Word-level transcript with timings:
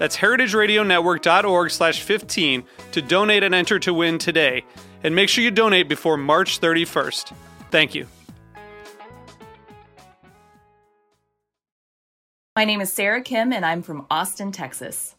That's 0.00 0.16
heritageradionetwork.org 0.16 1.70
slash 1.70 2.00
15 2.00 2.64
to 2.92 3.02
donate 3.02 3.42
and 3.42 3.54
enter 3.54 3.78
to 3.80 3.92
win 3.92 4.16
today. 4.16 4.64
And 5.04 5.14
make 5.14 5.28
sure 5.28 5.44
you 5.44 5.50
donate 5.50 5.90
before 5.90 6.16
March 6.16 6.58
31st. 6.58 7.34
Thank 7.70 7.94
you. 7.94 8.06
My 12.56 12.64
name 12.64 12.80
is 12.80 12.90
Sarah 12.90 13.20
Kim, 13.20 13.52
and 13.52 13.64
I'm 13.64 13.82
from 13.82 14.06
Austin, 14.10 14.52
Texas. 14.52 15.16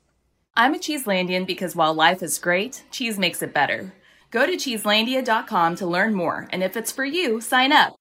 I'm 0.56 0.74
a 0.74 0.80
Cheeselandian 0.80 1.46
because 1.46 1.76
while 1.76 1.94
life 1.94 2.24
is 2.24 2.40
great, 2.40 2.84
cheese 2.90 3.20
makes 3.20 3.44
it 3.44 3.54
better. 3.54 3.94
Go 4.32 4.48
to 4.48 4.54
cheeselandia.com 4.54 5.76
to 5.76 5.86
learn 5.86 6.16
more, 6.16 6.48
and 6.52 6.64
if 6.64 6.76
it's 6.76 6.92
for 6.92 7.06
you, 7.06 7.40
sign 7.40 7.72
up. 7.72 8.01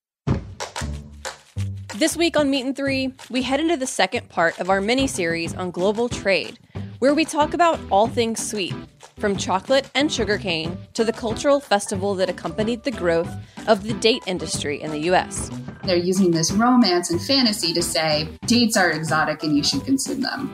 This 2.00 2.16
week 2.16 2.34
on 2.34 2.48
Meat 2.48 2.64
and 2.64 2.74
Three, 2.74 3.12
we 3.28 3.42
head 3.42 3.60
into 3.60 3.76
the 3.76 3.86
second 3.86 4.30
part 4.30 4.58
of 4.58 4.70
our 4.70 4.80
mini 4.80 5.06
series 5.06 5.54
on 5.54 5.70
global 5.70 6.08
trade, 6.08 6.58
where 6.98 7.12
we 7.12 7.26
talk 7.26 7.52
about 7.52 7.78
all 7.90 8.06
things 8.06 8.40
sweet, 8.42 8.74
from 9.18 9.36
chocolate 9.36 9.90
and 9.94 10.10
sugarcane 10.10 10.78
to 10.94 11.04
the 11.04 11.12
cultural 11.12 11.60
festival 11.60 12.14
that 12.14 12.30
accompanied 12.30 12.84
the 12.84 12.90
growth 12.90 13.30
of 13.66 13.82
the 13.82 13.92
date 13.92 14.22
industry 14.26 14.80
in 14.80 14.92
the 14.92 15.10
US. 15.10 15.50
They're 15.84 15.98
using 15.98 16.30
this 16.30 16.52
romance 16.52 17.10
and 17.10 17.20
fantasy 17.20 17.74
to 17.74 17.82
say 17.82 18.30
dates 18.46 18.78
are 18.78 18.90
exotic 18.90 19.42
and 19.42 19.54
you 19.54 19.62
should 19.62 19.84
consume 19.84 20.22
them. 20.22 20.50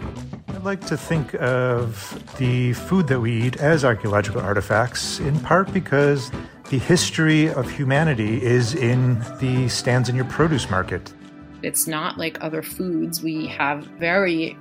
I'd 0.49 0.65
like 0.65 0.85
to 0.87 0.97
think 0.97 1.33
of 1.35 2.21
the 2.39 2.73
food 2.73 3.07
that 3.07 3.21
we 3.21 3.31
eat 3.45 3.59
as 3.59 3.85
archaeological 3.85 4.41
artifacts, 4.41 5.21
in 5.21 5.39
part 5.39 5.73
because 5.73 6.33
the 6.71 6.79
history 6.81 7.49
of 7.51 7.71
humanity 7.71 8.43
is 8.43 8.75
in 8.75 9.21
the 9.39 9.69
stands 9.69 10.09
in 10.09 10.17
your 10.17 10.25
produce 10.25 10.69
market. 10.69 11.13
It's 11.63 11.87
not 11.87 12.19
like 12.19 12.43
other 12.43 12.63
foods. 12.63 13.23
We 13.23 13.47
have 13.49 13.85
very 13.85 14.57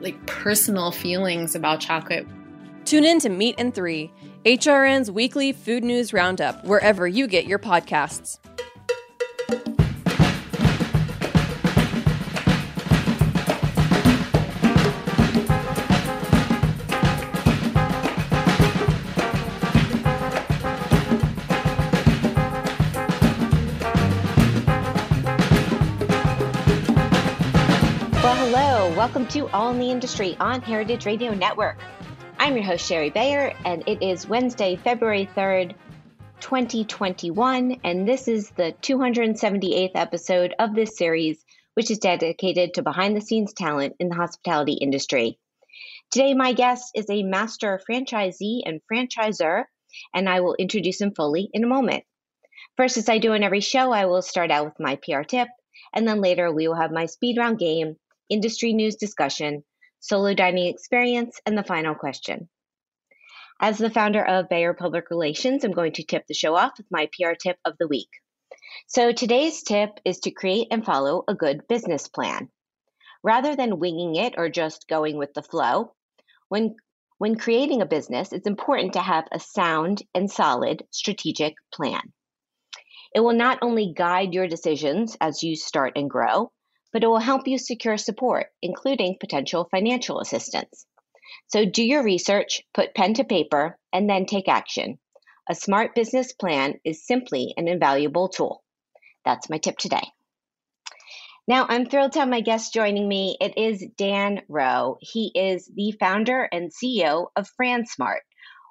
like 0.00 0.26
personal 0.26 0.90
feelings 0.90 1.54
about 1.54 1.80
chocolate. 1.80 2.26
Tune 2.84 3.04
in 3.04 3.20
to 3.20 3.28
Meat 3.28 3.56
and 3.58 3.74
Three, 3.74 4.10
HRN's 4.44 5.10
weekly 5.10 5.52
food 5.52 5.84
news 5.84 6.12
roundup, 6.12 6.64
wherever 6.64 7.06
you 7.06 7.26
get 7.26 7.46
your 7.46 7.58
podcasts. 7.58 8.38
Welcome 29.08 29.28
to 29.28 29.48
All 29.56 29.70
in 29.70 29.78
the 29.78 29.90
Industry 29.90 30.36
on 30.38 30.60
Heritage 30.60 31.06
Radio 31.06 31.32
Network. 31.32 31.78
I'm 32.38 32.54
your 32.54 32.64
host, 32.66 32.86
Shari 32.86 33.08
Bayer, 33.08 33.54
and 33.64 33.82
it 33.86 34.02
is 34.02 34.28
Wednesday, 34.28 34.76
February 34.76 35.26
3rd, 35.34 35.74
2021, 36.40 37.80
and 37.84 38.06
this 38.06 38.28
is 38.28 38.50
the 38.50 38.74
278th 38.82 39.92
episode 39.94 40.54
of 40.58 40.74
this 40.74 40.98
series, 40.98 41.42
which 41.72 41.90
is 41.90 42.00
dedicated 42.00 42.74
to 42.74 42.82
behind 42.82 43.16
the 43.16 43.22
scenes 43.22 43.54
talent 43.54 43.96
in 43.98 44.10
the 44.10 44.14
hospitality 44.14 44.74
industry. 44.74 45.38
Today, 46.10 46.34
my 46.34 46.52
guest 46.52 46.90
is 46.94 47.08
a 47.08 47.22
master 47.22 47.80
franchisee 47.90 48.60
and 48.66 48.82
franchisor, 48.92 49.64
and 50.12 50.28
I 50.28 50.40
will 50.40 50.54
introduce 50.58 51.00
him 51.00 51.14
fully 51.14 51.48
in 51.54 51.64
a 51.64 51.66
moment. 51.66 52.04
First, 52.76 52.98
as 52.98 53.08
I 53.08 53.16
do 53.16 53.32
in 53.32 53.42
every 53.42 53.60
show, 53.60 53.90
I 53.90 54.04
will 54.04 54.20
start 54.20 54.50
out 54.50 54.66
with 54.66 54.78
my 54.78 54.96
PR 54.96 55.22
tip, 55.22 55.48
and 55.94 56.06
then 56.06 56.20
later 56.20 56.52
we 56.52 56.68
will 56.68 56.76
have 56.76 56.92
my 56.92 57.06
speed 57.06 57.38
round 57.38 57.58
game 57.58 57.96
industry 58.28 58.72
news 58.72 58.96
discussion, 58.96 59.64
solo 60.00 60.34
dining 60.34 60.66
experience, 60.66 61.40
and 61.46 61.56
the 61.56 61.64
final 61.64 61.94
question. 61.94 62.48
As 63.60 63.78
the 63.78 63.90
founder 63.90 64.24
of 64.24 64.48
Bayer 64.48 64.74
Public 64.74 65.10
Relations, 65.10 65.64
I'm 65.64 65.72
going 65.72 65.92
to 65.94 66.04
tip 66.04 66.26
the 66.26 66.34
show 66.34 66.54
off 66.54 66.78
with 66.78 66.86
my 66.90 67.08
PR 67.12 67.32
tip 67.32 67.58
of 67.64 67.74
the 67.78 67.88
week. 67.88 68.10
So 68.86 69.12
today's 69.12 69.62
tip 69.62 69.98
is 70.04 70.20
to 70.20 70.30
create 70.30 70.68
and 70.70 70.84
follow 70.84 71.24
a 71.26 71.34
good 71.34 71.66
business 71.68 72.08
plan. 72.08 72.50
Rather 73.22 73.56
than 73.56 73.80
winging 73.80 74.14
it 74.14 74.34
or 74.36 74.48
just 74.48 74.86
going 74.88 75.16
with 75.16 75.34
the 75.34 75.42
flow, 75.42 75.94
when 76.48 76.76
when 77.18 77.36
creating 77.36 77.82
a 77.82 77.86
business, 77.86 78.32
it's 78.32 78.46
important 78.46 78.92
to 78.92 79.00
have 79.00 79.26
a 79.32 79.40
sound 79.40 80.02
and 80.14 80.30
solid 80.30 80.84
strategic 80.92 81.56
plan. 81.72 82.12
It 83.12 83.20
will 83.20 83.32
not 83.32 83.58
only 83.60 83.92
guide 83.92 84.34
your 84.34 84.46
decisions 84.46 85.16
as 85.20 85.42
you 85.42 85.56
start 85.56 85.94
and 85.96 86.08
grow, 86.08 86.52
but 86.92 87.04
it 87.04 87.06
will 87.06 87.18
help 87.18 87.46
you 87.46 87.58
secure 87.58 87.96
support, 87.96 88.46
including 88.62 89.16
potential 89.20 89.68
financial 89.70 90.20
assistance. 90.20 90.86
So 91.48 91.64
do 91.64 91.82
your 91.82 92.02
research, 92.02 92.62
put 92.74 92.94
pen 92.94 93.14
to 93.14 93.24
paper, 93.24 93.78
and 93.92 94.08
then 94.08 94.26
take 94.26 94.48
action. 94.48 94.98
A 95.48 95.54
smart 95.54 95.94
business 95.94 96.32
plan 96.32 96.74
is 96.84 97.06
simply 97.06 97.54
an 97.56 97.68
invaluable 97.68 98.28
tool. 98.28 98.62
That's 99.24 99.48
my 99.48 99.58
tip 99.58 99.78
today. 99.78 100.02
Now, 101.46 101.64
I'm 101.66 101.86
thrilled 101.86 102.12
to 102.12 102.18
have 102.20 102.28
my 102.28 102.42
guest 102.42 102.74
joining 102.74 103.08
me. 103.08 103.38
It 103.40 103.56
is 103.56 103.82
Dan 103.96 104.42
Rowe. 104.48 104.98
He 105.00 105.32
is 105.34 105.70
the 105.74 105.92
founder 105.92 106.46
and 106.52 106.70
CEO 106.70 107.28
of 107.36 107.48
FranSmart, 107.58 108.20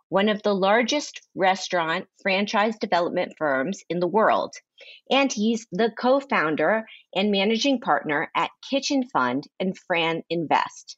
one 0.10 0.30
of 0.30 0.42
the 0.44 0.54
largest 0.54 1.22
restaurant 1.36 2.08
franchise 2.22 2.78
development 2.78 3.34
firms 3.38 3.84
in 3.90 4.00
the 4.00 4.08
world. 4.08 4.56
And 5.12 5.32
he's 5.32 5.68
the 5.72 5.92
co 6.00 6.20
founder 6.20 6.86
and 7.14 7.32
managing 7.32 7.82
partner 7.82 8.32
at 8.36 8.52
Kitchen 8.70 9.04
Fund 9.12 9.48
and 9.60 9.76
FranInvest. 9.90 10.96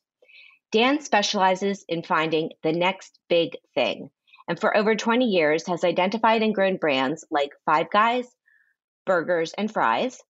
Dan 0.71 1.01
specializes 1.01 1.83
in 1.87 2.03
finding 2.03 2.51
the 2.61 2.71
next 2.71 3.19
big 3.27 3.57
thing, 3.73 4.11
and 4.47 4.59
for 4.59 4.75
over 4.77 4.95
20 4.95 5.25
years 5.25 5.65
has 5.67 5.83
identified 5.83 6.43
and 6.43 6.53
grown 6.53 6.77
brands 6.77 7.25
like 7.31 7.51
Five 7.65 7.89
Guys, 7.89 8.27
Burgers 9.05 9.53
and 9.53 9.71
Fries, 9.71 10.21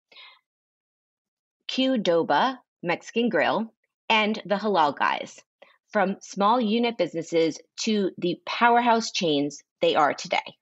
Qdoba 1.69 2.59
Mexican 2.83 3.29
Grill, 3.29 3.73
and 4.09 4.41
the 4.47 4.55
Halal 4.55 4.97
Guys, 4.97 5.41
from 5.93 6.17
small 6.21 6.61
unit 6.61 6.97
businesses 6.99 7.59
to 7.81 8.11
the 8.19 8.41
powerhouse 8.47 9.11
chains 9.13 9.63
they 9.81 9.95
are 9.95 10.15
today. 10.15 10.57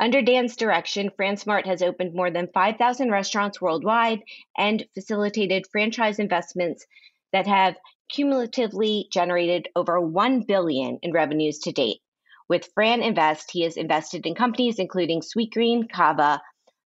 Under 0.00 0.22
Dan's 0.22 0.56
direction, 0.56 1.10
FranSmart 1.10 1.66
has 1.66 1.80
opened 1.80 2.14
more 2.14 2.30
than 2.30 2.48
5,000 2.52 3.10
restaurants 3.10 3.60
worldwide 3.60 4.20
and 4.58 4.84
facilitated 4.92 5.66
franchise 5.70 6.18
investments 6.18 6.84
that 7.32 7.46
have 7.46 7.76
cumulatively 8.08 9.08
generated 9.12 9.68
over 9.76 10.00
1 10.00 10.42
billion 10.42 10.98
in 11.02 11.12
revenues 11.12 11.60
to 11.60 11.72
date. 11.72 12.00
With 12.48 12.74
FranInvest, 12.74 13.50
he 13.52 13.62
has 13.62 13.76
invested 13.76 14.26
in 14.26 14.34
companies 14.34 14.78
including 14.78 15.20
Sweetgreen, 15.20 15.90
Cava, 15.90 16.42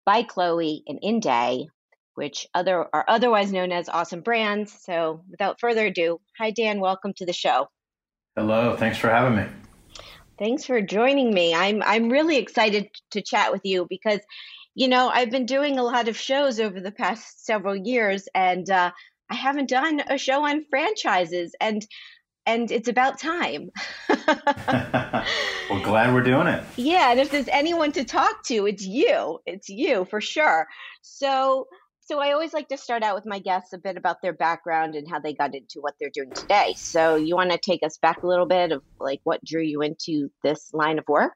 By 0.06 0.24
Chloe, 0.24 0.84
and 0.86 1.00
Inday, 1.02 1.68
which 2.18 2.48
other 2.56 2.88
are 2.94 3.06
otherwise 3.08 3.52
known 3.52 3.72
as 3.72 3.88
awesome 3.88 4.22
brands. 4.22 4.76
So, 4.84 5.22
without 5.30 5.60
further 5.60 5.86
ado, 5.86 6.20
hi 6.36 6.50
Dan, 6.50 6.80
welcome 6.80 7.14
to 7.18 7.28
the 7.28 7.34
show. 7.34 7.68
Hello, 8.36 8.76
thanks 8.76 8.98
for 8.98 9.10
having 9.10 9.38
me. 9.38 9.46
Thanks 10.40 10.66
for 10.66 10.82
joining 10.82 11.32
me. 11.32 11.54
I'm 11.54 11.84
I'm 11.84 12.10
really 12.10 12.38
excited 12.38 12.90
to 13.12 13.22
chat 13.22 13.52
with 13.52 13.62
you 13.66 13.86
because, 13.88 14.20
you 14.74 14.88
know, 14.88 15.10
I've 15.10 15.30
been 15.30 15.46
doing 15.46 15.78
a 15.78 15.84
lot 15.84 16.08
of 16.08 16.18
shows 16.18 16.60
over 16.60 16.80
the 16.80 16.92
past 16.92 17.46
several 17.46 17.76
years, 17.76 18.28
and 18.34 18.68
uh, 18.68 18.92
I 19.30 19.36
haven't 19.36 19.70
done 19.70 20.02
a 20.10 20.18
show 20.18 20.44
on 20.44 20.66
franchises. 20.72 21.54
And 21.62 21.86
and 22.48 22.72
it's 22.72 22.88
about 22.88 23.20
time. 23.20 23.70
well, 24.10 25.84
glad 25.84 26.14
we're 26.14 26.24
doing 26.24 26.48
it. 26.48 26.64
Yeah, 26.78 27.12
and 27.12 27.20
if 27.20 27.30
there's 27.30 27.50
anyone 27.50 27.92
to 27.92 28.04
talk 28.06 28.44
to, 28.46 28.66
it's 28.66 28.86
you. 28.86 29.40
It's 29.46 29.70
you 29.70 30.06
for 30.06 30.22
sure. 30.22 30.66
So, 31.02 31.68
so 32.08 32.20
I 32.20 32.32
always 32.32 32.54
like 32.54 32.70
to 32.70 32.78
start 32.78 33.04
out 33.04 33.16
with 33.16 33.26
my 33.26 33.40
guests 33.40 33.74
a 33.74 33.78
bit 33.78 33.98
about 33.98 34.22
their 34.22 34.32
background 34.32 34.96
and 34.96 35.08
how 35.10 35.20
they 35.20 35.34
got 35.34 35.54
into 35.54 35.82
what 35.82 35.96
they're 36.00 36.10
doing 36.10 36.32
today. 36.32 36.74
So, 36.78 37.16
you 37.16 37.36
want 37.36 37.52
to 37.52 37.58
take 37.58 37.84
us 37.84 37.98
back 37.98 38.24
a 38.24 38.28
little 38.28 38.46
bit 38.46 38.72
of 38.72 38.82
like 39.00 39.20
what 39.26 39.44
drew 39.44 39.62
you 39.62 39.82
into 39.82 40.32
this 40.42 40.74
line 40.74 41.00
of 41.00 41.08
work? 41.10 41.34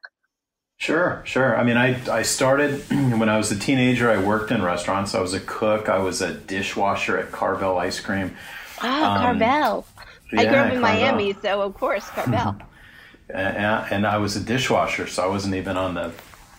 Sure, 0.78 1.22
sure. 1.24 1.56
I 1.56 1.62
mean, 1.62 1.76
I, 1.76 2.00
I 2.10 2.22
started 2.22 2.80
when 2.90 3.28
I 3.28 3.36
was 3.36 3.52
a 3.52 3.58
teenager. 3.58 4.10
I 4.10 4.16
worked 4.16 4.50
in 4.50 4.62
restaurants. 4.62 5.14
I 5.14 5.20
was 5.20 5.34
a 5.34 5.40
cook. 5.40 5.88
I 5.88 5.98
was 5.98 6.22
a 6.22 6.32
dishwasher 6.32 7.18
at 7.18 7.30
Carvel 7.30 7.78
Ice 7.78 8.00
Cream. 8.00 8.34
Oh, 8.82 8.88
um, 8.88 9.38
Carvel. 9.38 9.86
Yeah, 10.32 10.40
I 10.40 10.46
grew 10.46 10.56
up 10.56 10.72
in 10.72 10.80
Carvel. 10.80 11.00
Miami, 11.00 11.36
so 11.40 11.60
of 11.60 11.74
course, 11.74 12.08
Carvel. 12.08 12.56
and, 13.28 13.92
and, 13.92 14.06
I 14.06 14.16
was 14.16 14.36
a 14.36 14.40
dishwasher, 14.40 15.06
so 15.06 15.22
I 15.22 15.26
wasn't 15.26 15.54
even 15.54 15.76
on 15.76 15.94
the 15.94 16.10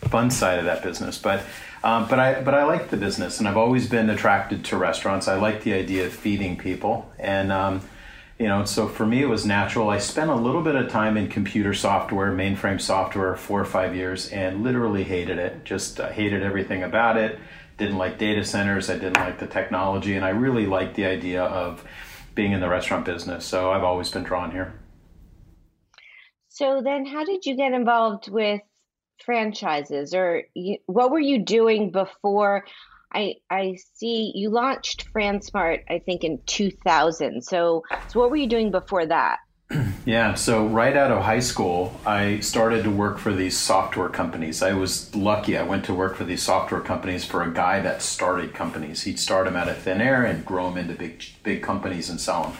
fun 0.08 0.30
side 0.30 0.60
of 0.60 0.66
that 0.66 0.84
business. 0.84 1.18
But 1.18 1.44
um, 1.84 2.08
but 2.08 2.20
I 2.20 2.42
but 2.42 2.54
I 2.54 2.64
like 2.64 2.90
the 2.90 2.98
business, 2.98 3.40
and 3.40 3.48
I've 3.48 3.58
always 3.58 3.90
been 3.90 4.10
attracted 4.10 4.64
to 4.66 4.78
restaurants. 4.78 5.28
I 5.28 5.36
like 5.36 5.64
the 5.64 5.74
idea 5.74 6.06
of 6.06 6.14
feeding 6.14 6.58
people, 6.58 7.12
and 7.20 7.52
um, 7.52 7.82
you 8.40 8.48
know, 8.48 8.66
so 8.66 8.88
for 8.88 9.06
me 9.06 9.22
it 9.22 9.28
was 9.28 9.46
natural. 9.46 9.90
I 9.90 10.00
spent 10.00 10.30
a 10.30 10.36
little 10.36 10.62
bit 10.62 10.76
of 10.76 10.90
time 10.90 11.18
in 11.18 11.28
computer 11.28 11.74
software, 11.74 12.32
mainframe 12.32 12.80
software, 12.80 13.36
four 13.36 13.60
or 13.60 13.66
five 13.66 13.96
years, 13.96 14.30
and 14.30 14.64
literally 14.64 15.04
hated 15.04 15.38
it. 15.38 15.66
Just 15.66 16.00
uh, 16.00 16.10
hated 16.10 16.42
everything 16.42 16.84
about 16.84 17.18
it. 17.18 17.40
Didn't 17.78 17.98
like 17.98 18.18
data 18.18 18.46
centers. 18.46 18.90
I 18.90 18.94
didn't 18.94 19.18
like 19.18 19.40
the 19.40 19.48
technology, 19.48 20.16
and 20.16 20.24
I 20.24 20.30
really 20.30 20.66
liked 20.66 20.96
the 20.96 21.06
idea 21.06 21.44
of 21.44 21.86
being 22.34 22.54
in 22.54 22.62
the 22.62 22.70
restaurant 22.70 23.06
business. 23.06 23.46
So 23.46 23.72
I've 23.72 23.84
always 23.84 24.10
been 24.10 24.24
drawn 24.24 24.52
here. 24.52 24.74
So 26.48 26.82
then, 26.84 27.06
how 27.06 27.26
did 27.26 27.46
you 27.46 27.56
get 27.56 27.74
involved 27.74 28.30
with 28.30 28.62
franchises, 29.26 30.14
or 30.14 30.44
you, 30.54 30.78
what 30.86 31.12
were 31.12 31.20
you 31.20 31.44
doing 31.44 31.92
before? 31.92 32.66
I 33.14 33.36
I 33.50 33.78
see 33.96 34.32
you 34.36 34.50
launched 34.50 35.12
FranSmart, 35.14 35.84
I 35.90 36.00
think 36.00 36.24
in 36.24 36.40
2000. 36.46 37.44
So, 37.44 37.84
so 38.08 38.20
what 38.20 38.30
were 38.30 38.36
you 38.36 38.48
doing 38.48 38.72
before 38.72 39.06
that? 39.06 39.40
Yeah, 40.06 40.34
so 40.34 40.68
right 40.68 40.98
out 40.98 41.12
of 41.12 41.24
high 41.24 41.40
school, 41.40 41.98
I 42.06 42.42
started 42.42 42.84
to 42.84 42.90
work 42.90 43.20
for 43.20 43.34
these 43.34 43.58
software 43.58 44.10
companies. 44.10 44.62
I 44.62 44.74
was 44.74 45.16
lucky. 45.16 45.58
I 45.58 45.64
went 45.64 45.86
to 45.86 45.94
work 45.94 46.18
for 46.18 46.26
these 46.26 46.44
software 46.44 46.82
companies 46.82 47.24
for 47.24 47.42
a 47.42 47.54
guy 47.54 47.80
that 47.80 48.02
started 48.02 48.54
companies. 48.54 49.04
He'd 49.04 49.18
start 49.18 49.46
them 49.46 49.56
out 49.56 49.70
of 49.70 49.78
thin 49.78 50.02
air 50.02 50.26
and 50.26 50.46
grow 50.46 50.70
them 50.70 50.78
into 50.78 50.96
big 50.96 51.24
big 51.44 51.64
companies 51.64 52.10
and 52.10 52.20
sell 52.20 52.44
them. 52.44 52.58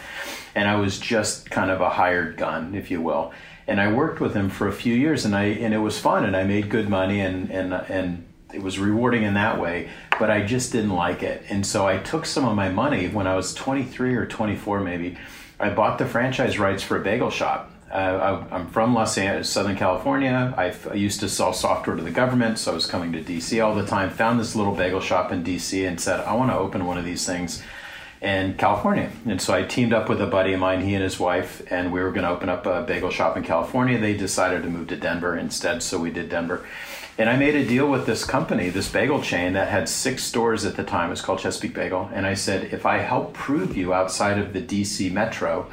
And 0.54 0.68
I 0.68 0.76
was 0.76 0.98
just 0.98 1.50
kind 1.50 1.70
of 1.70 1.82
a 1.82 1.90
hired 1.90 2.38
gun, 2.38 2.74
if 2.74 2.90
you 2.90 3.02
will. 3.02 3.32
And 3.66 3.80
I 3.80 3.92
worked 3.92 4.20
with 4.20 4.34
him 4.34 4.50
for 4.50 4.68
a 4.68 4.72
few 4.72 4.94
years, 4.94 5.24
and 5.24 5.34
I 5.34 5.44
and 5.44 5.72
it 5.72 5.78
was 5.78 5.98
fun, 5.98 6.24
and 6.24 6.36
I 6.36 6.44
made 6.44 6.68
good 6.68 6.88
money, 6.88 7.20
and 7.20 7.50
and 7.50 7.72
and 7.72 8.26
it 8.54 8.62
was 8.62 8.78
rewarding 8.78 9.24
in 9.24 9.34
that 9.34 9.60
way, 9.60 9.88
but 10.18 10.30
I 10.30 10.42
just 10.42 10.72
didn't 10.72 10.94
like 10.94 11.22
it. 11.22 11.44
And 11.48 11.66
so 11.66 11.86
I 11.86 11.98
took 11.98 12.24
some 12.24 12.44
of 12.44 12.54
my 12.54 12.68
money 12.68 13.08
when 13.08 13.26
I 13.26 13.34
was 13.34 13.52
23 13.54 14.14
or 14.14 14.26
24, 14.26 14.80
maybe. 14.80 15.18
I 15.58 15.70
bought 15.70 15.98
the 15.98 16.06
franchise 16.06 16.58
rights 16.58 16.82
for 16.82 16.96
a 16.96 17.00
bagel 17.00 17.30
shop. 17.30 17.72
Uh, 17.90 18.46
I, 18.50 18.56
am 18.56 18.68
from 18.68 18.94
Los 18.94 19.16
Angeles, 19.18 19.50
Southern 19.50 19.76
California. 19.76 20.52
I've, 20.56 20.88
i 20.88 20.94
used 20.94 21.20
to 21.20 21.28
sell 21.28 21.52
software 21.52 21.96
to 21.96 22.02
the 22.02 22.10
government, 22.10 22.58
so 22.58 22.72
I 22.72 22.74
was 22.74 22.86
coming 22.86 23.12
to 23.12 23.22
DC 23.22 23.64
all 23.64 23.74
the 23.74 23.86
time. 23.86 24.10
Found 24.10 24.40
this 24.40 24.56
little 24.56 24.74
bagel 24.74 25.00
shop 25.00 25.30
in 25.30 25.44
DC 25.44 25.86
and 25.86 26.00
said, 26.00 26.20
I 26.20 26.34
want 26.34 26.50
to 26.50 26.56
open 26.58 26.86
one 26.86 26.98
of 26.98 27.04
these 27.04 27.24
things 27.24 27.62
in 28.24 28.54
California. 28.54 29.10
And 29.26 29.40
so 29.40 29.52
I 29.52 29.64
teamed 29.64 29.92
up 29.92 30.08
with 30.08 30.20
a 30.22 30.26
buddy 30.26 30.54
of 30.54 30.60
mine, 30.60 30.80
he 30.80 30.94
and 30.94 31.04
his 31.04 31.20
wife, 31.20 31.62
and 31.70 31.92
we 31.92 32.02
were 32.02 32.10
going 32.10 32.24
to 32.24 32.30
open 32.30 32.48
up 32.48 32.64
a 32.64 32.82
bagel 32.82 33.10
shop 33.10 33.36
in 33.36 33.44
California. 33.44 33.98
They 33.98 34.16
decided 34.16 34.62
to 34.62 34.70
move 34.70 34.88
to 34.88 34.96
Denver 34.96 35.36
instead, 35.36 35.82
so 35.82 35.98
we 35.98 36.10
did 36.10 36.30
Denver. 36.30 36.64
And 37.18 37.28
I 37.28 37.36
made 37.36 37.54
a 37.54 37.66
deal 37.66 37.86
with 37.86 38.06
this 38.06 38.24
company, 38.24 38.70
this 38.70 38.90
bagel 38.90 39.20
chain 39.20 39.52
that 39.52 39.68
had 39.68 39.90
six 39.90 40.24
stores 40.24 40.64
at 40.64 40.74
the 40.74 40.82
time. 40.82 41.08
It 41.08 41.10
was 41.10 41.20
called 41.20 41.38
Chesapeake 41.38 41.74
Bagel. 41.74 42.10
And 42.14 42.26
I 42.26 42.32
said, 42.32 42.72
if 42.72 42.86
I 42.86 42.98
help 42.98 43.34
prove 43.34 43.76
you 43.76 43.92
outside 43.92 44.38
of 44.38 44.54
the 44.54 44.62
DC 44.62 45.12
metro, 45.12 45.70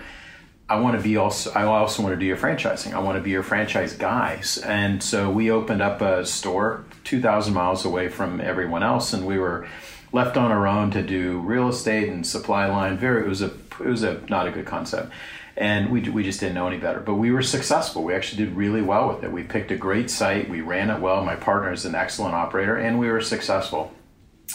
I 0.69 0.77
want 0.79 0.97
to 0.97 1.03
be 1.03 1.17
also. 1.17 1.51
I 1.51 1.63
also 1.63 2.03
want 2.03 2.13
to 2.13 2.19
do 2.19 2.25
your 2.25 2.37
franchising. 2.37 2.93
I 2.93 2.99
want 2.99 3.17
to 3.17 3.21
be 3.21 3.31
your 3.31 3.43
franchise 3.43 3.93
guys. 3.93 4.57
And 4.57 5.01
so 5.01 5.31
we 5.31 5.49
opened 5.49 5.81
up 5.81 6.01
a 6.01 6.25
store 6.25 6.85
2,000 7.05 7.53
miles 7.53 7.85
away 7.85 8.07
from 8.09 8.39
everyone 8.39 8.83
else, 8.83 9.13
and 9.13 9.25
we 9.25 9.37
were 9.37 9.67
left 10.11 10.37
on 10.37 10.51
our 10.51 10.67
own 10.67 10.91
to 10.91 11.01
do 11.01 11.39
real 11.39 11.69
estate 11.69 12.09
and 12.09 12.25
supply 12.25 12.67
line. 12.67 12.97
Very, 12.97 13.23
it 13.23 13.27
was 13.27 13.41
a, 13.41 13.51
it 13.79 13.87
was 13.87 14.03
a 14.03 14.21
not 14.29 14.47
a 14.47 14.51
good 14.51 14.65
concept 14.65 15.11
and 15.57 15.91
we, 15.91 16.01
we 16.09 16.23
just 16.23 16.39
didn't 16.39 16.55
know 16.55 16.67
any 16.67 16.77
better. 16.77 16.99
But 16.99 17.15
we 17.15 17.31
were 17.31 17.41
successful. 17.41 18.03
We 18.03 18.13
actually 18.13 18.45
did 18.45 18.55
really 18.55 18.81
well 18.81 19.09
with 19.09 19.23
it. 19.23 19.31
We 19.31 19.43
picked 19.43 19.71
a 19.71 19.77
great 19.77 20.09
site, 20.09 20.49
we 20.49 20.61
ran 20.61 20.89
it 20.89 20.99
well. 20.99 21.23
My 21.23 21.35
partner 21.35 21.71
is 21.71 21.85
an 21.85 21.95
excellent 21.95 22.33
operator, 22.33 22.77
and 22.77 22.99
we 22.99 23.09
were 23.09 23.21
successful. 23.21 23.91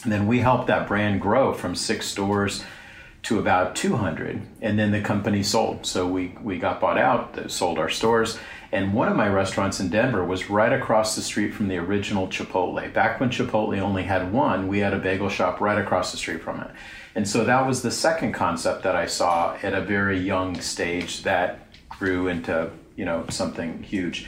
And 0.03 0.13
then 0.13 0.27
we 0.27 0.41
helped 0.41 0.67
that 0.67 0.89
brand 0.89 1.21
grow 1.21 1.53
from 1.53 1.75
six 1.75 2.07
stores 2.07 2.65
to 3.23 3.39
about 3.39 3.75
200, 3.75 4.41
and 4.61 4.79
then 4.79 4.93
the 4.93 5.01
company 5.01 5.43
sold. 5.43 5.85
So 5.85 6.07
we, 6.07 6.37
we 6.43 6.59
got 6.59 6.81
bought 6.81 6.99
out, 6.99 7.51
sold 7.51 7.79
our 7.79 7.89
stores. 7.89 8.39
And 8.73 8.93
one 8.93 9.09
of 9.09 9.17
my 9.17 9.29
restaurants 9.29 9.81
in 9.81 9.89
Denver 9.89 10.25
was 10.25 10.51
right 10.51 10.73
across 10.73 11.15
the 11.15 11.23
street 11.23 11.55
from 11.55 11.69
the 11.69 11.77
original 11.77 12.27
Chipotle. 12.27 12.93
Back 12.93 13.21
when 13.21 13.31
Chipotle 13.31 13.79
only 13.79 14.03
had 14.03 14.33
one, 14.33 14.69
we 14.69 14.81
had 14.81 14.93
a 14.93 14.99
bagel 14.99 15.29
shop 15.29 15.61
right 15.61 15.79
across 15.79 16.11
the 16.11 16.19
street 16.19 16.43
from 16.43 16.61
it. 16.61 16.71
And 17.15 17.27
so 17.27 17.45
that 17.45 17.67
was 17.67 17.83
the 17.83 17.91
second 17.91 18.33
concept 18.33 18.83
that 18.83 18.97
I 18.97 19.07
saw 19.07 19.57
at 19.63 19.73
a 19.73 19.81
very 19.81 20.19
young 20.19 20.61
stage 20.61 21.23
that 21.23 21.69
grew 21.89 22.29
into, 22.29 22.71
you 22.97 23.05
know, 23.05 23.25
something 23.31 23.83
huge. 23.83 24.27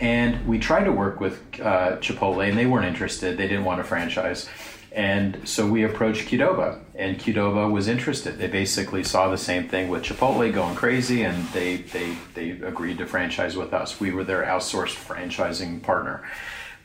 And 0.00 0.46
we 0.46 0.58
tried 0.58 0.84
to 0.84 0.92
work 0.92 1.18
with 1.18 1.42
uh, 1.60 1.96
Chipotle, 1.96 2.48
and 2.48 2.56
they 2.56 2.66
weren't 2.66 2.86
interested. 2.86 3.36
They 3.36 3.48
didn't 3.48 3.64
want 3.64 3.80
a 3.80 3.84
franchise. 3.84 4.48
And 4.92 5.46
so 5.46 5.66
we 5.66 5.84
approached 5.84 6.28
Qdoba, 6.28 6.80
and 6.94 7.18
Qdoba 7.18 7.70
was 7.70 7.88
interested. 7.88 8.38
They 8.38 8.48
basically 8.48 9.04
saw 9.04 9.28
the 9.28 9.38
same 9.38 9.68
thing 9.68 9.88
with 9.88 10.02
Chipotle 10.02 10.52
going 10.52 10.74
crazy, 10.74 11.22
and 11.22 11.46
they, 11.48 11.76
they, 11.76 12.16
they 12.34 12.50
agreed 12.50 12.98
to 12.98 13.06
franchise 13.06 13.56
with 13.56 13.74
us. 13.74 14.00
We 14.00 14.12
were 14.12 14.24
their 14.24 14.44
outsourced 14.44 14.96
franchising 14.96 15.82
partner 15.82 16.24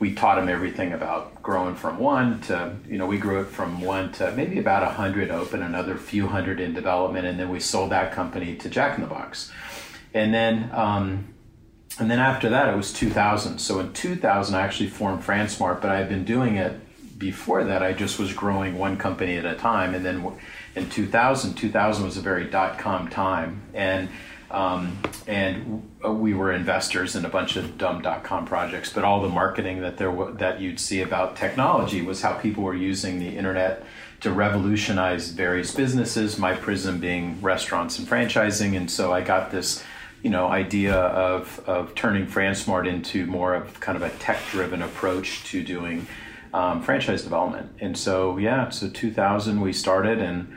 we 0.03 0.13
taught 0.13 0.35
them 0.35 0.50
everything 0.50 0.91
about 0.91 1.41
growing 1.41 1.75
from 1.75 1.97
one 1.97 2.41
to 2.41 2.75
you 2.85 2.97
know 2.97 3.05
we 3.05 3.17
grew 3.17 3.39
it 3.39 3.45
from 3.45 3.79
one 3.79 4.11
to 4.11 4.31
maybe 4.33 4.59
about 4.59 4.83
a 4.83 4.89
hundred 4.89 5.31
open 5.31 5.61
another 5.61 5.95
few 5.95 6.27
hundred 6.27 6.59
in 6.59 6.73
development 6.73 7.25
and 7.25 7.39
then 7.39 7.47
we 7.47 7.57
sold 7.57 7.89
that 7.89 8.11
company 8.11 8.53
to 8.56 8.67
jack 8.69 8.97
in 8.97 9.01
the 9.01 9.09
box 9.09 9.49
and 10.13 10.33
then 10.33 10.69
um, 10.73 11.33
and 11.99 12.11
then 12.11 12.19
after 12.19 12.49
that 12.49 12.67
it 12.67 12.75
was 12.75 12.91
2000 12.91 13.59
so 13.59 13.79
in 13.79 13.94
2000 13.94 14.56
i 14.56 14.61
actually 14.61 14.89
formed 14.89 15.23
fransmart 15.23 15.79
but 15.79 15.89
i've 15.89 16.09
been 16.09 16.25
doing 16.25 16.57
it 16.57 16.79
before 17.23 17.63
that 17.63 17.81
i 17.81 17.94
just 17.94 18.19
was 18.19 18.33
growing 18.33 18.77
one 18.77 18.97
company 18.97 19.37
at 19.37 19.45
a 19.45 19.56
time. 19.56 19.95
And 19.95 20.06
then 20.06 20.33
in 20.75 20.89
2000 20.89 21.56
2000 21.56 22.06
was 22.06 22.18
a 22.18 22.21
very 22.21 22.45
dot-com 22.45 23.07
time. 23.09 23.61
And 23.73 24.09
um, 24.51 24.99
and 25.25 25.89
we 26.06 26.35
were 26.35 26.51
investors 26.51 27.15
in 27.15 27.25
a 27.25 27.30
bunch 27.30 27.56
of 27.56 27.75
dumb 27.77 28.03
dot-com 28.03 28.45
projects, 28.45 28.94
but 28.94 29.03
all 29.03 29.19
the 29.21 29.30
marketing 29.30 29.81
that 29.81 29.97
there 29.97 30.13
that 30.33 30.61
you'd 30.61 30.80
see 30.80 31.01
about 31.01 31.35
technology 31.35 32.01
was 32.03 32.21
how 32.21 32.33
people 32.33 32.63
were 32.63 32.75
using 32.75 33.19
the 33.19 33.35
internet 33.35 33.83
to 34.19 34.31
revolutionize 34.31 35.30
various 35.30 35.73
businesses. 35.73 36.37
My 36.37 36.53
prism 36.53 36.99
being 36.99 37.42
restaurants 37.42 37.97
and 37.97 38.07
franchising, 38.07 38.77
and 38.77 38.92
so 38.92 39.11
I 39.11 39.21
got 39.21 39.49
this, 39.49 39.83
you 40.21 40.30
know, 40.30 40.47
idea 40.47 40.97
of 40.97 41.59
of 41.65 41.95
turning 41.95 42.27
FranSmart 42.27 42.87
into 42.87 43.25
more 43.25 43.56
of 43.56 43.80
kind 43.80 43.95
of 43.95 44.03
a 44.03 44.11
tech-driven 44.18 44.83
approach 44.83 45.44
to 45.45 45.63
doing 45.63 46.06
um, 46.54 46.81
franchise 46.81 47.24
development. 47.24 47.72
And 47.80 47.98
so 47.98 48.38
yeah, 48.38 48.69
so 48.69 48.90
2000 48.90 49.62
we 49.62 49.74
started 49.74 50.19
and 50.19 50.56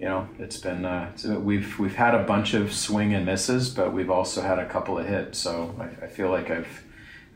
you 0.00 0.06
know, 0.06 0.26
it's 0.38 0.56
been 0.56 0.86
uh, 0.86 1.10
it's, 1.12 1.24
we've 1.24 1.78
we've 1.78 1.94
had 1.94 2.14
a 2.14 2.24
bunch 2.24 2.54
of 2.54 2.72
swing 2.72 3.12
and 3.12 3.26
misses, 3.26 3.68
but 3.68 3.92
we've 3.92 4.10
also 4.10 4.40
had 4.40 4.58
a 4.58 4.66
couple 4.66 4.98
of 4.98 5.06
hits. 5.06 5.38
So 5.38 5.74
I, 5.78 6.06
I 6.06 6.08
feel 6.08 6.30
like 6.30 6.50
I've 6.50 6.84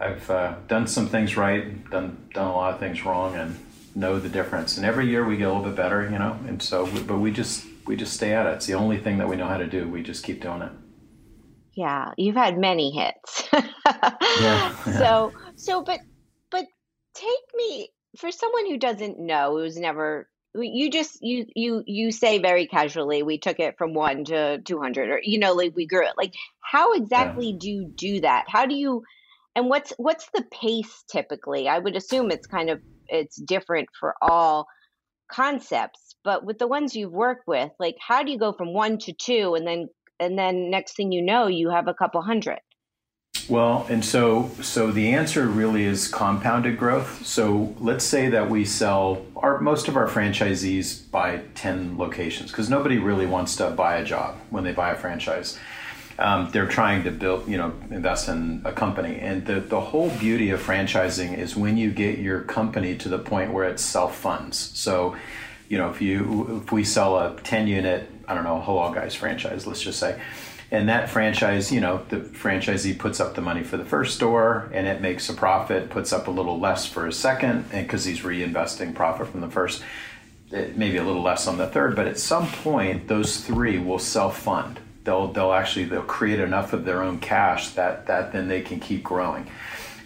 I've 0.01 0.31
uh, 0.31 0.55
done 0.67 0.87
some 0.87 1.07
things 1.07 1.37
right, 1.37 1.89
done 1.91 2.27
done 2.33 2.49
a 2.49 2.57
lot 2.57 2.73
of 2.73 2.81
things 2.81 3.05
wrong, 3.05 3.37
and 3.37 3.59
know 3.95 4.19
the 4.19 4.31
difference. 4.31 4.79
And 4.79 4.87
every 4.87 5.09
year 5.09 5.27
we 5.27 5.37
get 5.37 5.45
a 5.45 5.53
little 5.53 5.65
bit 5.65 5.77
better, 5.77 6.05
you 6.05 6.19
know. 6.19 6.39
And 6.49 6.63
so, 6.63 6.85
we, 6.85 7.03
but 7.03 7.19
we 7.19 7.31
just 7.31 7.67
we 7.87 7.97
just 7.97 8.15
stay 8.15 8.33
at 8.33 8.47
it. 8.47 8.55
It's 8.55 8.67
the 8.67 8.75
only 8.75 8.99
thing 8.99 9.19
that 9.19 9.29
we 9.29 9.37
know 9.37 9.47
how 9.47 9.59
to 9.59 9.67
do. 9.67 9.87
We 9.87 10.03
just 10.03 10.25
keep 10.25 10.41
doing 10.41 10.63
it. 10.63 10.73
Yeah, 11.75 12.13
you've 12.17 12.37
had 12.37 12.57
many 12.57 12.93
hits. 12.93 13.47
yeah, 13.53 14.15
yeah. 14.41 14.75
So 14.85 15.33
so, 15.57 15.83
but 15.83 16.01
but 16.51 16.65
take 17.15 17.55
me 17.55 17.91
for 18.16 18.30
someone 18.30 18.66
who 18.68 18.78
doesn't 18.78 19.18
know, 19.18 19.56
who's 19.56 19.76
never 19.76 20.28
you 20.56 20.88
just 20.88 21.18
you 21.21 21.47
you 21.56 21.83
you 21.85 22.12
say 22.12 22.38
very 22.38 22.68
casually 22.68 23.25
we 23.25 23.38
took 23.38 23.59
it 23.59 23.76
from 23.76 23.92
1 23.92 24.26
to 24.26 24.61
200 24.61 25.11
or 25.11 25.21
you 25.21 25.37
know 25.37 25.52
like 25.52 25.75
we 25.75 25.85
grew 25.85 26.06
it 26.06 26.12
like 26.16 26.33
how 26.61 26.92
exactly 26.92 27.50
yeah. 27.50 27.59
do 27.59 27.68
you 27.68 27.92
do 27.97 28.21
that 28.21 28.44
how 28.47 28.64
do 28.64 28.76
you 28.76 29.02
and 29.56 29.68
what's 29.68 29.92
what's 29.97 30.28
the 30.33 30.44
pace 30.52 31.02
typically 31.11 31.66
i 31.66 31.76
would 31.76 31.97
assume 31.97 32.30
it's 32.30 32.47
kind 32.47 32.71
of 32.71 32.80
it's 33.09 33.35
different 33.35 33.88
for 33.99 34.14
all 34.23 34.68
concepts 35.28 36.14
but 36.23 36.47
with 36.47 36.61
the 36.61 36.68
ones 36.68 36.94
you've 36.94 37.11
worked 37.11 37.49
with 37.49 37.73
like 37.80 37.97
how 37.99 38.23
do 38.23 38.30
you 38.30 38.38
go 38.38 38.52
from 38.52 38.73
1 38.73 38.99
to 38.99 39.12
2 39.12 39.56
and 39.56 39.66
then 39.66 39.88
and 40.21 40.38
then 40.38 40.71
next 40.71 40.97
thing 40.97 41.12
you 41.12 41.23
know, 41.23 41.47
you 41.47 41.71
have 41.71 41.88
a 41.88 41.94
couple 41.94 42.23
hundred. 42.23 42.61
Well, 43.49 43.87
and 43.91 44.05
so 44.05 44.51
so 44.63 44.91
the 44.91 45.13
answer 45.13 45.47
really 45.47 45.85
is 45.85 46.09
compounded 46.09 46.79
growth. 46.79 47.27
So 47.27 47.75
let's 47.79 48.05
say 48.05 48.31
that 48.31 48.49
we 48.49 48.65
sell 48.65 49.25
our 49.37 49.61
most 49.61 49.89
of 49.89 49.97
our 49.97 50.09
franchisees 50.09 51.11
buy 51.11 51.43
10 51.55 51.99
locations 51.99 52.51
because 52.51 52.71
nobody 52.71 52.99
really 52.99 53.27
wants 53.27 53.57
to 53.57 53.71
buy 53.71 53.97
a 53.97 54.05
job 54.05 54.37
when 54.51 54.65
they 54.65 54.73
buy 54.73 54.93
a 54.93 54.97
franchise. 54.97 55.59
Um, 56.19 56.51
they're 56.53 56.69
trying 56.69 57.03
to 57.05 57.11
build, 57.11 57.49
you 57.49 57.59
know, 57.59 57.73
invest 57.91 58.29
in 58.29 58.63
a 58.65 58.73
company. 58.73 59.19
And 59.19 59.45
the, 59.47 59.61
the 59.61 59.81
whole 59.81 60.11
beauty 60.11 60.51
of 60.51 60.63
franchising 60.63 61.37
is 61.37 61.57
when 61.57 61.77
you 61.77 61.91
get 61.91 62.19
your 62.19 62.41
company 62.43 62.97
to 62.99 63.09
the 63.09 63.19
point 63.19 63.53
where 63.53 63.69
it 63.69 63.81
self 63.81 64.17
funds. 64.17 64.71
So, 64.75 65.17
you 65.69 65.77
know, 65.77 65.91
if 65.91 66.01
you 66.01 66.63
if 66.65 66.73
we 66.73 66.85
sell 66.85 67.19
a 67.19 67.37
10 67.43 67.67
unit, 67.67 68.09
I 68.29 68.35
don't 68.35 68.45
know, 68.45 68.63
Halal 68.65 68.95
Guys 68.95 69.15
franchise, 69.15 69.67
let's 69.67 69.83
just 69.83 69.99
say, 69.99 70.21
and 70.75 70.88
that 70.88 71.09
franchise, 71.09 71.71
you 71.71 71.81
know, 71.81 72.04
the 72.09 72.16
franchisee 72.16 72.99
puts 72.99 73.21
up 73.21 73.35
the 73.35 73.40
money 73.40 73.62
for 73.62 73.76
the 73.76 73.85
first 73.85 74.16
store 74.16 74.69
and 74.73 74.87
it 74.87 75.00
makes 75.00 75.28
a 75.28 75.33
profit, 75.33 75.88
puts 75.88 76.12
up 76.12 76.26
a 76.26 76.31
little 76.31 76.59
less 76.59 76.85
for 76.85 77.07
a 77.07 77.12
second, 77.12 77.66
and 77.73 77.87
because 77.87 78.04
he's 78.04 78.21
reinvesting 78.21 78.95
profit 78.95 79.28
from 79.28 79.40
the 79.40 79.49
first, 79.49 79.83
maybe 80.50 80.97
a 80.97 81.04
little 81.04 81.23
less 81.23 81.47
on 81.47 81.59
the 81.59 81.66
third, 81.69 81.95
but 81.95 82.09
at 82.09 82.19
some 82.19 82.49
point, 82.49 83.07
those 83.07 83.40
three 83.40 83.78
will 83.78 83.99
self 83.99 84.38
fund 84.40 84.81
they'll 85.04 85.28
they'll 85.28 85.52
actually 85.52 85.85
they'll 85.85 86.02
create 86.02 86.40
enough 86.40 86.73
of 86.73 86.85
their 86.85 87.02
own 87.02 87.19
cash 87.19 87.71
that 87.71 88.07
that 88.07 88.33
then 88.33 88.49
they 88.49 88.62
can 88.62 88.81
keep 88.81 89.02
growing. 89.04 89.47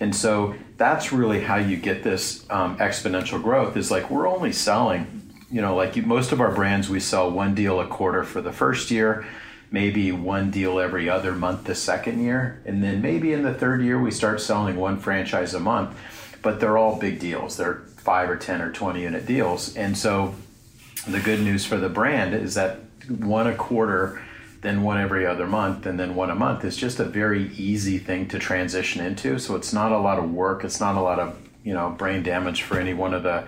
And 0.01 0.15
so 0.15 0.55
that's 0.77 1.13
really 1.13 1.41
how 1.41 1.57
you 1.57 1.77
get 1.77 2.03
this 2.05 2.45
um, 2.51 2.77
exponential 2.79 3.43
growth 3.43 3.77
is 3.77 3.91
like 3.91 4.11
we're 4.11 4.29
only 4.29 4.53
selling 4.53 5.33
you 5.51 5.63
know 5.63 5.75
like 5.75 5.97
you, 5.97 6.03
most 6.03 6.33
of 6.33 6.41
our 6.41 6.53
brands 6.53 6.91
we 6.91 7.01
sell 7.01 7.31
one 7.31 7.55
deal 7.55 7.81
a 7.81 7.87
quarter 7.87 8.23
for 8.23 8.43
the 8.43 8.53
first 8.53 8.91
year 8.91 9.27
maybe 9.71 10.11
one 10.13 10.51
deal 10.51 10.81
every 10.81 11.09
other 11.09 11.35
month 11.35 11.65
the 11.65 11.75
second 11.75 12.23
year 12.23 12.61
and 12.65 12.83
then 12.83 13.03
maybe 13.03 13.33
in 13.33 13.43
the 13.43 13.55
third 13.55 13.83
year 13.83 14.01
we 14.01 14.11
start 14.11 14.41
selling 14.41 14.77
one 14.77 14.99
franchise 14.99 15.55
a 15.55 15.61
month 15.61 15.97
but 16.43 16.61
they're 16.61 16.79
all 16.79 16.99
big 16.99 17.19
deals 17.19 17.57
they're 17.57 17.83
five 17.97 18.31
or 18.31 18.37
ten 18.37 18.63
or 18.63 18.73
20 18.73 19.03
unit 19.03 19.27
deals 19.27 19.77
and 19.77 19.97
so 19.97 20.35
the 21.07 21.21
good 21.21 21.41
news 21.41 21.65
for 21.65 21.77
the 21.77 21.89
brand 21.89 22.35
is 22.35 22.55
that 22.55 22.81
one 23.09 23.47
a 23.47 23.55
quarter 23.55 24.21
then 24.61 24.83
one 24.83 25.01
every 25.01 25.25
other 25.25 25.47
month, 25.47 25.87
and 25.87 25.99
then 25.99 26.15
one 26.15 26.31
a 26.31 26.35
month 26.35 26.65
is 26.65 26.77
just 26.77 26.99
a 26.99 27.05
very 27.05 27.49
easy 27.55 27.99
thing 27.99 28.27
to 28.29 28.39
transition 28.39 29.05
into. 29.05 29.39
So 29.39 29.55
it's 29.55 29.73
not 29.73 29.93
a 29.93 29.99
lot 29.99 30.19
of 30.19 30.33
work. 30.33 30.65
It's 30.65 30.81
not 30.81 30.97
a 30.97 31.01
lot 31.01 31.19
of 31.19 31.39
you 31.65 31.75
know 31.75 31.91
brain 31.91 32.23
damage 32.23 32.63
for 32.63 32.79
any 32.79 32.95
one 32.95 33.15
of 33.15 33.23
the 33.23 33.47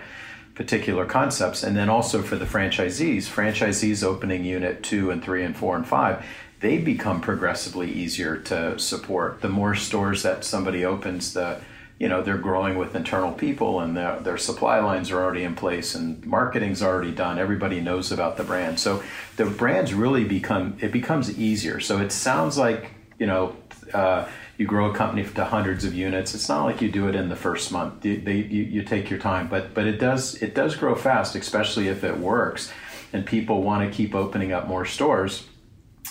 particular 0.61 1.07
concepts. 1.07 1.63
And 1.63 1.75
then 1.75 1.89
also 1.89 2.21
for 2.21 2.37
the 2.37 2.45
franchisees, 2.45 3.23
franchisees 3.23 4.05
opening 4.05 4.45
unit 4.45 4.83
two 4.83 5.11
and 5.11 5.25
three 5.25 5.43
and 5.43 5.57
four 5.57 5.75
and 5.75 5.89
five, 5.89 6.23
they 6.61 6.77
become 6.77 7.23
progressively 7.23 7.91
easier 7.91 8.37
to 8.37 8.79
support. 8.79 9.41
The 9.41 9.49
more 9.49 9.75
stores 9.75 10.23
that 10.23 10.45
somebody 10.45 10.85
opens, 10.85 11.33
the 11.33 11.63
you 11.99 12.11
know 12.11 12.23
they're 12.23 12.37
growing 12.37 12.77
with 12.77 12.95
internal 12.95 13.33
people 13.33 13.81
and 13.81 13.97
their, 13.97 14.21
their 14.21 14.37
supply 14.37 14.81
lines 14.81 15.11
are 15.11 15.23
already 15.23 15.45
in 15.45 15.55
place 15.55 15.95
and 15.95 16.25
marketing's 16.25 16.83
already 16.83 17.13
done 17.13 17.39
everybody 17.39 17.79
knows 17.79 18.11
about 18.11 18.39
the 18.39 18.43
brand 18.43 18.81
so 18.81 19.03
the 19.37 19.45
brands 19.45 19.93
really 19.93 20.25
become 20.25 20.79
it 20.81 20.93
becomes 20.93 21.39
easier 21.39 21.79
so 21.79 21.99
it 21.99 22.11
sounds 22.11 22.57
like 22.57 22.93
you 23.19 23.27
know 23.27 23.55
uh, 23.93 24.27
you 24.61 24.67
grow 24.67 24.91
a 24.91 24.95
company 24.95 25.25
to 25.25 25.45
hundreds 25.47 25.87
of 25.87 25.95
units 25.95 26.35
it's 26.35 26.47
not 26.47 26.67
like 26.67 26.83
you 26.83 26.91
do 26.93 27.09
it 27.09 27.15
in 27.15 27.31
the 27.31 27.35
first 27.35 27.73
month. 27.73 28.05
You, 28.05 28.21
they, 28.21 28.37
you, 28.37 28.63
you 28.65 28.83
take 28.83 29.09
your 29.09 29.19
time 29.19 29.49
but 29.49 29.73
but 29.73 29.87
it 29.87 29.99
does 29.99 30.35
it 30.43 30.55
does 30.55 30.77
grow 30.77 30.95
fast 30.95 31.35
especially 31.35 31.89
if 31.89 32.05
it 32.05 32.19
works 32.19 32.71
and 33.15 33.25
people 33.25 33.63
want 33.63 33.91
to 33.91 33.97
keep 33.97 34.15
opening 34.15 34.53
up 34.53 34.69
more 34.69 34.85
stores. 34.85 35.47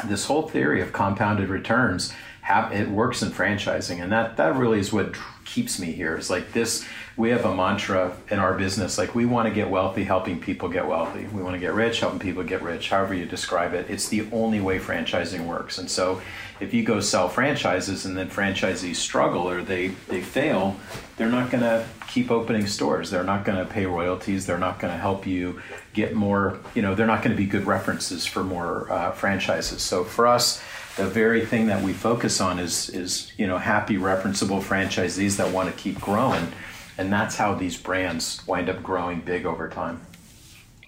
This 0.05 0.25
whole 0.25 0.49
theory 0.49 0.81
of 0.81 0.91
compounded 0.91 1.49
returns 1.49 2.11
it 2.49 2.89
works 2.89 3.21
in 3.21 3.29
franchising 3.29 4.01
and 4.01 4.11
that 4.11 4.37
that 4.37 4.55
really 4.55 4.79
is 4.79 4.91
what 4.91 5.15
keeps 5.45 5.79
me 5.79 5.91
here. 5.91 6.15
It's 6.15 6.29
like 6.29 6.51
this 6.51 6.85
we 7.15 7.29
have 7.29 7.45
a 7.45 7.53
mantra 7.53 8.15
in 8.29 8.39
our 8.39 8.53
business 8.57 8.97
like 8.97 9.13
we 9.13 9.25
want 9.25 9.47
to 9.47 9.53
get 9.53 9.69
wealthy 9.69 10.03
helping 10.03 10.39
people 10.39 10.69
get 10.69 10.87
wealthy. 10.87 11.27
We 11.27 11.43
want 11.43 11.55
to 11.55 11.59
get 11.59 11.73
rich 11.73 11.99
helping 11.99 12.19
people 12.19 12.43
get 12.43 12.61
rich 12.61 12.89
however 12.89 13.13
you 13.13 13.25
describe 13.25 13.73
it. 13.73 13.89
It's 13.89 14.07
the 14.09 14.27
only 14.31 14.61
way 14.61 14.79
franchising 14.79 15.45
works. 15.45 15.77
And 15.77 15.89
so 15.89 16.21
if 16.59 16.73
you 16.73 16.83
go 16.83 16.99
sell 16.99 17.29
franchises 17.29 18.05
and 18.05 18.17
then 18.17 18.29
franchisees 18.29 18.95
struggle 18.95 19.49
or 19.49 19.61
they 19.61 19.89
they 20.07 20.21
fail 20.21 20.75
they're 21.17 21.29
not 21.29 21.51
going 21.51 21.63
to 21.63 21.85
keep 22.07 22.31
opening 22.31 22.65
stores. 22.65 23.11
They're 23.11 23.23
not 23.23 23.45
going 23.45 23.57
to 23.57 23.71
pay 23.71 23.85
royalties. 23.85 24.45
They're 24.45 24.57
not 24.57 24.79
going 24.79 24.93
to 24.93 24.97
help 24.97 25.27
you 25.27 25.61
get 25.93 26.15
more 26.15 26.59
you 26.73 26.81
know 26.81 26.95
they're 26.95 27.07
not 27.07 27.21
going 27.21 27.35
to 27.35 27.37
be 27.37 27.47
good 27.47 27.65
references 27.65 28.25
for 28.25 28.43
more 28.43 28.91
uh, 28.91 29.11
franchises. 29.11 29.81
So 29.81 30.03
for 30.03 30.25
us 30.25 30.61
the 30.99 31.07
very 31.07 31.45
thing 31.45 31.67
that 31.67 31.81
we 31.81 31.93
focus 31.93 32.41
on 32.41 32.59
is 32.59 32.89
is 32.89 33.31
you 33.37 33.47
know 33.47 33.57
happy 33.57 33.97
referenceable 33.97 34.61
franchisees 34.61 35.37
that 35.37 35.51
want 35.53 35.73
to 35.73 35.81
keep 35.81 35.99
growing. 35.99 36.51
And 36.97 37.13
that's 37.13 37.37
how 37.37 37.55
these 37.55 37.77
brands 37.77 38.45
wind 38.45 38.67
up 38.69 38.83
growing 38.83 39.21
big 39.21 39.45
over 39.45 39.69
time. 39.69 40.01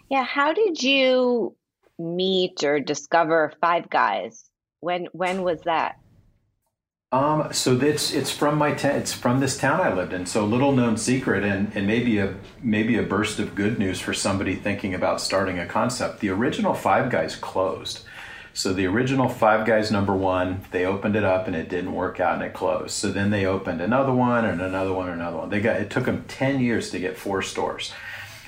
Yeah 0.09 0.25
how 0.25 0.51
did 0.53 0.83
you 0.83 1.55
meet 1.97 2.63
or 2.63 2.79
discover 2.81 3.53
five 3.61 3.89
guys? 3.89 4.49
When 4.81 5.07
when 5.13 5.43
was 5.43 5.61
that? 5.61 5.95
Um, 7.13 7.51
so 7.51 7.77
it's 7.77 8.13
it's 8.13 8.31
from 8.31 8.57
my 8.57 8.73
ta- 8.73 8.89
it's 8.89 9.13
from 9.13 9.39
this 9.39 9.57
town 9.57 9.79
I 9.81 9.93
lived 9.93 10.13
in. 10.13 10.25
So 10.25 10.45
little 10.45 10.71
known 10.71 10.97
secret, 10.97 11.43
and, 11.43 11.71
and 11.75 11.85
maybe 11.87 12.19
a 12.19 12.35
maybe 12.61 12.97
a 12.97 13.03
burst 13.03 13.39
of 13.39 13.55
good 13.55 13.79
news 13.79 13.99
for 13.99 14.13
somebody 14.13 14.55
thinking 14.55 14.93
about 14.93 15.21
starting 15.21 15.59
a 15.59 15.65
concept. 15.65 16.19
The 16.19 16.29
original 16.29 16.73
Five 16.73 17.09
Guys 17.09 17.35
closed, 17.35 18.05
so 18.53 18.73
the 18.73 18.85
original 18.85 19.29
Five 19.29 19.65
Guys 19.65 19.91
number 19.91 20.15
one, 20.15 20.65
they 20.71 20.85
opened 20.85 21.15
it 21.15 21.23
up 21.23 21.47
and 21.47 21.55
it 21.55 21.69
didn't 21.69 21.93
work 21.93 22.19
out 22.19 22.35
and 22.35 22.43
it 22.43 22.53
closed. 22.53 22.91
So 22.91 23.11
then 23.11 23.29
they 23.29 23.45
opened 23.45 23.81
another 23.81 24.13
one 24.13 24.45
and 24.45 24.61
another 24.61 24.93
one 24.93 25.09
and 25.09 25.21
another 25.21 25.37
one. 25.37 25.49
They 25.49 25.61
got 25.61 25.77
it 25.77 25.89
took 25.89 26.05
them 26.05 26.25
ten 26.27 26.59
years 26.59 26.89
to 26.91 26.99
get 26.99 27.17
four 27.17 27.41
stores. 27.41 27.93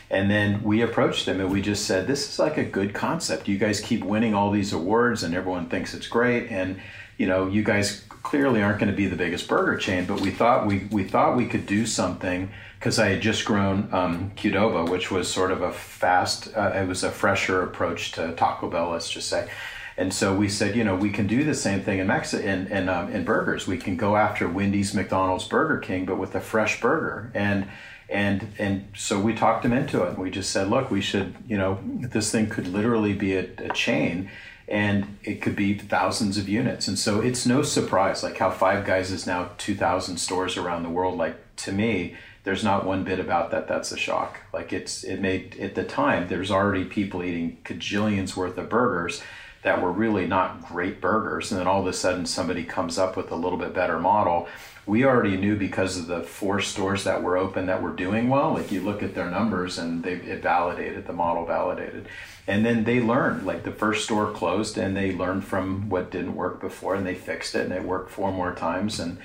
And 0.09 0.29
then 0.29 0.61
we 0.61 0.81
approached 0.81 1.25
them 1.25 1.39
and 1.39 1.51
we 1.51 1.61
just 1.61 1.85
said, 1.85 2.05
This 2.05 2.29
is 2.29 2.39
like 2.39 2.57
a 2.57 2.63
good 2.63 2.93
concept. 2.93 3.47
You 3.47 3.57
guys 3.57 3.79
keep 3.79 4.03
winning 4.03 4.33
all 4.33 4.51
these 4.51 4.73
awards 4.73 5.23
and 5.23 5.33
everyone 5.33 5.69
thinks 5.69 5.93
it's 5.93 6.07
great. 6.07 6.51
And 6.51 6.79
you 7.17 7.27
know, 7.27 7.47
you 7.47 7.63
guys 7.63 8.03
clearly 8.23 8.61
aren't 8.61 8.79
going 8.79 8.89
to 8.89 8.95
be 8.95 9.05
the 9.05 9.15
biggest 9.15 9.47
burger 9.47 9.77
chain, 9.77 10.05
but 10.05 10.19
we 10.19 10.31
thought 10.31 10.65
we, 10.65 10.87
we 10.91 11.03
thought 11.03 11.37
we 11.37 11.45
could 11.45 11.65
do 11.65 11.85
something 11.85 12.49
because 12.79 12.99
I 12.99 13.09
had 13.09 13.21
just 13.21 13.45
grown 13.45 13.87
um, 13.93 14.31
Qdoba, 14.35 14.89
which 14.89 15.11
was 15.11 15.31
sort 15.31 15.51
of 15.51 15.61
a 15.61 15.71
fast, 15.71 16.49
uh, 16.55 16.71
it 16.75 16.87
was 16.87 17.03
a 17.03 17.11
fresher 17.11 17.61
approach 17.61 18.11
to 18.13 18.33
Taco 18.33 18.69
Bell, 18.69 18.89
let's 18.89 19.09
just 19.09 19.29
say. 19.29 19.47
And 19.97 20.13
so 20.13 20.35
we 20.35 20.49
said, 20.49 20.75
you 20.75 20.83
know, 20.83 20.95
we 20.95 21.09
can 21.11 21.27
do 21.27 21.43
the 21.43 21.53
same 21.53 21.81
thing 21.81 21.99
in 21.99 22.07
Mexico 22.07 22.43
in 22.43 22.67
in, 22.67 22.89
um, 22.89 23.11
in 23.11 23.23
burgers. 23.23 23.67
We 23.67 23.77
can 23.77 23.95
go 23.95 24.15
after 24.15 24.47
Wendy's, 24.47 24.93
McDonald's, 24.93 25.47
Burger 25.47 25.77
King, 25.77 26.05
but 26.05 26.17
with 26.17 26.33
a 26.35 26.41
fresh 26.41 26.81
burger. 26.81 27.31
And 27.33 27.67
and 28.09 28.47
and 28.57 28.87
so 28.95 29.19
we 29.19 29.33
talked 29.33 29.65
him 29.65 29.73
into 29.73 30.03
it. 30.03 30.17
We 30.17 30.31
just 30.31 30.51
said, 30.51 30.69
look, 30.69 30.89
we 30.89 31.01
should, 31.01 31.35
you 31.47 31.57
know, 31.57 31.79
this 31.85 32.31
thing 32.31 32.49
could 32.49 32.67
literally 32.67 33.13
be 33.13 33.35
a, 33.35 33.47
a 33.59 33.69
chain 33.69 34.29
and 34.67 35.17
it 35.23 35.41
could 35.41 35.55
be 35.55 35.77
thousands 35.77 36.37
of 36.37 36.47
units. 36.47 36.87
And 36.87 36.97
so 36.97 37.19
it's 37.19 37.45
no 37.45 37.61
surprise, 37.61 38.23
like 38.23 38.37
how 38.37 38.49
Five 38.49 38.85
Guys 38.85 39.11
is 39.11 39.27
now 39.27 39.51
2,000 39.57 40.17
stores 40.17 40.55
around 40.57 40.83
the 40.83 40.89
world. 40.89 41.17
Like 41.17 41.35
to 41.57 41.71
me, 41.71 42.15
there's 42.43 42.63
not 42.63 42.85
one 42.85 43.03
bit 43.03 43.19
about 43.19 43.51
that 43.51 43.67
that's 43.67 43.91
a 43.91 43.97
shock. 43.97 44.39
Like 44.53 44.73
it's 44.73 45.03
it 45.03 45.19
made 45.19 45.57
at 45.59 45.75
the 45.75 45.83
time 45.83 46.27
there's 46.27 46.51
already 46.51 46.85
people 46.85 47.23
eating 47.23 47.57
cajillions 47.63 48.35
worth 48.35 48.57
of 48.57 48.69
burgers 48.69 49.21
that 49.63 49.81
were 49.81 49.91
really 49.91 50.27
not 50.27 50.65
great 50.67 51.01
burgers. 51.01 51.51
And 51.51 51.59
then 51.59 51.67
all 51.67 51.81
of 51.81 51.87
a 51.87 51.93
sudden 51.93 52.25
somebody 52.25 52.63
comes 52.63 52.97
up 52.97 53.15
with 53.17 53.31
a 53.31 53.35
little 53.35 53.57
bit 53.57 53.73
better 53.73 53.99
model. 53.99 54.47
We 54.85 55.05
already 55.05 55.37
knew 55.37 55.55
because 55.55 55.97
of 55.97 56.07
the 56.07 56.21
four 56.21 56.59
stores 56.59 57.05
that 57.05 57.23
were 57.23 57.37
open 57.37 57.67
that 57.67 57.81
were 57.81 57.93
doing 57.93 58.27
well. 58.27 58.53
Like 58.53 58.71
you 58.71 58.81
look 58.81 59.01
at 59.01 59.15
their 59.15 59.31
numbers 59.31 59.77
and 59.77 60.03
they 60.03 60.13
it 60.13 60.43
validated, 60.43 61.07
the 61.07 61.13
model 61.13 61.45
validated. 61.45 62.09
And 62.45 62.65
then 62.65 62.83
they 62.83 62.99
learned, 62.99 63.45
like 63.45 63.63
the 63.63 63.71
first 63.71 64.03
store 64.03 64.31
closed 64.33 64.77
and 64.77 64.97
they 64.97 65.15
learned 65.15 65.45
from 65.45 65.89
what 65.89 66.11
didn't 66.11 66.35
work 66.35 66.59
before 66.59 66.95
and 66.95 67.07
they 67.07 67.15
fixed 67.15 67.55
it 67.55 67.63
and 67.63 67.73
it 67.73 67.83
worked 67.83 68.11
four 68.11 68.33
more 68.33 68.53
times. 68.53 68.99
And 68.99 69.19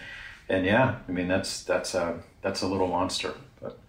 and 0.49 0.65
yeah, 0.65 0.99
I 1.09 1.13
mean 1.13 1.27
that's 1.27 1.65
that's 1.65 1.95
a 1.95 2.21
that's 2.41 2.63
a 2.63 2.69
little 2.69 2.87
monster. 2.87 3.35
But. 3.61 3.81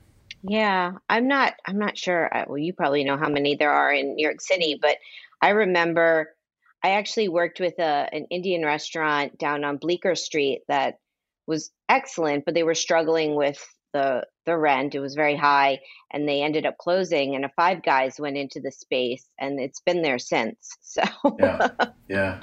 Yeah, 0.41 0.93
I'm 1.07 1.27
not 1.27 1.53
I'm 1.67 1.77
not 1.77 1.95
sure. 1.95 2.31
Well, 2.47 2.57
you 2.57 2.73
probably 2.73 3.03
know 3.03 3.17
how 3.17 3.29
many 3.29 3.53
there 3.53 3.71
are 3.71 3.93
in 3.93 4.15
New 4.15 4.25
York 4.25 4.41
City, 4.41 4.79
but 4.81 4.97
I 5.39 5.49
remember 5.49 6.35
I 6.83 6.91
actually 6.91 7.27
worked 7.27 7.59
with 7.59 7.77
a, 7.79 8.09
an 8.11 8.27
Indian 8.29 8.65
restaurant 8.65 9.37
down 9.37 9.63
on 9.63 9.77
Bleecker 9.77 10.15
Street 10.15 10.61
that 10.67 10.99
was 11.45 11.71
excellent, 11.89 12.45
but 12.45 12.53
they 12.53 12.63
were 12.63 12.75
struggling 12.75 13.35
with 13.35 13.63
the 13.93 14.25
the 14.45 14.57
rent. 14.57 14.95
It 14.95 14.99
was 14.99 15.15
very 15.15 15.35
high, 15.35 15.79
and 16.11 16.27
they 16.27 16.41
ended 16.41 16.65
up 16.65 16.77
closing. 16.77 17.35
And 17.35 17.43
a 17.43 17.49
Five 17.49 17.83
Guys 17.83 18.19
went 18.19 18.37
into 18.37 18.59
the 18.61 18.71
space, 18.71 19.25
and 19.39 19.59
it's 19.59 19.81
been 19.81 20.01
there 20.01 20.19
since. 20.19 20.69
So 20.81 21.03
yeah, 21.39 21.69
yeah, 22.07 22.41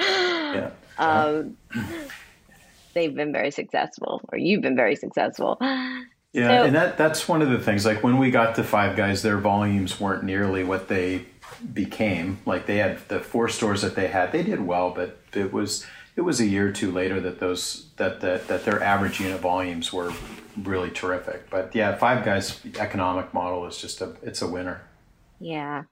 yeah. 0.00 0.70
Um, 0.96 1.56
they've 2.94 3.14
been 3.14 3.32
very 3.32 3.50
successful, 3.50 4.20
or 4.30 4.38
you've 4.38 4.62
been 4.62 4.76
very 4.76 4.96
successful. 4.96 5.58
Yeah, 6.34 6.48
so, 6.48 6.64
and 6.64 6.74
that 6.74 6.98
that's 6.98 7.28
one 7.28 7.42
of 7.42 7.50
the 7.50 7.60
things. 7.60 7.86
Like 7.86 8.02
when 8.02 8.18
we 8.18 8.30
got 8.30 8.56
to 8.56 8.64
Five 8.64 8.96
Guys, 8.96 9.22
their 9.22 9.38
volumes 9.38 10.00
weren't 10.00 10.24
nearly 10.24 10.64
what 10.64 10.88
they 10.88 11.26
became. 11.72 12.38
Like 12.46 12.66
they 12.66 12.78
had 12.78 13.08
the 13.08 13.20
four 13.20 13.48
stores 13.48 13.82
that 13.82 13.94
they 13.94 14.08
had, 14.08 14.32
they 14.32 14.42
did 14.42 14.60
well, 14.60 14.90
but 14.90 15.18
it 15.32 15.52
was 15.52 15.86
it 16.16 16.20
was 16.20 16.40
a 16.40 16.46
year 16.46 16.68
or 16.68 16.72
two 16.72 16.92
later 16.92 17.20
that 17.20 17.40
those 17.40 17.88
that 17.96 18.20
that, 18.20 18.48
that 18.48 18.64
their 18.64 18.82
average 18.82 19.20
unit 19.20 19.40
volumes 19.40 19.92
were 19.92 20.12
really 20.62 20.90
terrific. 20.90 21.50
But 21.50 21.74
yeah, 21.74 21.96
Five 21.96 22.24
Guys 22.24 22.60
economic 22.78 23.34
model 23.34 23.66
is 23.66 23.78
just 23.78 24.00
a 24.00 24.14
it's 24.22 24.42
a 24.42 24.48
winner. 24.48 24.82
Yeah. 25.40 25.84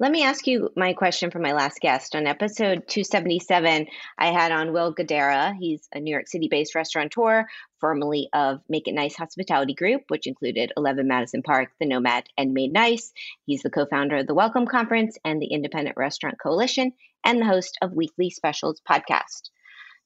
Let 0.00 0.10
me 0.10 0.24
ask 0.24 0.48
you 0.48 0.70
my 0.74 0.92
question 0.92 1.30
for 1.30 1.38
my 1.38 1.52
last 1.52 1.78
guest. 1.78 2.16
On 2.16 2.26
episode 2.26 2.88
277, 2.88 3.86
I 4.18 4.32
had 4.32 4.50
on 4.50 4.72
Will 4.72 4.92
Guidara. 4.92 5.54
He's 5.56 5.88
a 5.94 6.00
New 6.00 6.10
York 6.10 6.26
City 6.26 6.48
based 6.50 6.74
restaurateur, 6.74 7.44
formerly 7.78 8.28
of 8.32 8.60
Make 8.68 8.88
It 8.88 8.94
Nice 8.94 9.14
Hospitality 9.14 9.72
Group, 9.72 10.02
which 10.08 10.26
included 10.26 10.72
11 10.76 11.06
Madison 11.06 11.44
Park, 11.44 11.70
The 11.78 11.86
Nomad, 11.86 12.24
and 12.36 12.54
Made 12.54 12.72
Nice. 12.72 13.12
He's 13.46 13.62
the 13.62 13.70
co 13.70 13.86
founder 13.86 14.16
of 14.16 14.26
the 14.26 14.34
Welcome 14.34 14.66
Conference 14.66 15.16
and 15.24 15.40
the 15.40 15.52
Independent 15.52 15.96
Restaurant 15.96 16.40
Coalition, 16.42 16.92
and 17.24 17.40
the 17.40 17.46
host 17.46 17.78
of 17.80 17.92
Weekly 17.92 18.30
Specials 18.30 18.82
podcast. 18.90 19.50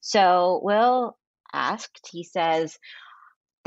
So, 0.00 0.60
Will 0.62 1.16
asked, 1.54 2.10
he 2.12 2.24
says, 2.24 2.78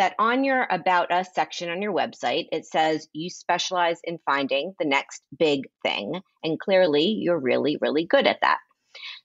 that 0.02 0.16
on 0.18 0.44
your 0.44 0.66
About 0.72 1.12
Us 1.12 1.28
section 1.36 1.70
on 1.70 1.80
your 1.80 1.94
website, 1.94 2.48
it 2.52 2.66
says 2.66 3.08
you 3.14 3.30
specialize 3.30 4.00
in 4.04 4.18
finding 4.26 4.74
the 4.80 4.86
next 4.86 5.22
big 5.38 5.68
thing. 5.84 6.20
And 6.44 6.60
clearly, 6.60 7.04
you're 7.04 7.38
really, 7.38 7.78
really 7.80 8.08
good 8.08 8.26
at 8.26 8.42
that. 8.42 8.58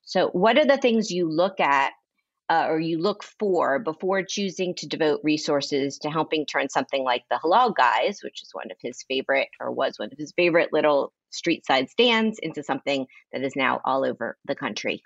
So, 0.02 0.28
what 0.28 0.58
are 0.58 0.66
the 0.66 0.76
things 0.76 1.10
you 1.10 1.30
look 1.30 1.60
at 1.60 1.94
uh, 2.50 2.66
or 2.68 2.78
you 2.78 2.98
look 2.98 3.24
for 3.24 3.78
before 3.78 4.22
choosing 4.22 4.74
to 4.74 4.86
devote 4.86 5.20
resources 5.24 5.96
to 6.00 6.10
helping 6.10 6.44
turn 6.44 6.68
something 6.68 7.02
like 7.02 7.24
the 7.30 7.40
Halal 7.42 7.74
Guys, 7.74 8.20
which 8.22 8.42
is 8.42 8.50
one 8.52 8.70
of 8.70 8.76
his 8.82 9.02
favorite 9.08 9.48
or 9.58 9.72
was 9.72 9.98
one 9.98 10.10
of 10.12 10.18
his 10.18 10.34
favorite 10.36 10.74
little 10.74 11.10
street 11.30 11.64
side 11.64 11.88
stands, 11.88 12.38
into 12.42 12.62
something 12.62 13.06
that 13.32 13.42
is 13.42 13.56
now 13.56 13.80
all 13.86 14.04
over 14.04 14.36
the 14.44 14.54
country? 14.54 15.02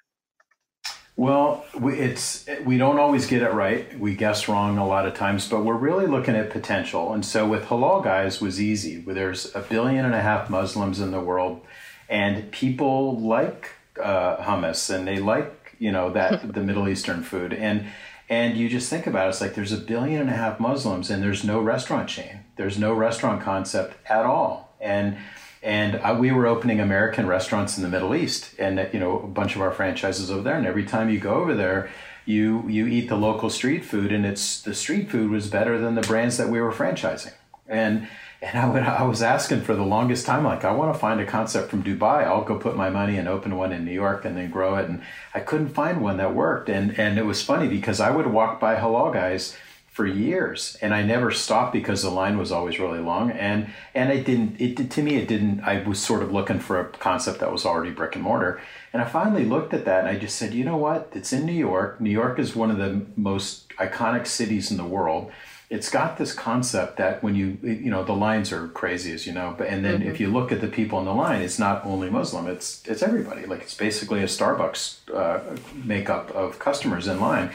Well, 1.21 1.67
we, 1.79 1.99
it's 1.99 2.47
we 2.65 2.79
don't 2.79 2.99
always 2.99 3.27
get 3.27 3.43
it 3.43 3.53
right. 3.53 4.00
We 4.00 4.15
guess 4.15 4.49
wrong 4.49 4.79
a 4.79 4.87
lot 4.87 5.05
of 5.05 5.12
times, 5.12 5.47
but 5.47 5.67
we're 5.67 5.75
really 5.75 6.07
looking 6.07 6.35
at 6.35 6.49
potential. 6.49 7.12
And 7.12 7.27
so 7.27 7.47
with 7.47 7.67
halal 7.67 8.03
guys 8.03 8.41
was 8.41 8.59
easy. 8.59 9.03
There's 9.03 9.55
a 9.55 9.61
billion 9.61 10.07
and 10.07 10.15
a 10.15 10.23
half 10.23 10.49
Muslims 10.49 10.99
in 10.99 11.11
the 11.11 11.21
world, 11.21 11.61
and 12.09 12.50
people 12.50 13.21
like 13.21 13.69
uh, 14.03 14.39
hummus 14.39 14.89
and 14.89 15.07
they 15.07 15.19
like 15.19 15.77
you 15.79 15.93
know 15.93 16.09
that 16.09 16.55
the 16.55 16.62
Middle 16.62 16.89
Eastern 16.89 17.23
food 17.23 17.53
and. 17.53 17.87
And 18.31 18.57
you 18.57 18.69
just 18.69 18.89
think 18.89 19.09
about 19.09 19.27
it, 19.27 19.31
it's 19.31 19.41
like 19.41 19.57
there's 19.57 19.73
a 19.73 19.77
billion 19.77 20.21
and 20.21 20.31
a 20.31 20.35
half 20.35 20.61
Muslims 20.61 21.11
and 21.11 21.21
there's 21.21 21.43
no 21.43 21.59
restaurant 21.59 22.09
chain. 22.09 22.39
There's 22.55 22.79
no 22.79 22.95
restaurant 22.95 23.43
concept 23.43 23.97
at 24.09 24.25
all. 24.25 24.73
And 24.81 25.17
and 25.62 25.97
I, 25.97 26.12
we 26.12 26.33
were 26.33 26.47
opening 26.47 26.81
American 26.81 27.26
restaurants 27.26 27.76
in 27.76 27.83
the 27.83 27.88
Middle 27.88 28.14
East, 28.14 28.55
and 28.59 28.88
you 28.93 29.00
know 29.00 29.21
a 29.21 29.26
bunch 29.26 29.57
of 29.57 29.62
our 29.62 29.73
franchises 29.73 30.31
over 30.31 30.43
there. 30.43 30.57
And 30.57 30.67
every 30.67 30.85
time 30.85 31.11
you 31.11 31.19
go 31.19 31.35
over 31.35 31.55
there, 31.55 31.90
you 32.25 32.67
you 32.69 32.87
eat 32.87 33.09
the 33.09 33.17
local 33.17 33.50
street 33.50 33.85
food, 33.85 34.12
and 34.12 34.25
it's 34.25 34.61
the 34.62 34.75
street 34.75 35.11
food 35.11 35.31
was 35.31 35.49
better 35.49 35.79
than 35.79 35.95
the 35.95 36.02
brands 36.02 36.37
that 36.38 36.49
we 36.49 36.61
were 36.61 36.73
franchising. 36.73 37.33
And 37.69 38.09
and 38.43 38.59
I, 38.59 38.67
would, 38.67 38.83
I 38.83 39.02
was 39.02 39.21
asking 39.21 39.61
for 39.62 39.76
the 39.76 39.83
longest 39.83 40.25
time, 40.25 40.45
like 40.45 40.64
I 40.64 40.73
want 40.73 40.95
to 40.95 40.99
find 40.99 41.21
a 41.21 41.26
concept 41.26 41.69
from 41.69 41.83
Dubai. 41.83 42.25
I'll 42.25 42.43
go 42.43 42.59
put 42.59 42.75
my 42.75 42.88
money 42.88 43.19
and 43.19 43.29
open 43.29 43.55
one 43.57 43.71
in 43.71 43.85
New 43.85 43.93
York 43.93 44.25
and 44.25 44.35
then 44.35 44.50
grow 44.50 44.76
it. 44.76 44.88
And 44.88 45.02
I 45.35 45.40
couldn't 45.40 45.69
find 45.69 46.00
one 46.00 46.17
that 46.17 46.35
worked. 46.35 46.71
And 46.71 46.99
and 46.99 47.19
it 47.19 47.26
was 47.26 47.43
funny 47.43 47.69
because 47.69 48.00
I 48.00 48.11
would 48.11 48.29
walk 48.29 48.59
by 48.59 48.76
halal 48.76 49.12
guys 49.12 49.57
for 49.91 50.07
years 50.07 50.79
and 50.81 50.95
I 50.95 51.03
never 51.03 51.33
stopped 51.33 51.73
because 51.73 52.03
the 52.03 52.11
line 52.11 52.39
was 52.39 52.53
always 52.53 52.79
really 52.79 53.01
long 53.01 53.33
and 53.33 53.71
and 53.93 54.13
it 54.13 54.25
didn't 54.25 54.61
it 54.61 54.77
did 54.77 54.91
to 54.93 55.03
me 55.03 55.17
it 55.17 55.27
didn't 55.27 55.61
I 55.63 55.83
was 55.83 55.99
sort 55.99 56.23
of 56.23 56.33
looking 56.33 56.61
for 56.61 56.81
a 56.81 56.85
concept 56.85 57.41
that 57.41 57.51
was 57.51 57.67
already 57.67 57.91
brick 57.91 58.15
and 58.15 58.23
mortar 58.23 58.61
and 58.93 59.03
I 59.03 59.05
finally 59.05 59.45
looked 59.45 59.75
at 59.75 59.85
that 59.87 60.01
and 60.01 60.09
I 60.09 60.17
just 60.17 60.37
said 60.37 60.55
you 60.55 60.65
know 60.65 60.77
what? 60.77 61.11
It's 61.13 61.33
in 61.33 61.45
New 61.45 61.53
York. 61.53 62.01
New 62.01 62.11
York 62.11 62.39
is 62.39 62.55
one 62.55 62.71
of 62.71 62.79
the 62.79 63.05
most 63.17 63.69
iconic 63.71 64.29
cities 64.29 64.71
in 64.71 64.77
the 64.77 64.85
world. 64.85 65.33
It's 65.71 65.91
got 65.91 66.19
this 66.19 66.33
concept 66.33 66.97
that 66.97 67.23
when 67.25 67.35
you 67.35 67.59
you 67.63 67.91
know 67.91 68.05
the 68.05 68.13
lines 68.13 68.53
are 68.53 68.69
crazy 68.69 69.13
as 69.13 69.27
you 69.27 69.33
know 69.33 69.57
but 69.59 69.67
and 69.67 69.85
then 69.85 70.01
mm-hmm. 70.01 70.11
if 70.11 70.21
you 70.21 70.29
look 70.29 70.53
at 70.53 70.61
the 70.61 70.69
people 70.69 71.00
in 71.00 71.05
the 71.05 71.15
line 71.15 71.43
it's 71.43 71.59
not 71.59 71.85
only 71.85 72.11
muslim 72.11 72.47
it's 72.47 72.87
it's 72.87 73.03
everybody. 73.03 73.45
Like 73.45 73.63
it's 73.63 73.75
basically 73.75 74.21
a 74.21 74.26
starbucks 74.26 75.13
uh, 75.13 75.41
makeup 75.75 76.31
of 76.31 76.61
customers 76.61 77.09
in 77.09 77.19
line 77.19 77.50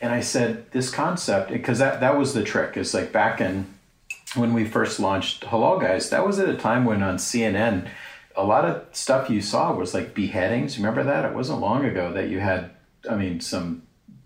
and 0.00 0.12
I 0.12 0.20
said, 0.20 0.70
this 0.72 0.90
concept, 0.90 1.50
because 1.50 1.78
that, 1.78 2.00
that 2.00 2.16
was 2.16 2.32
the 2.34 2.42
trick, 2.42 2.76
is 2.76 2.94
like 2.94 3.12
back 3.12 3.40
in 3.40 3.66
when 4.34 4.54
we 4.54 4.64
first 4.64 5.00
launched 5.00 5.42
Halal 5.44 5.80
Guys, 5.80 6.10
that 6.10 6.26
was 6.26 6.38
at 6.38 6.48
a 6.48 6.56
time 6.56 6.84
when 6.84 7.02
on 7.02 7.16
CNN, 7.16 7.88
a 8.36 8.44
lot 8.44 8.64
of 8.64 8.84
stuff 8.92 9.28
you 9.28 9.40
saw 9.40 9.74
was 9.74 9.92
like 9.92 10.14
beheadings. 10.14 10.78
Remember 10.78 11.02
that? 11.02 11.24
It 11.24 11.34
wasn't 11.34 11.60
long 11.60 11.84
ago 11.84 12.12
that 12.12 12.28
you 12.28 12.40
had, 12.40 12.70
I 13.08 13.16
mean, 13.16 13.40
some 13.40 13.82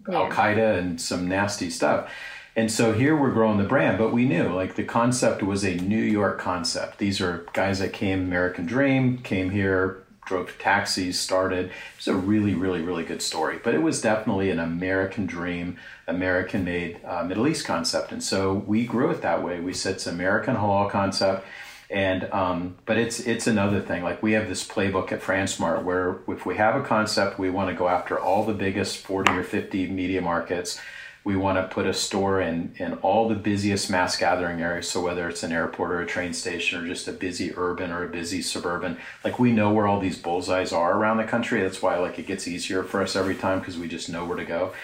yeah. 0.08 0.16
Al 0.16 0.30
Qaeda 0.30 0.78
and 0.78 1.00
some 1.00 1.28
nasty 1.28 1.70
stuff. 1.70 2.10
And 2.56 2.70
so 2.70 2.92
here 2.92 3.16
we're 3.16 3.32
growing 3.32 3.58
the 3.58 3.64
brand, 3.64 3.98
but 3.98 4.12
we 4.12 4.26
knew 4.26 4.48
like 4.54 4.76
the 4.76 4.84
concept 4.84 5.42
was 5.42 5.64
a 5.64 5.74
New 5.74 6.02
York 6.02 6.38
concept. 6.38 6.98
These 6.98 7.20
are 7.20 7.46
guys 7.52 7.80
that 7.80 7.92
came 7.92 8.20
American 8.20 8.64
Dream, 8.64 9.18
came 9.18 9.50
here, 9.50 10.03
drove 10.24 10.58
taxis, 10.58 11.18
started. 11.18 11.66
It 11.66 11.72
was 11.96 12.08
a 12.08 12.14
really, 12.14 12.54
really, 12.54 12.80
really 12.80 13.04
good 13.04 13.22
story. 13.22 13.58
But 13.62 13.74
it 13.74 13.82
was 13.82 14.00
definitely 14.00 14.50
an 14.50 14.58
American 14.58 15.26
dream, 15.26 15.78
American 16.06 16.64
made 16.64 17.00
uh, 17.04 17.24
Middle 17.24 17.46
East 17.46 17.66
concept. 17.66 18.12
And 18.12 18.22
so 18.22 18.54
we 18.54 18.87
grew 18.87 19.10
it 19.10 19.22
that 19.22 19.42
way. 19.42 19.60
We 19.60 19.72
said 19.72 19.94
it's 19.94 20.06
American 20.06 20.56
halal 20.56 20.90
concept. 20.90 21.46
And 21.90 22.24
um, 22.32 22.76
but 22.87 22.96
it's 22.96 23.20
it's 23.20 23.46
another 23.46 23.80
thing. 23.80 24.02
Like 24.02 24.22
we 24.22 24.32
have 24.32 24.48
this 24.48 24.66
playbook 24.66 25.12
at 25.12 25.20
FranSmart 25.20 25.84
where 25.84 26.16
if 26.26 26.46
we 26.46 26.56
have 26.56 26.76
a 26.76 26.82
concept, 26.82 27.38
we 27.38 27.50
want 27.50 27.68
to 27.68 27.74
go 27.74 27.88
after 27.88 28.18
all 28.18 28.44
the 28.44 28.54
biggest 28.54 28.98
40 28.98 29.32
or 29.32 29.44
50 29.44 29.88
media 29.88 30.22
markets 30.22 30.80
we 31.24 31.34
want 31.37 31.56
to 31.56 31.74
put 31.74 31.87
a 31.87 31.94
store 31.94 32.40
in 32.40 32.74
in 32.76 32.94
all 32.94 33.28
the 33.28 33.34
busiest 33.34 33.90
mass 33.90 34.16
gathering 34.16 34.60
areas. 34.60 34.88
So 34.90 35.00
whether 35.00 35.28
it's 35.28 35.42
an 35.42 35.52
airport 35.52 35.90
or 35.90 36.00
a 36.00 36.06
train 36.06 36.34
station 36.34 36.80
or 36.80 36.87
just 36.87 37.08
a 37.08 37.12
busy 37.12 37.52
urban 37.56 37.90
or 37.90 38.04
a 38.04 38.08
busy 38.08 38.42
suburban 38.42 38.98
like 39.24 39.38
we 39.38 39.50
know 39.50 39.72
where 39.72 39.87
all 39.87 40.00
these 40.00 40.18
bullseyes 40.18 40.72
are 40.72 40.96
around 40.96 41.16
the 41.16 41.24
country. 41.24 41.62
That's 41.62 41.80
why 41.80 41.96
like 41.96 42.18
it 42.18 42.26
gets 42.26 42.46
easier 42.46 42.84
for 42.84 43.02
us 43.02 43.16
every 43.16 43.34
time 43.34 43.60
because 43.60 43.78
we 43.78 43.88
just 43.88 44.10
know 44.10 44.26
where 44.26 44.37
to 44.37 44.44
go. 44.44 44.74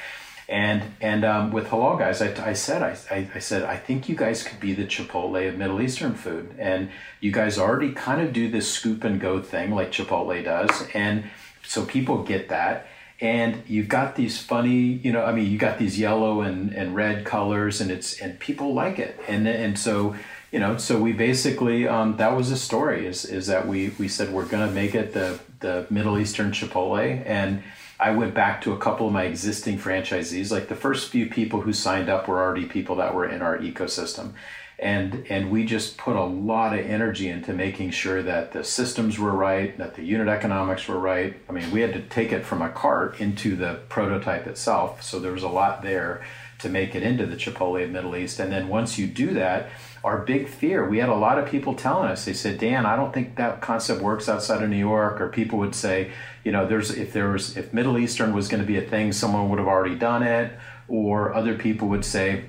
And 0.49 0.83
and 1.01 1.25
um, 1.27 1.53
with 1.53 1.67
halal 1.67 1.99
guys 1.99 2.23
I, 2.23 2.49
I 2.49 2.55
said 2.55 2.83
I, 2.83 3.29
I 3.35 3.39
said 3.39 3.63
i 3.63 3.77
think 3.77 4.09
you 4.09 4.17
guys 4.17 4.43
could 4.43 4.59
be 4.59 4.75
the 4.75 4.85
chipotle 4.85 5.47
of 5.47 5.59
middle 5.59 5.83
eastern 5.83 6.15
food. 6.15 6.55
And 6.59 6.89
you 7.21 7.33
guys 7.33 7.59
already 7.59 7.93
kind 7.93 8.23
of 8.23 8.33
do 8.33 8.51
this 8.51 8.73
scoop 8.73 9.05
and 9.05 9.21
go 9.21 9.43
thing 9.43 9.73
like 9.73 9.93
chipotle 9.93 10.43
does. 10.43 10.89
And 10.95 11.25
so 11.63 11.85
people 11.85 12.23
get 12.23 12.49
that 12.49 12.87
and 13.21 13.63
you've 13.67 13.89
got 13.89 14.17
these 14.17 14.41
funny 14.41 15.01
you 15.03 15.13
know 15.13 15.25
i 15.25 15.33
mean 15.33 15.51
you 15.51 15.59
got 15.59 15.79
these 15.79 15.99
yellow 15.99 16.41
and, 16.41 16.73
and 16.73 16.95
red 16.95 17.25
colors 17.25 17.81
and 17.81 17.91
it's 17.91 18.21
and 18.21 18.39
people 18.39 18.75
like 18.75 18.99
it. 18.99 19.19
And 19.29 19.47
and 19.47 19.79
so 19.79 20.15
you 20.51 20.59
know 20.59 20.77
so 20.77 20.99
we 20.99 21.13
basically 21.13 21.87
um, 21.87 22.17
that 22.17 22.37
was 22.37 22.51
the 22.51 22.57
story 22.57 23.07
is 23.07 23.25
is 23.25 23.47
that 23.47 23.67
we 23.67 23.91
we 23.99 24.09
said 24.09 24.33
we're 24.33 24.47
going 24.47 24.67
to 24.67 24.75
make 24.75 24.95
it 24.95 25.13
the 25.13 25.39
the 25.61 25.87
middle 25.91 26.19
eastern 26.19 26.51
chipotle. 26.53 27.23
And 27.27 27.63
i 27.99 28.11
went 28.11 28.35
back 28.35 28.63
to 28.63 28.73
a 28.73 28.79
couple 28.79 29.07
of 29.07 29.13
my 29.13 29.25
existing 29.25 29.79
franchisees. 29.79 30.51
Like 30.51 30.69
the 30.69 30.77
first 30.77 31.11
few 31.11 31.27
people 31.27 31.61
who 31.61 31.73
signed 31.73 32.09
up 32.09 32.29
were 32.29 32.41
already 32.41 32.67
people 32.67 32.97
that 32.97 33.15
were 33.15 33.27
in 33.29 33.43
our 33.43 33.59
ecosystem 33.59 34.33
and 34.81 35.27
and 35.29 35.51
we 35.51 35.65
just 35.65 35.99
put 35.99 36.17
a 36.17 36.25
lot 36.25 36.77
of 36.77 36.85
energy 36.85 37.29
into 37.29 37.53
making 37.53 37.91
sure 37.91 38.23
that 38.23 38.53
the 38.53 38.65
systems 38.65 39.19
were 39.19 39.33
right 39.33 39.77
that 39.77 39.95
the 39.95 40.03
unit 40.03 40.27
economics 40.27 40.89
were 40.89 40.99
right. 40.99 41.37
I 41.49 41.53
mean 41.53 41.71
we 41.71 41.83
had 41.83 41.93
to 41.93 42.01
take 42.01 42.33
it 42.33 42.47
from 42.47 42.63
a 42.63 42.71
cart 42.71 43.21
into 43.21 43.57
the 43.57 43.81
prototype 43.91 44.47
itself 44.47 45.03
so 45.03 45.21
there 45.21 45.33
was 45.33 45.43
a 45.43 45.49
lot 45.49 45.83
there 45.83 46.25
to 46.61 46.71
make 46.71 46.95
it 46.95 47.03
into 47.03 47.27
the 47.27 47.37
chipotle 47.37 47.83
of 47.83 47.91
middle 47.91 48.17
east. 48.17 48.41
And 48.41 48.51
then 48.51 48.69
once 48.69 48.99
you 48.99 49.07
do 49.07 49.35
that 49.35 49.69
our 50.03 50.17
big 50.17 50.49
fear 50.49 50.89
we 50.89 50.99
had 50.99 51.11
a 51.11 51.15
lot 51.15 51.39
of 51.39 51.47
people 51.47 51.75
telling 51.75 52.09
us 52.09 52.25
they 52.25 52.33
said 52.33 52.59
dan 52.59 52.87
i 52.87 52.97
don't 52.97 53.13
think 53.13 53.37
that 53.37 53.61
concept 53.61 54.01
works 54.01 54.31
outside 54.31 54.63
of 54.63 54.71
new 54.71 54.77
york. 54.77 55.21
Or 55.21 55.29
people 55.29 55.59
would 55.59 55.75
say 55.75 56.11
you 56.43 56.53
know 56.53 56.67
there's 56.67 56.91
if 56.91 57.13
there 57.13 57.29
was 57.29 57.55
if 57.55 57.75
middle 57.75 57.99
eastern 57.99 58.33
was 58.33 58.49
going 58.49 58.63
to 58.63 58.67
be 58.67 58.79
a 58.79 58.89
thing 58.89 59.13
someone 59.13 59.51
would 59.51 59.59
have 59.59 59.69
already 59.69 59.95
done 59.95 60.23
it. 60.23 60.53
Or 60.89 61.35
other 61.35 61.55
people 61.55 61.87
would 61.89 62.05
say 62.05 62.47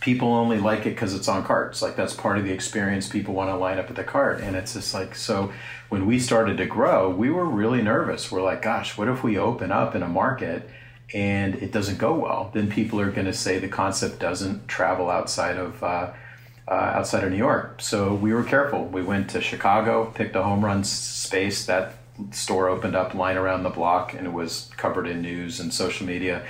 people 0.00 0.32
only 0.34 0.58
like 0.58 0.80
it 0.80 0.90
because 0.90 1.14
it's 1.14 1.28
on 1.28 1.44
carts. 1.44 1.82
Like 1.82 1.96
that's 1.96 2.14
part 2.14 2.38
of 2.38 2.44
the 2.44 2.52
experience. 2.52 3.08
People 3.08 3.34
want 3.34 3.50
to 3.50 3.56
line 3.56 3.78
up 3.78 3.90
at 3.90 3.96
the 3.96 4.04
cart, 4.04 4.40
and 4.40 4.56
it's 4.56 4.74
just 4.74 4.94
like 4.94 5.14
so. 5.14 5.52
When 5.88 6.06
we 6.06 6.18
started 6.18 6.56
to 6.58 6.66
grow, 6.66 7.10
we 7.10 7.30
were 7.30 7.44
really 7.44 7.82
nervous. 7.82 8.32
We're 8.32 8.42
like, 8.42 8.62
gosh, 8.62 8.96
what 8.96 9.08
if 9.08 9.22
we 9.22 9.36
open 9.38 9.70
up 9.70 9.94
in 9.94 10.02
a 10.02 10.08
market 10.08 10.68
and 11.12 11.54
it 11.56 11.70
doesn't 11.70 11.98
go 11.98 12.14
well? 12.14 12.50
Then 12.54 12.70
people 12.70 12.98
are 13.00 13.10
going 13.10 13.26
to 13.26 13.34
say 13.34 13.58
the 13.58 13.68
concept 13.68 14.18
doesn't 14.18 14.68
travel 14.68 15.10
outside 15.10 15.56
of. 15.58 15.82
Uh, 15.82 16.12
uh, 16.68 16.74
outside 16.94 17.24
of 17.24 17.30
New 17.30 17.36
York. 17.36 17.82
So 17.82 18.14
we 18.14 18.32
were 18.32 18.44
careful. 18.44 18.84
We 18.86 19.02
went 19.02 19.28
to 19.30 19.40
Chicago, 19.40 20.06
picked 20.14 20.36
a 20.36 20.44
home 20.44 20.64
run 20.64 20.84
space. 20.84 21.66
That 21.66 21.96
store 22.30 22.68
opened 22.68 22.94
up 22.94 23.14
line 23.14 23.36
around 23.36 23.64
the 23.64 23.70
block 23.70 24.14
and 24.14 24.26
it 24.26 24.32
was 24.32 24.70
covered 24.76 25.08
in 25.08 25.22
news 25.22 25.58
and 25.58 25.74
social 25.74 26.06
media 26.06 26.44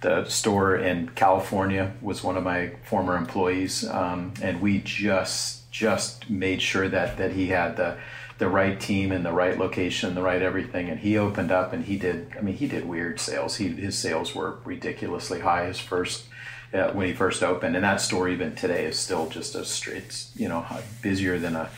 the 0.00 0.24
store 0.26 0.76
in 0.76 1.08
California 1.10 1.94
was 2.02 2.22
one 2.22 2.36
of 2.36 2.44
my 2.44 2.72
former 2.84 3.16
employees, 3.16 3.86
um, 3.88 4.34
and 4.42 4.60
we 4.60 4.80
just 4.80 5.70
just 5.70 6.30
made 6.30 6.62
sure 6.62 6.88
that 6.88 7.16
that 7.16 7.32
he 7.32 7.48
had 7.48 7.76
the 7.76 7.96
the 8.38 8.48
right 8.48 8.78
team 8.78 9.12
and 9.12 9.24
the 9.24 9.32
right 9.32 9.58
location, 9.58 10.14
the 10.14 10.22
right 10.22 10.42
everything. 10.42 10.90
And 10.90 11.00
he 11.00 11.16
opened 11.16 11.50
up 11.50 11.72
and 11.72 11.84
he 11.84 11.96
did. 11.96 12.32
I 12.38 12.42
mean, 12.42 12.56
he 12.56 12.66
did 12.66 12.86
weird 12.86 13.18
sales. 13.18 13.56
He 13.56 13.68
his 13.68 13.98
sales 13.98 14.34
were 14.34 14.58
ridiculously 14.64 15.40
high. 15.40 15.66
His 15.66 15.78
first 15.78 16.26
uh, 16.74 16.90
when 16.92 17.06
he 17.06 17.12
first 17.12 17.42
opened, 17.42 17.76
and 17.76 17.84
that 17.84 18.00
store 18.00 18.28
even 18.28 18.54
today 18.54 18.84
is 18.84 18.98
still 18.98 19.28
just 19.28 19.54
a 19.54 19.64
straight, 19.64 20.26
you 20.34 20.48
know, 20.48 20.66
busier 21.02 21.38
than 21.38 21.56
a. 21.56 21.70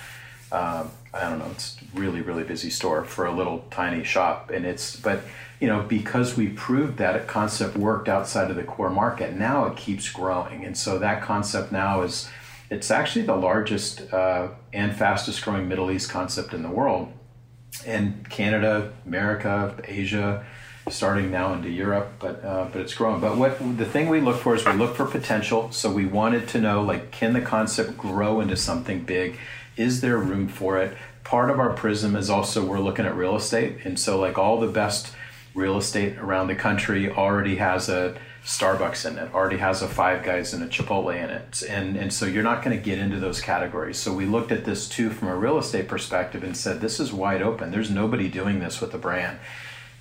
Um, 0.51 0.91
I 1.13 1.29
don't 1.29 1.39
know. 1.39 1.51
It's 1.51 1.77
really 1.95 2.21
really 2.21 2.45
busy 2.45 2.71
store 2.71 3.05
for 3.05 3.27
a 3.27 3.33
little 3.33 3.65
tiny 3.71 4.05
shop, 4.05 4.51
and 4.51 4.65
it's 4.65 4.97
but 4.97 5.23
you 5.61 5.69
know 5.69 5.83
because 5.83 6.37
we 6.37 6.49
proved 6.49 6.99
that 6.99 7.17
a 7.17 7.21
concept 7.21 7.77
worked 7.77 8.09
outside 8.09 8.51
of 8.51 8.57
the 8.57 8.65
core 8.65 8.91
market. 8.91 9.35
Now 9.35 9.67
it 9.67 9.77
keeps 9.77 10.09
growing, 10.11 10.65
and 10.65 10.77
so 10.77 10.99
that 10.99 11.23
concept 11.23 11.73
now 11.73 12.03
is 12.03 12.29
it's 12.71 12.91
actually 12.91 13.25
the 13.25 13.37
largest 13.37 14.13
uh, 14.13 14.49
and 14.73 14.95
fastest 14.95 15.43
growing 15.43 15.69
Middle 15.69 15.91
East 15.91 16.11
concept 16.11 16.53
in 16.53 16.63
the 16.63 16.71
world. 16.71 17.13
And 17.87 18.29
Canada, 18.29 18.93
America, 19.07 19.75
Asia, 19.85 20.45
starting 20.91 21.31
now 21.31 21.53
into 21.53 21.71
Europe, 21.71 22.13
but 22.19 22.45
uh, 22.45 22.69
but 22.73 22.81
it's 22.81 22.95
growing. 22.95 23.21
But 23.21 23.37
what 23.37 23.59
the 23.79 23.85
thing 23.85 24.09
we 24.09 24.21
look 24.21 24.37
for 24.37 24.55
is 24.55 24.65
we 24.65 24.73
look 24.73 24.97
for 24.97 25.07
potential. 25.07 25.71
So 25.73 25.91
we 25.93 26.07
wanted 26.07 26.49
to 26.49 26.61
know 26.61 26.83
like 26.83 27.11
can 27.11 27.33
the 27.33 27.41
concept 27.41 27.97
grow 27.97 28.41
into 28.41 28.57
something 28.57 29.05
big? 29.05 29.39
Is 29.79 30.01
there 30.01 30.19
room 30.19 30.49
for 30.49 30.77
it? 30.79 30.97
Part 31.25 31.51
of 31.51 31.59
our 31.59 31.73
prism 31.73 32.17
is 32.17 32.29
also 32.29 32.65
we're 32.65 32.81
looking 32.81 33.07
at 33.07 33.17
real 33.17 33.37
estate, 33.37 33.79
and 33.85 33.99
so 33.99 34.19
like 34.19 34.37
all 34.37 34.59
the 34.61 34.67
best 34.67 35.15
real 35.55 35.79
estate 35.79 36.19
around 36.19 36.49
the 36.49 36.55
country 36.55 37.11
already 37.11 37.57
has 37.57 37.89
a 37.89 38.19
Starbucks 38.45 39.11
in 39.11 39.19
it, 39.19 39.35
already 39.35 39.59
has 39.59 39.83
a 39.83 39.89
Five 39.89 40.25
Guys 40.25 40.55
and 40.55 40.63
a 40.63 40.69
Chipotle 40.69 41.15
in 41.15 41.29
it. 41.29 41.63
And, 41.69 41.97
and 41.97 42.11
so 42.11 42.25
you're 42.25 42.43
not 42.43 42.65
going 42.65 42.77
to 42.77 42.83
get 42.83 42.99
into 42.99 43.21
those 43.21 43.43
categories. 43.43 43.99
So 43.99 44.15
we 44.15 44.25
looked 44.25 44.53
at 44.53 44.65
this 44.65 44.89
too 44.89 45.11
from 45.11 45.29
a 45.29 45.37
real 45.37 45.59
estate 45.59 45.87
perspective 45.87 46.43
and 46.43 46.57
said, 46.57 46.81
this 46.81 46.99
is 46.99 47.13
wide 47.13 47.43
open. 47.43 47.71
There's 47.71 47.91
nobody 47.91 48.29
doing 48.29 48.61
this 48.61 48.81
with 48.81 48.95
a 48.95 48.99
brand. 48.99 49.39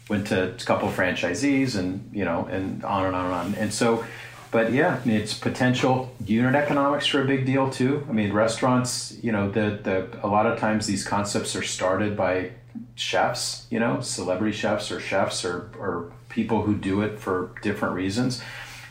Went 0.08 0.28
to 0.28 0.52
a 0.52 0.54
couple 0.54 0.88
franchisees 0.90 1.78
and, 1.78 2.10
you 2.14 2.24
know, 2.24 2.46
and 2.46 2.86
on 2.86 3.06
and 3.06 3.16
on 3.16 3.26
and 3.26 3.34
on. 3.34 3.56
And 3.56 3.74
so, 3.74 4.06
but 4.52 4.72
yeah, 4.72 5.00
it's 5.06 5.34
potential. 5.34 6.14
Unit 6.26 6.56
economics 6.56 7.14
are 7.14 7.24
a 7.24 7.28
big 7.28 7.46
deal 7.46 7.70
too. 7.70 8.06
I 8.10 8.14
mean, 8.14 8.34
restaurants, 8.34 9.18
you 9.22 9.32
know, 9.32 9.50
the, 9.52 9.80
the, 9.84 10.08
a 10.24 10.28
lot 10.28 10.46
of 10.46 10.60
times 10.60 10.88
these 10.88 11.06
concepts 11.06 11.56
are 11.56 11.64
started 11.64 12.16
by 12.16 12.52
chefs, 12.96 13.68
you 13.70 13.80
know, 13.80 14.02
celebrity 14.02 14.56
chefs 14.56 14.92
or 14.92 15.00
chefs 15.00 15.44
or, 15.44 15.70
or 15.80 16.12
people 16.30 16.64
who 16.64 16.76
do 16.76 17.02
it 17.02 17.20
for 17.20 17.52
different 17.62 17.96
reasons 17.96 18.42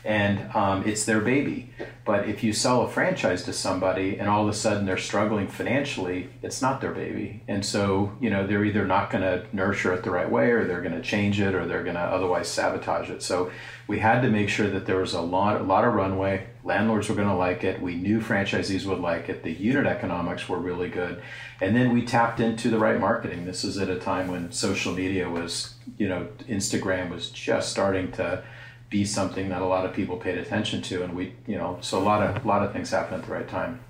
and 0.07 0.55
um, 0.55 0.87
it's 0.87 1.05
their 1.05 1.21
baby. 1.21 1.71
But 2.05 2.29
if 2.29 2.45
you 2.45 2.53
sell 2.53 2.83
a 2.83 2.88
franchise 2.88 3.42
to 3.42 3.53
somebody 3.53 4.16
and 4.16 4.29
all 4.29 4.45
of 4.45 4.49
a 4.49 4.55
sudden 4.55 4.87
they're 4.87 4.97
struggling 4.97 5.49
financially, 5.49 6.31
it's 6.42 6.62
not 6.62 6.81
their 6.81 6.92
baby. 6.92 7.42
And 7.49 7.66
so, 7.66 8.12
you 8.21 8.31
know, 8.31 8.47
they're 8.47 8.64
either 8.64 8.87
not 8.87 9.11
going 9.11 9.23
to 9.25 9.45
nurture 9.53 9.92
it 9.95 10.05
the 10.05 10.12
right 10.12 10.31
way 10.31 10.53
or 10.53 10.64
they're 10.64 10.81
going 10.81 10.95
to 10.95 11.03
change 11.03 11.40
it 11.40 11.57
or 11.57 11.66
they're 11.66 11.83
going 11.83 11.97
to 11.97 12.01
otherwise 12.01 12.47
sabotage 12.47 13.11
it. 13.11 13.21
So 13.21 13.51
we 13.88 13.99
had 13.99 14.21
to 14.23 14.31
make 14.31 14.49
sure 14.49 14.71
that 14.71 14.87
there 14.87 14.99
was 14.99 15.12
a 15.12 15.21
lot, 15.21 15.61
a 15.61 15.64
lot 15.64 15.85
of 15.85 15.95
runway. 15.95 16.47
Landlords 16.62 17.09
were 17.09 17.16
going 17.16 17.29
to 17.29 17.35
like 17.35 17.64
it. 17.64 17.83
We 17.83 17.97
knew 17.97 18.21
franchisees 18.21 18.87
would 18.87 19.01
like 19.01 19.29
it. 19.29 19.42
The 19.42 19.53
unit 19.53 19.87
economics 19.87 20.49
were 20.49 20.59
really 20.59 20.88
good. 20.88 21.21
And 21.61 21.75
then 21.75 21.92
we 21.92 22.05
tapped 22.05 22.38
into 22.38 22.71
the 22.71 22.79
right 22.79 23.01
marketing. 23.01 23.45
This 23.45 23.64
is 23.64 23.77
at 23.79 23.88
a 23.88 23.99
time 23.99 24.29
when 24.29 24.53
social 24.53 24.92
media 24.92 25.29
was, 25.29 25.75
you 25.99 26.09
know, 26.09 26.29
Instagram 26.49 27.11
was 27.11 27.31
just 27.31 27.71
starting 27.71 28.12
to 28.12 28.45
be 28.88 29.05
something 29.05 29.49
that 29.49 29.62
a 29.62 29.66
lot 29.66 29.85
of 29.85 29.92
people 29.92 30.16
paid 30.16 30.38
attention 30.38 30.81
to 30.81 31.03
and 31.03 31.14
we 31.14 31.33
you 31.46 31.57
know 31.57 31.79
so 31.81 31.99
a 31.99 32.05
lot 32.05 32.22
of 32.22 32.44
a 32.44 32.49
lot 32.49 32.62
of 32.62 32.72
things 32.72 32.90
happen 32.90 33.14
at 33.14 33.27
the 33.27 33.33
right 33.33 33.49
time. 33.49 33.81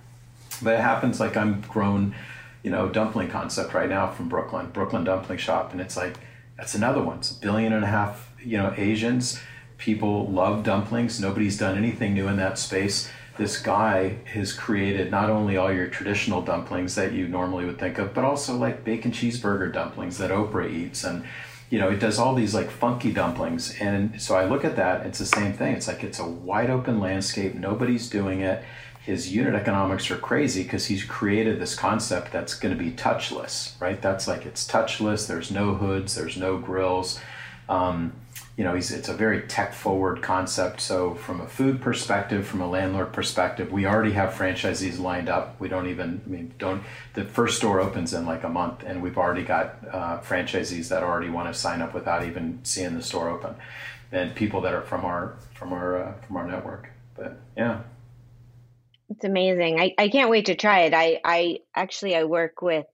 But 0.62 0.74
it 0.74 0.80
happens 0.80 1.20
like 1.20 1.37
i'm 1.37 1.61
grown 1.62 2.14
you 2.62 2.70
know 2.70 2.88
dumpling 2.88 3.28
concept 3.28 3.74
right 3.74 3.88
now 3.88 4.11
from 4.11 4.28
brooklyn 4.28 4.70
brooklyn 4.70 5.04
dumpling 5.04 5.38
shop 5.38 5.72
and 5.72 5.80
it's 5.80 5.96
like 5.96 6.16
that's 6.56 6.74
another 6.74 7.02
one. 7.02 7.18
It's 7.18 7.30
a 7.30 7.38
billion 7.38 7.72
and 7.72 7.85
a 7.85 7.88
half 7.88 8.32
you 8.42 8.56
know 8.59 8.72
asians. 8.76 9.40
People 9.78 10.26
love 10.28 10.64
dumplings. 10.64 11.20
Nobody's 11.20 11.59
done 11.59 11.76
anything 11.76 12.14
new 12.14 12.28
in 12.28 12.37
that 12.38 12.59
space. 12.59 13.11
This 13.37 13.61
guy 13.61 14.16
has 14.32 14.54
created 14.54 15.11
not 15.11 15.28
only 15.28 15.59
all 15.59 15.70
your 15.70 15.88
traditional 15.88 16.40
dumplings 16.40 16.94
that 16.94 17.12
you 17.12 17.28
normally 17.28 17.66
would 17.66 17.78
think 17.78 17.98
of 17.98 18.14
but 18.14 18.24
also 18.24 18.56
like 18.56 18.85
bacon 18.85 19.12
cheeseburger 19.12 19.70
dumplings 19.70 20.16
that 20.16 20.30
oprah 20.30 20.72
eats 20.72 21.04
and 21.04 21.22
you 21.70 21.79
know, 21.79 21.88
it 21.88 21.98
does 21.98 22.18
all 22.18 22.35
these 22.35 22.55
like 22.55 22.70
funky 22.70 23.12
dumplings. 23.12 23.76
And 23.81 24.20
so 24.20 24.37
I 24.37 24.44
look 24.44 24.64
at 24.64 24.76
that, 24.76 25.07
it's 25.07 25.18
the 25.18 25.26
same 25.26 25.52
thing. 25.52 25.74
It's 25.74 25.88
like 25.88 26.05
it's 26.05 26.18
a 26.18 26.26
wide 26.26 26.70
open 26.70 27.00
landscape, 27.00 27.55
nobody's 27.55 28.09
doing 28.09 28.40
it. 28.40 28.64
His 29.02 29.33
unit 29.33 29.55
economics 29.55 30.11
are 30.11 30.16
crazy 30.16 30.64
because 30.64 30.87
he's 30.87 31.05
created 31.05 31.61
this 31.61 31.76
concept 31.76 32.33
that's 32.33 32.55
going 32.55 32.76
to 32.76 32.83
be 32.83 32.90
touchless, 32.90 33.81
right? 33.81 34.00
That's 34.02 34.26
like 34.26 34.46
it's 34.46 34.66
touchless, 34.66 35.29
there's 35.29 35.50
no 35.50 35.74
hoods, 35.74 36.14
there's 36.14 36.37
no 36.37 36.59
grills. 36.59 37.20
Um, 37.68 38.12
you 38.57 38.64
know, 38.64 38.75
it's 38.75 39.09
a 39.09 39.14
very 39.14 39.42
tech 39.42 39.75
forward 39.75 40.23
concept. 40.23 40.81
So, 40.81 41.14
from 41.14 41.42
a 41.42 41.47
food 41.47 41.83
perspective, 41.83 42.47
from 42.47 42.62
a 42.62 42.69
landlord 42.69 43.12
perspective, 43.12 43.71
we 43.71 43.85
already 43.85 44.12
have 44.12 44.33
franchisees 44.33 44.99
lined 44.99 45.29
up. 45.29 45.61
We 45.61 45.69
don't 45.69 45.88
even, 45.88 46.23
I 46.25 46.29
mean, 46.29 46.55
don't, 46.59 46.83
the 47.12 47.25
first 47.25 47.59
store 47.59 47.81
opens 47.81 48.14
in 48.14 48.25
like 48.25 48.45
a 48.45 48.49
month, 48.49 48.83
and 48.83 49.03
we've 49.03 49.19
already 49.19 49.42
got 49.42 49.77
uh, 49.92 50.21
franchisees 50.21 50.88
that 50.88 51.03
already 51.03 51.29
want 51.29 51.53
to 51.53 51.59
sign 51.59 51.83
up 51.83 51.92
without 51.92 52.25
even 52.25 52.61
seeing 52.62 52.95
the 52.95 53.03
store 53.03 53.29
open, 53.29 53.57
and 54.11 54.35
people 54.35 54.62
that 54.62 54.73
are 54.73 54.83
from 54.83 55.05
our 55.05 55.37
from 55.55 55.75
our 55.75 56.03
uh, 56.03 56.12
from 56.27 56.38
our 56.38 56.47
network. 56.47 56.88
But 57.14 57.38
yeah, 57.59 57.81
it's 59.11 59.25
amazing. 59.25 59.79
I, 59.79 59.95
I 59.99 60.09
can't 60.09 60.31
wait 60.31 60.47
to 60.47 60.55
try 60.55 60.81
it. 60.85 60.95
I 60.95 61.21
I 61.23 61.59
actually 61.75 62.16
I 62.16 62.25
work 62.25 62.62
with 62.62 62.87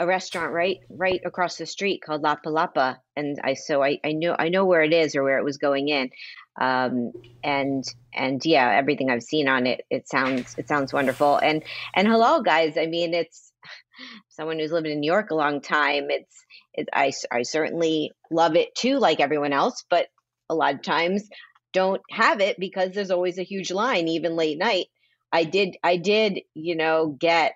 a 0.00 0.06
restaurant 0.06 0.52
right 0.52 0.78
right 0.88 1.20
across 1.26 1.56
the 1.56 1.66
street 1.66 2.00
called 2.02 2.22
La 2.22 2.34
Palapa, 2.34 2.96
and 3.14 3.38
I 3.44 3.52
so 3.52 3.82
I, 3.82 3.98
I 4.02 4.12
know 4.12 4.34
I 4.36 4.48
know 4.48 4.64
where 4.64 4.82
it 4.82 4.94
is 4.94 5.14
or 5.14 5.22
where 5.22 5.38
it 5.38 5.44
was 5.44 5.58
going 5.58 5.88
in, 5.88 6.10
um, 6.58 7.12
and 7.44 7.84
and 8.14 8.44
yeah, 8.44 8.72
everything 8.72 9.10
I've 9.10 9.22
seen 9.22 9.46
on 9.46 9.66
it, 9.66 9.82
it 9.90 10.08
sounds 10.08 10.54
it 10.56 10.68
sounds 10.68 10.92
wonderful. 10.94 11.36
And 11.36 11.62
and 11.94 12.08
Halal 12.08 12.42
Guys. 12.42 12.78
I 12.78 12.86
mean, 12.86 13.12
it's 13.12 13.52
someone 14.30 14.58
who's 14.58 14.72
lived 14.72 14.86
in 14.86 15.00
New 15.00 15.12
York 15.12 15.30
a 15.30 15.34
long 15.34 15.60
time. 15.60 16.06
It's 16.08 16.44
it, 16.72 16.88
I 16.94 17.12
I 17.30 17.42
certainly 17.42 18.12
love 18.30 18.56
it 18.56 18.74
too, 18.74 18.98
like 18.98 19.20
everyone 19.20 19.52
else, 19.52 19.84
but 19.90 20.06
a 20.48 20.54
lot 20.54 20.74
of 20.74 20.82
times 20.82 21.28
don't 21.74 22.00
have 22.10 22.40
it 22.40 22.58
because 22.58 22.92
there's 22.92 23.10
always 23.10 23.38
a 23.38 23.44
huge 23.44 23.70
line, 23.70 24.08
even 24.08 24.34
late 24.34 24.58
night. 24.58 24.86
I 25.32 25.44
did 25.44 25.76
I 25.82 25.96
did 25.96 26.40
you 26.54 26.76
know 26.76 27.16
get 27.18 27.52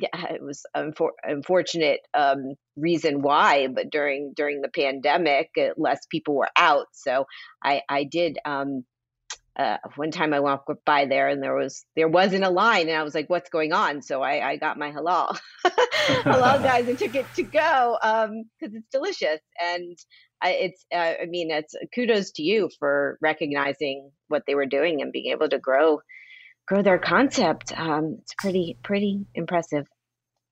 it 0.00 0.42
was 0.42 0.64
unfor- 0.76 1.10
unfortunate 1.22 2.00
um, 2.14 2.54
reason 2.76 3.22
why, 3.22 3.68
but 3.68 3.90
during 3.90 4.32
during 4.34 4.62
the 4.62 4.68
pandemic, 4.68 5.50
uh, 5.58 5.70
less 5.76 6.00
people 6.10 6.34
were 6.34 6.50
out. 6.56 6.86
So 6.92 7.26
I 7.62 7.82
I 7.88 8.04
did. 8.04 8.38
Um, 8.44 8.84
uh, 9.58 9.76
one 9.96 10.10
time 10.10 10.32
I 10.32 10.40
walked 10.40 10.70
by 10.86 11.04
there 11.04 11.28
and 11.28 11.42
there 11.42 11.54
was 11.54 11.84
there 11.94 12.08
wasn't 12.08 12.44
a 12.44 12.50
line 12.50 12.88
and 12.88 12.96
I 12.96 13.02
was 13.02 13.14
like, 13.14 13.28
"What's 13.28 13.50
going 13.50 13.72
on?" 13.72 14.00
So 14.00 14.22
I, 14.22 14.50
I 14.50 14.56
got 14.56 14.78
my 14.78 14.90
halal 14.90 15.38
halal 15.66 16.62
guys 16.62 16.88
and 16.88 16.98
took 16.98 17.14
it 17.14 17.26
to 17.34 17.42
go 17.42 17.98
because 18.00 18.28
um, 18.30 18.44
it's 18.60 18.88
delicious 18.90 19.40
and 19.60 19.98
I, 20.40 20.50
it's 20.52 20.86
uh, 20.94 21.14
I 21.22 21.26
mean 21.28 21.50
it's 21.50 21.74
kudos 21.94 22.30
to 22.32 22.42
you 22.42 22.70
for 22.78 23.18
recognizing 23.20 24.10
what 24.28 24.44
they 24.46 24.54
were 24.54 24.66
doing 24.66 25.02
and 25.02 25.12
being 25.12 25.30
able 25.32 25.48
to 25.50 25.58
grow 25.58 26.00
grow 26.70 26.82
their 26.82 27.00
concept. 27.00 27.72
Um, 27.76 28.18
it's 28.22 28.32
pretty 28.38 28.78
pretty 28.84 29.26
impressive. 29.34 29.88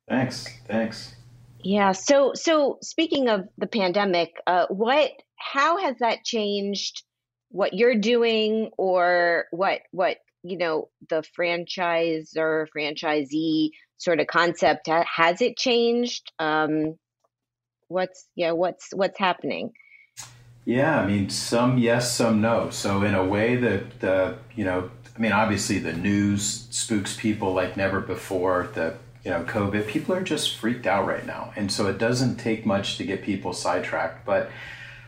Thanks. 0.08 0.48
Thanks. 0.66 1.14
Yeah. 1.62 1.92
So 1.92 2.32
so 2.34 2.78
speaking 2.82 3.28
of 3.28 3.48
the 3.56 3.68
pandemic, 3.68 4.30
uh, 4.46 4.66
what 4.68 5.12
how 5.36 5.78
has 5.78 5.96
that 6.00 6.24
changed 6.24 7.04
what 7.50 7.72
you're 7.72 8.00
doing 8.00 8.70
or 8.76 9.46
what 9.52 9.82
what 9.92 10.16
you 10.42 10.58
know 10.58 10.88
the 11.08 11.22
franchise 11.36 12.32
or 12.36 12.68
franchisee 12.76 13.70
sort 13.98 14.18
of 14.18 14.26
concept 14.26 14.88
has 14.88 15.40
it 15.40 15.56
changed 15.56 16.30
um 16.38 16.94
what's 17.88 18.28
yeah 18.36 18.52
what's 18.52 18.90
what's 18.92 19.18
happening 19.18 19.72
yeah 20.64 21.00
i 21.00 21.06
mean 21.06 21.28
some 21.28 21.78
yes 21.78 22.14
some 22.14 22.40
no 22.40 22.70
so 22.70 23.02
in 23.02 23.14
a 23.14 23.24
way 23.24 23.56
that 23.56 23.98
the 24.00 24.36
you 24.54 24.64
know 24.64 24.88
I 25.18 25.20
mean, 25.20 25.32
obviously 25.32 25.80
the 25.80 25.92
news 25.92 26.68
spooks 26.70 27.16
people 27.16 27.52
like 27.52 27.76
never 27.76 28.00
before. 28.00 28.70
The 28.74 28.94
you 29.24 29.32
know 29.32 29.42
COVID, 29.42 29.88
people 29.88 30.14
are 30.14 30.22
just 30.22 30.56
freaked 30.56 30.86
out 30.86 31.08
right 31.08 31.26
now, 31.26 31.52
and 31.56 31.72
so 31.72 31.88
it 31.88 31.98
doesn't 31.98 32.36
take 32.36 32.64
much 32.64 32.98
to 32.98 33.04
get 33.04 33.22
people 33.22 33.52
sidetracked. 33.52 34.24
But 34.24 34.50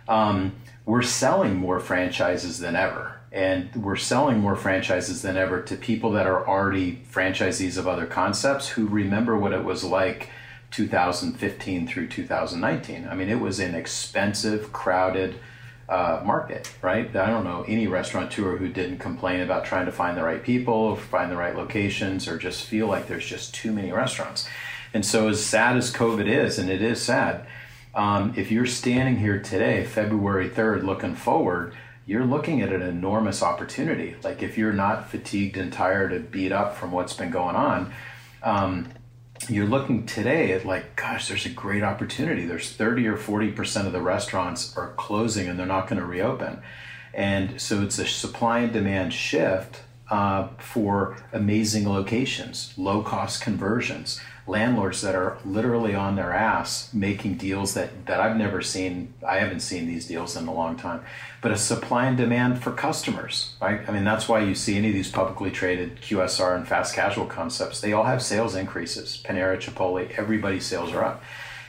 um, 0.09 0.57
we're 0.85 1.03
selling 1.03 1.55
more 1.55 1.79
franchises 1.79 2.59
than 2.59 2.75
ever, 2.75 3.21
and 3.31 3.73
we're 3.77 3.95
selling 3.95 4.41
more 4.41 4.57
franchises 4.57 5.23
than 5.23 5.37
ever 5.37 5.63
to 5.63 5.77
people 5.77 6.11
that 6.13 6.27
are 6.27 6.45
already 6.45 7.05
franchisees 7.09 7.79
of 7.79 7.87
other 7.87 8.07
concepts 8.07 8.71
who 8.71 8.89
remember 8.89 9.39
what 9.39 9.53
it 9.53 9.63
was 9.63 9.85
like 9.85 10.29
2015 10.73 11.87
through 11.87 12.09
2019. 12.09 13.07
I 13.09 13.15
mean, 13.15 13.29
it 13.29 13.39
was 13.39 13.61
an 13.61 13.77
expensive, 13.77 14.73
crowded 14.73 15.39
uh, 15.91 16.23
market, 16.25 16.73
right? 16.83 17.15
I 17.17 17.27
don't 17.27 17.43
know 17.43 17.65
any 17.67 17.89
restaurateur 17.89 18.57
who 18.57 18.69
didn't 18.69 18.99
complain 18.99 19.41
about 19.41 19.65
trying 19.65 19.87
to 19.87 19.93
find 19.93 20.17
the 20.17 20.23
right 20.23 20.43
people, 20.43 20.95
find 20.95 21.31
the 21.31 21.37
right 21.37 21.57
locations, 21.57 22.29
or 22.29 22.39
just 22.39 22.65
feel 22.65 22.87
like 22.87 23.09
there's 23.09 23.27
just 23.27 23.53
too 23.53 23.73
many 23.73 23.91
restaurants. 23.91 24.49
And 24.95 25.05
so, 25.05 25.29
as 25.29 25.45
sad 25.45 25.77
as 25.77 25.93
COVID 25.93 26.27
is, 26.27 26.59
and 26.59 26.71
it 26.71 26.81
is 26.81 27.03
sad, 27.03 27.45
um, 27.95 28.35
if 28.37 28.53
you're 28.53 28.67
standing 28.67 29.17
here 29.17 29.41
today, 29.43 29.85
February 29.85 30.49
3rd, 30.49 30.85
looking 30.85 31.17
forward, 31.17 31.75
you're 32.07 32.25
looking 32.25 32.63
at 32.63 32.73
an 32.73 32.83
enormous 32.83 33.43
opportunity. 33.43 34.15
Like, 34.23 34.43
if 34.45 34.57
you're 34.57 34.73
not 34.73 35.11
fatigued 35.11 35.57
and 35.57 35.73
tired 35.73 36.13
and 36.13 36.31
beat 36.31 36.53
up 36.53 36.77
from 36.77 36.93
what's 36.93 37.15
been 37.15 37.31
going 37.33 37.57
on, 37.57 37.93
um, 38.45 38.89
you're 39.51 39.67
looking 39.67 40.07
today 40.07 40.53
at 40.53 40.65
like, 40.65 40.97
gosh, 40.97 41.29
there's 41.29 41.47
a 41.47 41.51
great 41.51 41.83
opportunity. 41.83 42.45
There's 42.45 42.71
30 42.71 43.07
or 43.09 43.17
40% 43.17 43.87
of 43.87 43.93
the 43.93 44.01
restaurants 44.01 44.77
are 44.77 44.93
closing 44.97 45.49
and 45.49 45.59
they're 45.59 45.67
not 45.67 45.89
going 45.89 46.01
to 46.01 46.07
reopen. 46.07 46.63
And 47.13 47.61
so 47.61 47.83
it's 47.83 47.99
a 47.99 48.07
supply 48.07 48.61
and 48.61 48.73
demand 48.73 49.13
shift 49.13 49.81
uh, 50.11 50.49
for 50.59 51.17
amazing 51.33 51.89
locations, 51.89 52.73
low 52.77 53.03
cost 53.03 53.43
conversions 53.43 54.21
landlords 54.51 55.01
that 55.03 55.15
are 55.15 55.39
literally 55.45 55.95
on 55.95 56.17
their 56.17 56.33
ass 56.33 56.93
making 56.93 57.37
deals 57.37 57.75
that, 57.75 58.07
that 58.07 58.21
I've 58.21 58.37
never 58.37 58.61
seen. 58.61 59.15
I 59.27 59.39
haven't 59.39 59.61
seen 59.61 59.87
these 59.87 60.07
deals 60.07 60.37
in 60.37 60.49
a 60.49 60.53
long 60.53 60.77
time. 60.77 61.03
But 61.41 61.53
a 61.53 61.57
supply 61.57 62.07
and 62.07 62.17
demand 62.17 62.63
for 62.63 62.73
customers, 62.73 63.55
right? 63.63 63.81
I 63.89 63.93
mean, 63.93 64.05
that's 64.05 64.29
why 64.29 64.41
you 64.41 64.55
see 64.55 64.77
any 64.77 64.89
of 64.89 64.95
these 64.95 65.11
publicly 65.11 65.51
traded 65.51 66.01
QSR 66.03 66.57
and 66.57 66.67
fast 66.67 66.95
casual 66.95 67.27
concepts. 67.27 67.81
They 67.81 67.93
all 67.93 68.05
have 68.05 68.23
sales 68.23 68.55
increases. 68.55 69.23
Panera, 69.25 69.57
Chipotle, 69.57 70.11
everybody's 70.19 70.67
sales 70.67 70.93
are 70.93 71.05
up. 71.05 71.23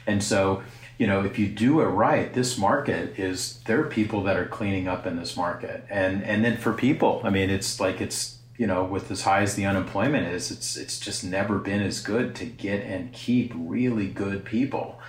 And 0.07 0.23
so, 0.23 0.63
you 0.97 1.07
know, 1.07 1.23
if 1.23 1.39
you 1.39 1.47
do 1.47 1.81
it 1.81 1.85
right, 1.85 2.33
this 2.33 2.57
market 2.57 3.17
is 3.19 3.61
there 3.65 3.79
are 3.79 3.87
people 3.87 4.23
that 4.23 4.37
are 4.37 4.45
cleaning 4.45 4.87
up 4.87 5.05
in 5.05 5.17
this 5.17 5.37
market. 5.37 5.85
And 5.89 6.23
and 6.23 6.43
then 6.43 6.57
for 6.57 6.73
people, 6.73 7.21
I 7.23 7.29
mean, 7.29 7.49
it's 7.49 7.79
like 7.79 8.01
it's 8.01 8.37
you 8.61 8.67
know, 8.67 8.83
with 8.83 9.09
as 9.09 9.23
high 9.23 9.41
as 9.41 9.55
the 9.55 9.65
unemployment 9.65 10.27
is, 10.27 10.51
it's 10.51 10.77
it's 10.77 10.99
just 10.99 11.23
never 11.23 11.57
been 11.57 11.81
as 11.81 11.99
good 11.99 12.35
to 12.35 12.45
get 12.45 12.83
and 12.83 13.11
keep 13.11 13.51
really 13.55 14.05
good 14.05 14.45
people. 14.45 14.99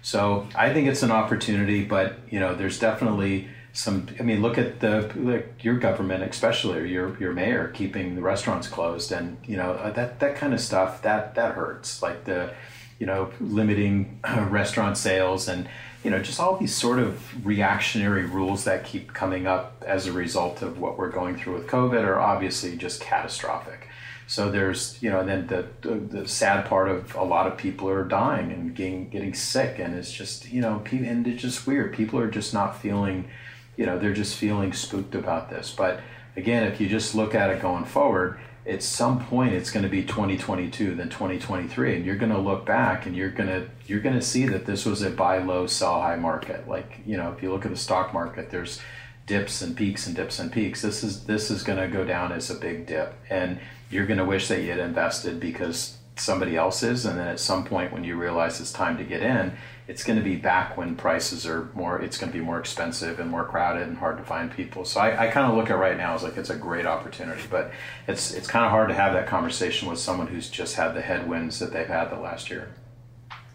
So 0.00 0.48
I 0.54 0.72
think 0.72 0.88
it's 0.88 1.02
an 1.02 1.10
opportunity, 1.10 1.84
but 1.84 2.14
you 2.30 2.40
know, 2.40 2.54
there's 2.54 2.78
definitely 2.78 3.48
some. 3.74 4.08
I 4.18 4.22
mean, 4.22 4.40
look 4.40 4.56
at 4.56 4.80
the 4.80 5.12
like 5.14 5.62
your 5.62 5.78
government, 5.78 6.22
especially 6.22 6.78
or 6.78 6.86
your 6.86 7.18
your 7.18 7.34
mayor 7.34 7.68
keeping 7.68 8.14
the 8.14 8.22
restaurants 8.22 8.66
closed, 8.66 9.12
and 9.12 9.36
you 9.44 9.58
know 9.58 9.72
uh, 9.72 9.90
that 9.90 10.18
that 10.20 10.36
kind 10.36 10.54
of 10.54 10.60
stuff 10.62 11.02
that 11.02 11.34
that 11.34 11.52
hurts. 11.52 12.00
Like 12.00 12.24
the, 12.24 12.54
you 12.98 13.04
know, 13.04 13.30
limiting 13.40 14.20
restaurant 14.48 14.96
sales 14.96 15.48
and 15.48 15.68
you 16.02 16.10
know, 16.10 16.20
just 16.20 16.40
all 16.40 16.56
these 16.56 16.74
sort 16.74 16.98
of 16.98 17.46
reactionary 17.46 18.24
rules 18.24 18.64
that 18.64 18.84
keep 18.84 19.12
coming 19.14 19.46
up 19.46 19.82
as 19.86 20.06
a 20.06 20.12
result 20.12 20.62
of 20.62 20.78
what 20.78 20.98
we're 20.98 21.10
going 21.10 21.36
through 21.36 21.54
with 21.54 21.66
COVID 21.66 22.02
are 22.02 22.18
obviously 22.18 22.76
just 22.76 23.00
catastrophic. 23.00 23.88
So 24.26 24.50
there's, 24.50 25.00
you 25.02 25.10
know, 25.10 25.20
and 25.20 25.28
then 25.28 25.46
the, 25.46 25.66
the, 25.82 25.94
the 25.94 26.28
sad 26.28 26.66
part 26.66 26.88
of 26.88 27.14
a 27.14 27.22
lot 27.22 27.46
of 27.46 27.56
people 27.56 27.88
are 27.88 28.04
dying 28.04 28.50
and 28.50 28.74
getting 28.74 29.10
getting 29.10 29.34
sick, 29.34 29.78
and 29.78 29.94
it's 29.94 30.12
just, 30.12 30.50
you 30.50 30.60
know, 30.60 30.82
and 30.90 31.26
it's 31.26 31.42
just 31.42 31.66
weird. 31.66 31.94
People 31.94 32.18
are 32.18 32.30
just 32.30 32.54
not 32.54 32.80
feeling, 32.80 33.28
you 33.76 33.84
know, 33.84 33.98
they're 33.98 34.14
just 34.14 34.36
feeling 34.36 34.72
spooked 34.72 35.14
about 35.14 35.50
this. 35.50 35.74
But 35.76 36.00
again, 36.36 36.64
if 36.64 36.80
you 36.80 36.88
just 36.88 37.14
look 37.14 37.34
at 37.34 37.50
it 37.50 37.60
going 37.60 37.84
forward, 37.84 38.40
at 38.64 38.82
some 38.82 39.24
point 39.24 39.52
it's 39.52 39.70
going 39.70 39.82
to 39.82 39.88
be 39.88 40.02
2022 40.02 40.94
then 40.94 41.08
2023 41.08 41.96
and 41.96 42.04
you're 42.04 42.16
going 42.16 42.30
to 42.30 42.38
look 42.38 42.64
back 42.64 43.06
and 43.06 43.16
you're 43.16 43.30
going 43.30 43.48
to 43.48 43.68
you're 43.86 44.00
going 44.00 44.14
to 44.14 44.22
see 44.22 44.46
that 44.46 44.66
this 44.66 44.84
was 44.84 45.02
a 45.02 45.10
buy 45.10 45.38
low 45.38 45.66
sell 45.66 46.00
high 46.00 46.16
market. 46.16 46.68
Like 46.68 47.00
you 47.04 47.16
know 47.16 47.32
if 47.32 47.42
you 47.42 47.50
look 47.50 47.64
at 47.64 47.70
the 47.70 47.76
stock 47.76 48.14
market 48.14 48.50
there's 48.50 48.80
dips 49.26 49.62
and 49.62 49.76
peaks 49.76 50.06
and 50.06 50.14
dips 50.14 50.38
and 50.38 50.52
peaks. 50.52 50.82
This 50.82 51.02
is 51.02 51.24
this 51.24 51.50
is 51.50 51.62
going 51.62 51.78
to 51.78 51.88
go 51.88 52.04
down 52.04 52.32
as 52.32 52.50
a 52.50 52.54
big 52.54 52.86
dip 52.86 53.14
and 53.28 53.58
you're 53.90 54.06
going 54.06 54.18
to 54.18 54.24
wish 54.24 54.48
that 54.48 54.62
you 54.62 54.70
had 54.70 54.78
invested 54.78 55.40
because 55.40 55.98
somebody 56.16 56.56
else 56.56 56.82
is 56.82 57.04
and 57.04 57.18
then 57.18 57.26
at 57.26 57.40
some 57.40 57.64
point 57.64 57.92
when 57.92 58.04
you 58.04 58.16
realize 58.16 58.60
it's 58.60 58.72
time 58.72 58.96
to 58.96 59.04
get 59.04 59.22
in 59.22 59.52
it's 59.88 60.04
going 60.04 60.18
to 60.18 60.24
be 60.24 60.36
back 60.36 60.76
when 60.76 60.94
prices 60.94 61.46
are 61.46 61.68
more 61.74 62.00
it's 62.00 62.16
going 62.16 62.30
to 62.32 62.38
be 62.38 62.44
more 62.44 62.58
expensive 62.58 63.18
and 63.18 63.30
more 63.30 63.44
crowded 63.44 63.86
and 63.88 63.98
hard 63.98 64.16
to 64.16 64.24
find 64.24 64.50
people. 64.50 64.84
So 64.84 65.00
i, 65.00 65.26
I 65.26 65.30
kind 65.30 65.50
of 65.50 65.56
look 65.56 65.70
at 65.70 65.78
right 65.78 65.96
now 65.96 66.14
as 66.14 66.22
like 66.22 66.36
it's 66.36 66.50
a 66.50 66.56
great 66.56 66.86
opportunity 66.86 67.42
but 67.50 67.72
it's 68.06 68.32
it's 68.32 68.46
kind 68.46 68.64
of 68.64 68.70
hard 68.70 68.88
to 68.88 68.94
have 68.94 69.12
that 69.14 69.26
conversation 69.26 69.88
with 69.88 69.98
someone 69.98 70.28
who's 70.28 70.48
just 70.48 70.76
had 70.76 70.94
the 70.94 71.02
headwinds 71.02 71.58
that 71.58 71.72
they've 71.72 71.86
had 71.86 72.10
the 72.10 72.18
last 72.18 72.50
year. 72.50 72.72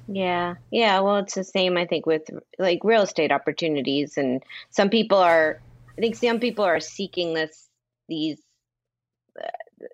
Yeah 0.07 0.55
yeah 0.71 0.99
well 0.99 1.17
it's 1.17 1.35
the 1.35 1.43
same 1.43 1.77
i 1.77 1.85
think 1.85 2.05
with 2.05 2.23
like 2.59 2.79
real 2.83 3.01
estate 3.01 3.31
opportunities 3.31 4.17
and 4.17 4.41
some 4.69 4.89
people 4.89 5.17
are 5.17 5.59
i 5.97 6.01
think 6.01 6.15
some 6.15 6.39
people 6.39 6.63
are 6.63 6.79
seeking 6.79 7.33
this 7.33 7.67
these 8.07 8.39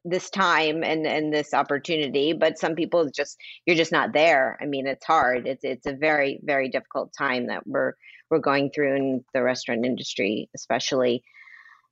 this 0.06 0.30
time 0.30 0.84
and 0.84 1.06
and 1.06 1.34
this 1.34 1.54
opportunity 1.54 2.34
but 2.34 2.58
some 2.58 2.76
people 2.76 3.10
just 3.14 3.38
you're 3.66 3.76
just 3.76 3.92
not 3.92 4.14
there. 4.14 4.58
I 4.62 4.66
mean 4.66 4.88
it's 4.88 5.06
hard. 5.06 5.48
It's 5.48 5.64
it's 5.64 5.86
a 5.86 5.94
very 5.94 6.40
very 6.44 6.70
difficult 6.70 7.14
time 7.18 7.48
that 7.48 7.66
we're 7.68 7.94
we're 8.30 8.40
going 8.40 8.72
through 8.72 8.96
in 8.96 9.26
the 9.34 9.44
restaurant 9.44 9.86
industry 9.86 10.50
especially. 10.56 11.24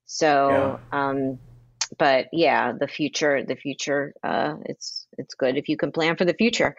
So 0.06 0.80
yeah. 0.92 1.10
um 1.10 1.40
but 1.98 2.28
yeah 2.32 2.72
the 2.80 2.88
future 2.88 3.44
the 3.44 3.56
future 3.56 4.14
uh 4.24 4.56
it's 4.66 5.08
it's 5.18 5.36
good 5.36 5.58
if 5.58 5.68
you 5.68 5.78
can 5.78 5.92
plan 5.92 6.16
for 6.16 6.26
the 6.26 6.34
future. 6.34 6.76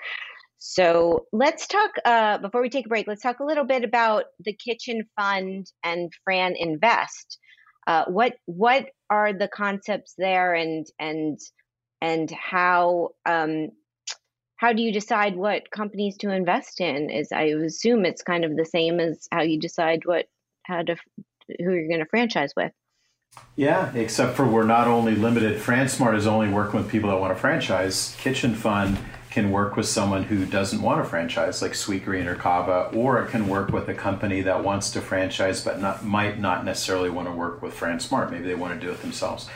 So 0.59 1.27
let's 1.33 1.67
talk 1.67 1.91
uh 2.05 2.39
before 2.39 2.63
we 2.63 2.71
take 2.71 2.87
a 2.87 2.89
break 2.89 3.07
let's 3.07 3.23
talk 3.23 3.41
a 3.41 3.45
little 3.45 3.65
bit 3.65 3.85
about 3.85 4.25
the 4.45 4.55
kitchen 4.55 5.05
fund 5.17 5.67
and 5.85 6.11
fran 6.25 6.55
invest 6.57 7.39
uh, 7.87 8.05
what 8.07 8.35
what 8.47 8.91
are 9.11 9.33
the 9.33 9.49
concepts 9.49 10.15
there 10.17 10.55
and 10.55 10.87
and 10.99 11.39
and 12.01 12.31
how 12.31 13.11
um, 13.27 13.69
how 14.57 14.73
do 14.73 14.83
you 14.83 14.93
decide 14.93 15.37
what 15.37 15.71
companies 15.71 16.17
to 16.19 16.31
invest 16.31 16.81
in 16.81 17.11
is 17.11 17.33
i 17.33 17.43
assume 17.43 18.05
it's 18.05 18.23
kind 18.23 18.45
of 18.45 18.57
the 18.57 18.65
same 18.65 19.01
as 19.01 19.27
how 19.33 19.43
you 19.43 19.59
decide 19.59 20.03
what 20.05 20.27
how 20.65 20.83
to 20.83 20.97
who 21.59 21.73
you're 21.73 21.89
going 21.89 22.01
to 22.01 22.07
franchise 22.07 22.53
with. 22.57 22.73
Yeah 23.57 23.95
except 23.95 24.37
for 24.37 24.47
we're 24.47 24.65
not 24.65 24.87
only 24.87 25.15
limited 25.15 25.59
fransmart 25.59 26.17
is 26.17 26.27
only 26.27 26.49
working 26.49 26.81
with 26.81 26.91
people 26.91 27.11
that 27.11 27.19
want 27.19 27.35
to 27.35 27.41
franchise. 27.41 28.15
Kitchen 28.19 28.55
fund 28.55 28.99
can 29.33 29.51
work 29.51 29.77
with 29.77 29.89
someone 29.89 30.25
who 30.25 30.45
doesn't 30.45 30.83
want 30.83 31.01
a 31.01 31.05
franchise, 31.05 31.63
like 31.63 31.73
Sweetgreen 31.73 32.27
or 32.27 32.35
Cava, 32.35 32.91
or 32.95 33.23
it 33.23 33.31
can 33.31 33.49
work 33.49 33.71
with 33.71 33.89
a 33.89 33.95
company 33.95 34.43
that 34.43 34.63
wants 34.63 34.91
to 34.91 35.01
franchise 35.01 35.65
but 35.65 35.81
not, 35.81 36.05
might 36.05 36.39
not 36.39 36.67
necessarily 36.67 37.09
want 37.09 37.27
to 37.27 37.33
work 37.33 37.63
with 37.63 37.75
FranSmart. 37.75 38.31
Maybe 38.31 38.45
they 38.45 38.55
want 38.55 38.79
to 38.79 38.87
do 38.87 38.93
it 38.93 39.01
themselves. 39.01 39.49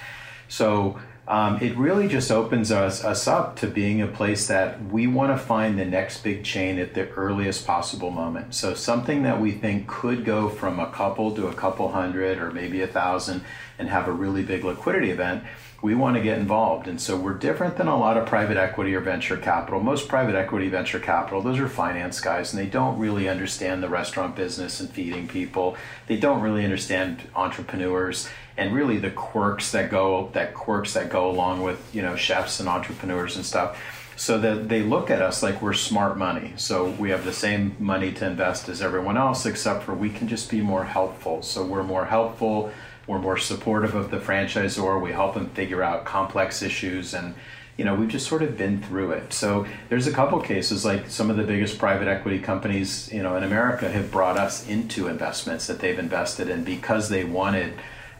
So 0.48 0.98
um, 1.28 1.60
it 1.60 1.76
really 1.76 2.08
just 2.08 2.30
opens 2.30 2.72
us, 2.72 3.04
us 3.04 3.28
up 3.28 3.56
to 3.56 3.66
being 3.66 4.00
a 4.00 4.06
place 4.06 4.46
that 4.46 4.82
we 4.86 5.06
want 5.06 5.38
to 5.38 5.44
find 5.44 5.78
the 5.78 5.84
next 5.84 6.22
big 6.22 6.42
chain 6.42 6.78
at 6.78 6.94
the 6.94 7.10
earliest 7.10 7.66
possible 7.66 8.10
moment. 8.10 8.54
So 8.54 8.72
something 8.72 9.24
that 9.24 9.38
we 9.42 9.52
think 9.52 9.88
could 9.88 10.24
go 10.24 10.48
from 10.48 10.80
a 10.80 10.90
couple 10.90 11.34
to 11.34 11.48
a 11.48 11.52
couple 11.52 11.92
hundred 11.92 12.38
or 12.38 12.50
maybe 12.50 12.80
a 12.80 12.86
thousand 12.86 13.42
and 13.78 13.90
have 13.90 14.08
a 14.08 14.12
really 14.12 14.42
big 14.42 14.64
liquidity 14.64 15.10
event 15.10 15.44
we 15.82 15.94
want 15.94 16.16
to 16.16 16.22
get 16.22 16.38
involved. 16.38 16.88
And 16.88 17.00
so 17.00 17.16
we're 17.16 17.34
different 17.34 17.76
than 17.76 17.86
a 17.86 17.96
lot 17.96 18.16
of 18.16 18.26
private 18.26 18.56
equity 18.56 18.94
or 18.94 19.00
venture 19.00 19.36
capital. 19.36 19.80
Most 19.80 20.08
private 20.08 20.34
equity, 20.34 20.68
venture 20.68 20.98
capital, 20.98 21.42
those 21.42 21.58
are 21.58 21.68
finance 21.68 22.20
guys 22.20 22.52
and 22.52 22.62
they 22.62 22.68
don't 22.68 22.98
really 22.98 23.28
understand 23.28 23.82
the 23.82 23.88
restaurant 23.88 24.34
business 24.36 24.80
and 24.80 24.88
feeding 24.90 25.28
people. 25.28 25.76
They 26.06 26.16
don't 26.16 26.40
really 26.40 26.64
understand 26.64 27.28
entrepreneurs 27.34 28.28
and 28.56 28.74
really 28.74 28.98
the 28.98 29.10
quirks 29.10 29.72
that 29.72 29.90
go 29.90 30.30
that 30.32 30.54
quirks 30.54 30.94
that 30.94 31.10
go 31.10 31.30
along 31.30 31.62
with, 31.62 31.94
you 31.94 32.00
know, 32.00 32.16
chefs 32.16 32.58
and 32.58 32.68
entrepreneurs 32.68 33.36
and 33.36 33.44
stuff. 33.44 33.78
So 34.18 34.38
that 34.38 34.70
they 34.70 34.80
look 34.80 35.10
at 35.10 35.20
us 35.20 35.42
like 35.42 35.60
we're 35.60 35.74
smart 35.74 36.16
money. 36.16 36.54
So 36.56 36.88
we 36.92 37.10
have 37.10 37.26
the 37.26 37.34
same 37.34 37.76
money 37.78 38.12
to 38.12 38.26
invest 38.26 38.66
as 38.70 38.80
everyone 38.80 39.18
else, 39.18 39.44
except 39.44 39.82
for 39.82 39.92
we 39.92 40.08
can 40.08 40.26
just 40.26 40.50
be 40.50 40.62
more 40.62 40.84
helpful. 40.84 41.42
So 41.42 41.62
we're 41.62 41.82
more 41.82 42.06
helpful 42.06 42.72
we're 43.06 43.18
more 43.18 43.36
supportive 43.36 43.94
of 43.94 44.10
the 44.10 44.18
franchisor. 44.18 45.00
We 45.00 45.12
help 45.12 45.34
them 45.34 45.50
figure 45.50 45.82
out 45.82 46.04
complex 46.04 46.62
issues 46.62 47.14
and 47.14 47.34
you 47.76 47.84
know 47.84 47.94
we've 47.94 48.08
just 48.08 48.26
sort 48.26 48.42
of 48.42 48.56
been 48.56 48.82
through 48.82 49.12
it. 49.12 49.32
So 49.32 49.66
there's 49.88 50.06
a 50.06 50.12
couple 50.12 50.40
cases 50.40 50.84
like 50.84 51.08
some 51.08 51.30
of 51.30 51.36
the 51.36 51.44
biggest 51.44 51.78
private 51.78 52.08
equity 52.08 52.38
companies 52.38 53.12
you 53.12 53.22
know 53.22 53.36
in 53.36 53.42
america 53.42 53.90
have 53.90 54.10
brought 54.10 54.38
us 54.38 54.66
into 54.66 55.08
investments 55.08 55.66
that 55.66 55.78
they've 55.80 55.98
invested 55.98 56.48
in 56.48 56.64
because 56.64 57.08
they 57.08 57.24
wanted 57.24 57.74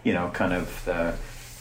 you 0.05 0.13
know 0.13 0.31
kind 0.35 0.53
of 0.53 0.85
the 0.85 1.15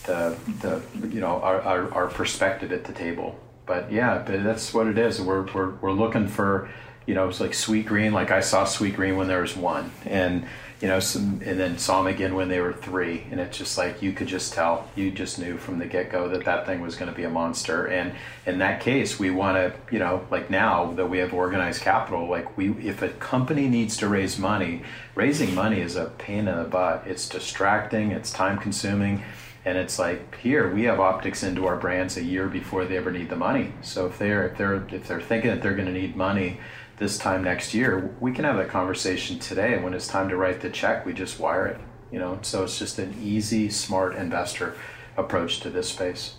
the, 0.05 0.37
the 0.61 1.07
you 1.07 1.19
know 1.19 1.41
our, 1.41 1.61
our, 1.61 1.93
our 1.93 2.07
perspective 2.07 2.71
at 2.71 2.83
the 2.83 2.93
table. 2.93 3.39
But 3.65 3.91
yeah 3.91 4.19
but 4.19 4.43
that's 4.43 4.73
what 4.73 4.87
it 4.87 4.97
is. 4.97 5.19
We're, 5.19 5.43
we're, 5.53 5.71
we're 5.75 5.91
looking 5.91 6.27
for 6.27 6.69
you 7.05 7.13
know, 7.13 7.29
it's 7.29 7.39
like 7.39 7.51
Sweetgreen. 7.51 8.11
Like 8.11 8.31
I 8.31 8.39
saw 8.39 8.65
Sweetgreen 8.65 9.15
when 9.17 9.27
there 9.27 9.41
was 9.41 9.55
one, 9.55 9.91
and 10.05 10.47
you 10.85 10.91
know, 10.91 10.99
some, 10.99 11.41
and 11.43 11.59
then 11.59 11.79
saw 11.79 12.03
them 12.03 12.13
again 12.13 12.35
when 12.35 12.47
they 12.47 12.59
were 12.59 12.71
three, 12.71 13.25
and 13.31 13.39
it's 13.39 13.57
just 13.57 13.75
like 13.75 14.03
you 14.03 14.13
could 14.13 14.27
just 14.27 14.53
tell, 14.53 14.87
you 14.93 15.09
just 15.09 15.39
knew 15.39 15.57
from 15.57 15.79
the 15.79 15.87
get 15.87 16.11
go 16.11 16.29
that 16.29 16.45
that 16.45 16.67
thing 16.67 16.79
was 16.79 16.95
going 16.95 17.09
to 17.09 17.17
be 17.17 17.23
a 17.23 17.29
monster. 17.29 17.87
And 17.87 18.13
in 18.45 18.59
that 18.59 18.81
case, 18.81 19.17
we 19.17 19.31
want 19.31 19.57
to, 19.57 19.73
you 19.91 19.97
know, 19.97 20.27
like 20.29 20.51
now 20.51 20.91
that 20.91 21.07
we 21.07 21.17
have 21.17 21.33
organized 21.33 21.81
capital, 21.81 22.29
like 22.29 22.55
we, 22.55 22.69
if 22.87 23.01
a 23.01 23.09
company 23.09 23.67
needs 23.67 23.97
to 23.97 24.07
raise 24.07 24.37
money, 24.37 24.83
raising 25.15 25.55
money 25.55 25.81
is 25.81 25.95
a 25.95 26.05
pain 26.19 26.47
in 26.47 26.55
the 26.55 26.65
butt. 26.65 27.01
It's 27.07 27.27
distracting, 27.27 28.11
it's 28.11 28.31
time 28.31 28.59
consuming. 28.59 29.23
And 29.65 29.79
it's 29.79 29.97
like 29.97 30.37
here 30.37 30.71
we 30.71 30.83
have 30.83 30.99
optics 30.99 31.41
into 31.41 31.65
our 31.65 31.77
brands 31.77 32.15
a 32.15 32.23
year 32.23 32.47
before 32.47 32.85
they 32.85 32.95
ever 32.95 33.09
need 33.09 33.31
the 33.31 33.35
money. 33.35 33.73
So 33.81 34.05
if 34.05 34.19
they're 34.19 34.49
if 34.49 34.57
they're 34.59 34.85
if 34.91 35.07
they're 35.07 35.19
thinking 35.19 35.49
that 35.49 35.63
they're 35.63 35.73
going 35.73 35.87
to 35.87 35.99
need 35.99 36.15
money, 36.15 36.59
this 36.97 37.17
time 37.17 37.43
next 37.43 37.73
year, 37.73 38.15
we 38.19 38.31
can 38.31 38.45
have 38.45 38.57
that 38.57 38.69
conversation 38.69 39.39
today. 39.39 39.73
And 39.73 39.83
when 39.83 39.93
it's 39.93 40.07
time 40.07 40.29
to 40.29 40.37
write 40.37 40.61
the 40.61 40.69
check, 40.69 41.05
we 41.05 41.13
just 41.13 41.39
wire 41.39 41.67
it. 41.67 41.79
You 42.11 42.19
know, 42.19 42.39
so 42.41 42.63
it's 42.63 42.79
just 42.79 42.99
an 42.99 43.15
easy, 43.21 43.69
smart 43.69 44.15
investor 44.15 44.75
approach 45.17 45.59
to 45.61 45.69
this 45.69 45.89
space. 45.89 46.35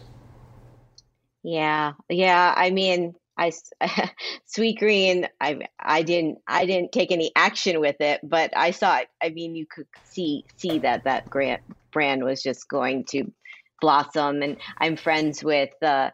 Yeah, 1.43 1.93
yeah. 2.09 2.55
I 2.57 2.71
mean, 2.71 3.15
I 3.37 3.53
Sweetgreen. 4.49 5.29
I 5.41 5.61
I 5.79 6.03
didn't 6.03 6.39
I 6.47 6.67
didn't 6.67 6.93
take 6.93 7.13
any 7.13 7.33
action 7.37 7.81
with 7.81 7.97
it, 8.01 8.21
but 8.23 8.57
I 8.57 8.71
saw 8.71 8.99
it. 8.99 9.09
I 9.23 9.29
mean, 9.31 9.55
you 9.55 9.67
could 9.67 9.87
see 10.05 10.45
see 10.57 10.79
that 10.81 11.05
that 11.05 11.29
grant 11.29 11.61
brand 11.93 12.25
was 12.25 12.43
just 12.43 12.69
going 12.69 13.05
to 13.11 13.31
blossom, 13.81 14.43
and 14.43 14.57
I'm 14.79 14.97
friends 14.97 15.45
with. 15.45 15.71
Uh, 15.83 16.11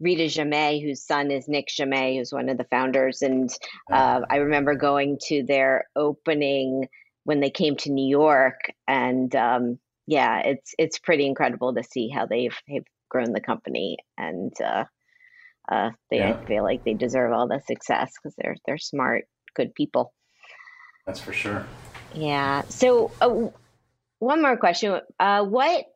Rita 0.00 0.28
Jammet, 0.28 0.82
whose 0.82 1.02
son 1.02 1.30
is 1.30 1.48
Nick 1.48 1.68
Jammet, 1.68 2.16
who's 2.16 2.32
one 2.32 2.48
of 2.48 2.58
the 2.58 2.64
founders. 2.64 3.22
And 3.22 3.50
uh, 3.90 4.20
I 4.28 4.36
remember 4.36 4.74
going 4.74 5.18
to 5.26 5.44
their 5.44 5.86
opening 5.96 6.88
when 7.24 7.40
they 7.40 7.50
came 7.50 7.76
to 7.76 7.90
New 7.90 8.06
York, 8.06 8.60
and 8.86 9.34
um, 9.34 9.78
yeah, 10.06 10.40
it's 10.40 10.74
it's 10.78 10.98
pretty 10.98 11.26
incredible 11.26 11.74
to 11.74 11.82
see 11.82 12.08
how 12.08 12.26
they've 12.26 12.56
they've 12.68 12.86
grown 13.08 13.32
the 13.32 13.40
company, 13.40 13.98
and 14.18 14.52
uh, 14.60 14.84
uh, 15.68 15.90
they 16.10 16.18
yeah. 16.18 16.44
Feel 16.46 16.62
like 16.62 16.84
they 16.84 16.94
deserve 16.94 17.32
all 17.32 17.48
the 17.48 17.60
success 17.66 18.12
because 18.16 18.34
they're 18.36 18.56
they're 18.66 18.78
smart, 18.78 19.24
good 19.54 19.74
people. 19.74 20.12
That's 21.06 21.20
for 21.20 21.32
sure. 21.32 21.66
Yeah. 22.14 22.62
So, 22.68 23.10
uh, 23.20 23.48
one 24.18 24.42
more 24.42 24.56
question: 24.56 25.00
uh, 25.18 25.44
What 25.44 25.86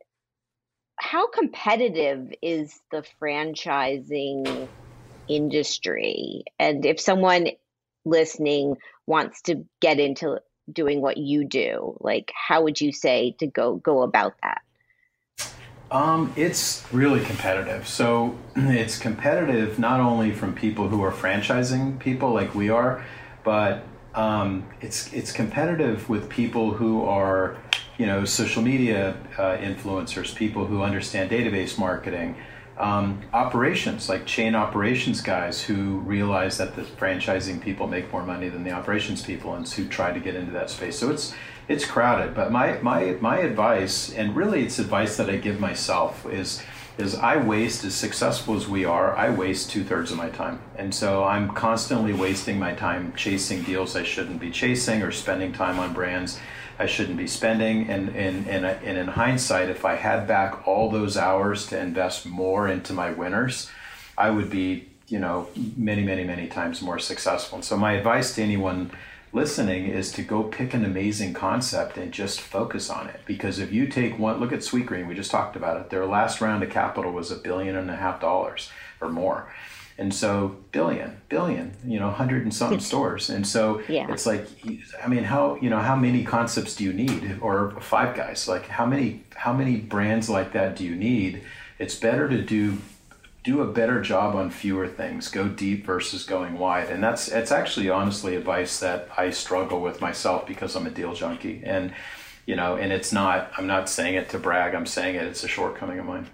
how 0.98 1.28
competitive 1.28 2.32
is 2.42 2.78
the 2.90 3.04
franchising 3.20 4.68
industry? 5.28 6.44
And 6.58 6.84
if 6.84 7.00
someone 7.00 7.48
listening 8.04 8.76
wants 9.06 9.42
to 9.42 9.64
get 9.80 10.00
into 10.00 10.40
doing 10.70 11.00
what 11.00 11.16
you 11.16 11.44
do, 11.44 11.96
like 12.00 12.32
how 12.34 12.62
would 12.62 12.80
you 12.80 12.92
say 12.92 13.34
to 13.38 13.46
go 13.46 13.76
go 13.76 14.02
about 14.02 14.34
that? 14.42 14.62
Um, 15.90 16.34
it's 16.36 16.84
really 16.92 17.24
competitive. 17.24 17.88
So 17.88 18.36
it's 18.56 18.98
competitive 18.98 19.78
not 19.78 20.00
only 20.00 20.32
from 20.32 20.54
people 20.54 20.88
who 20.88 21.02
are 21.02 21.12
franchising 21.12 21.98
people 21.98 22.32
like 22.32 22.54
we 22.54 22.68
are, 22.68 23.04
but 23.44 23.84
um, 24.14 24.66
it's 24.80 25.12
it's 25.12 25.32
competitive 25.32 26.08
with 26.08 26.28
people 26.28 26.72
who 26.72 27.04
are 27.04 27.56
you 27.98 28.06
know, 28.06 28.24
social 28.24 28.62
media 28.62 29.16
uh, 29.36 29.56
influencers, 29.58 30.34
people 30.34 30.64
who 30.64 30.82
understand 30.82 31.30
database 31.30 31.76
marketing, 31.76 32.36
um, 32.78 33.20
operations 33.32 34.08
like 34.08 34.24
chain 34.24 34.54
operations 34.54 35.20
guys 35.20 35.60
who 35.60 35.98
realize 35.98 36.58
that 36.58 36.76
the 36.76 36.82
franchising 36.82 37.60
people 37.60 37.88
make 37.88 38.10
more 38.12 38.22
money 38.22 38.48
than 38.48 38.62
the 38.62 38.70
operations 38.70 39.20
people, 39.22 39.54
and 39.54 39.68
who 39.68 39.86
try 39.88 40.12
to 40.12 40.20
get 40.20 40.36
into 40.36 40.52
that 40.52 40.70
space. 40.70 40.96
So 40.96 41.10
it's 41.10 41.34
it's 41.66 41.84
crowded. 41.84 42.34
But 42.34 42.52
my 42.52 42.78
my 42.78 43.16
my 43.20 43.38
advice, 43.40 44.12
and 44.12 44.36
really 44.36 44.64
it's 44.64 44.78
advice 44.78 45.16
that 45.16 45.28
I 45.28 45.36
give 45.36 45.58
myself, 45.58 46.24
is 46.26 46.62
is 46.98 47.16
I 47.16 47.36
waste 47.36 47.84
as 47.84 47.96
successful 47.96 48.54
as 48.54 48.68
we 48.68 48.84
are. 48.84 49.16
I 49.16 49.30
waste 49.30 49.70
two 49.70 49.82
thirds 49.82 50.12
of 50.12 50.16
my 50.16 50.28
time, 50.28 50.60
and 50.76 50.94
so 50.94 51.24
I'm 51.24 51.50
constantly 51.50 52.12
wasting 52.12 52.60
my 52.60 52.74
time 52.74 53.12
chasing 53.16 53.64
deals 53.64 53.96
I 53.96 54.04
shouldn't 54.04 54.40
be 54.40 54.52
chasing 54.52 55.02
or 55.02 55.10
spending 55.10 55.52
time 55.52 55.80
on 55.80 55.92
brands 55.92 56.38
I 56.78 56.86
shouldn't 56.86 57.18
be 57.18 57.26
spending. 57.26 57.88
And, 57.88 58.10
and, 58.10 58.46
and, 58.46 58.64
and 58.64 58.98
in 58.98 59.08
hindsight, 59.08 59.68
if 59.68 59.84
I 59.84 59.96
had 59.96 60.26
back 60.26 60.66
all 60.66 60.90
those 60.90 61.16
hours 61.16 61.66
to 61.66 61.78
invest 61.78 62.26
more 62.26 62.68
into 62.68 62.92
my 62.92 63.10
winners, 63.10 63.70
I 64.16 64.30
would 64.30 64.50
be, 64.50 64.88
you 65.08 65.18
know, 65.18 65.48
many, 65.76 66.04
many, 66.04 66.24
many 66.24 66.46
times 66.46 66.80
more 66.80 66.98
successful. 66.98 67.56
And 67.56 67.64
so 67.64 67.76
my 67.76 67.92
advice 67.94 68.34
to 68.36 68.42
anyone 68.42 68.90
listening 69.32 69.86
is 69.86 70.10
to 70.12 70.22
go 70.22 70.42
pick 70.42 70.72
an 70.72 70.84
amazing 70.84 71.34
concept 71.34 71.96
and 71.96 72.12
just 72.12 72.40
focus 72.40 72.88
on 72.88 73.08
it. 73.08 73.20
Because 73.26 73.58
if 73.58 73.72
you 73.72 73.86
take 73.86 74.18
one, 74.18 74.40
look 74.40 74.52
at 74.52 74.60
Sweetgreen, 74.60 75.06
we 75.06 75.14
just 75.14 75.30
talked 75.30 75.56
about 75.56 75.78
it. 75.80 75.90
Their 75.90 76.06
last 76.06 76.40
round 76.40 76.62
of 76.62 76.70
capital 76.70 77.12
was 77.12 77.30
a 77.30 77.36
billion 77.36 77.76
and 77.76 77.90
a 77.90 77.96
half 77.96 78.20
dollars 78.20 78.70
or 79.00 79.08
more. 79.08 79.52
And 79.98 80.14
so 80.14 80.56
billion, 80.70 81.20
billion, 81.28 81.72
you 81.84 81.98
know, 81.98 82.10
hundred 82.10 82.44
and 82.44 82.54
something 82.54 82.78
stores. 82.78 83.30
And 83.30 83.44
so 83.44 83.82
yeah. 83.88 84.06
it's 84.12 84.26
like, 84.26 84.46
I 85.02 85.08
mean, 85.08 85.24
how, 85.24 85.58
you 85.60 85.68
know, 85.68 85.80
how 85.80 85.96
many 85.96 86.22
concepts 86.22 86.76
do 86.76 86.84
you 86.84 86.92
need 86.92 87.38
or 87.42 87.72
five 87.80 88.14
guys? 88.14 88.46
Like 88.46 88.68
how 88.68 88.86
many, 88.86 89.24
how 89.34 89.52
many 89.52 89.76
brands 89.76 90.30
like 90.30 90.52
that 90.52 90.76
do 90.76 90.84
you 90.84 90.94
need? 90.94 91.42
It's 91.80 91.96
better 91.96 92.28
to 92.28 92.40
do, 92.40 92.78
do 93.42 93.60
a 93.60 93.66
better 93.66 94.00
job 94.00 94.36
on 94.36 94.50
fewer 94.50 94.86
things, 94.86 95.28
go 95.28 95.48
deep 95.48 95.84
versus 95.84 96.24
going 96.24 96.58
wide. 96.58 96.90
And 96.90 97.02
that's, 97.02 97.26
it's 97.26 97.50
actually 97.50 97.90
honestly 97.90 98.36
advice 98.36 98.78
that 98.78 99.08
I 99.16 99.30
struggle 99.30 99.80
with 99.80 100.00
myself 100.00 100.46
because 100.46 100.76
I'm 100.76 100.86
a 100.86 100.90
deal 100.90 101.12
junkie 101.12 101.60
and, 101.64 101.92
you 102.46 102.54
know, 102.54 102.76
and 102.76 102.92
it's 102.92 103.12
not, 103.12 103.50
I'm 103.58 103.66
not 103.66 103.88
saying 103.88 104.14
it 104.14 104.28
to 104.28 104.38
brag. 104.38 104.76
I'm 104.76 104.86
saying 104.86 105.16
it, 105.16 105.24
it's 105.24 105.42
a 105.42 105.48
shortcoming 105.48 105.98
of 105.98 106.06
mine 106.06 106.28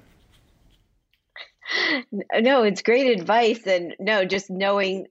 no, 2.13 2.63
it's 2.63 2.83
great 2.83 3.19
advice. 3.19 3.67
And 3.67 3.95
no, 3.99 4.25
just 4.25 4.51
knowing 4.51 5.07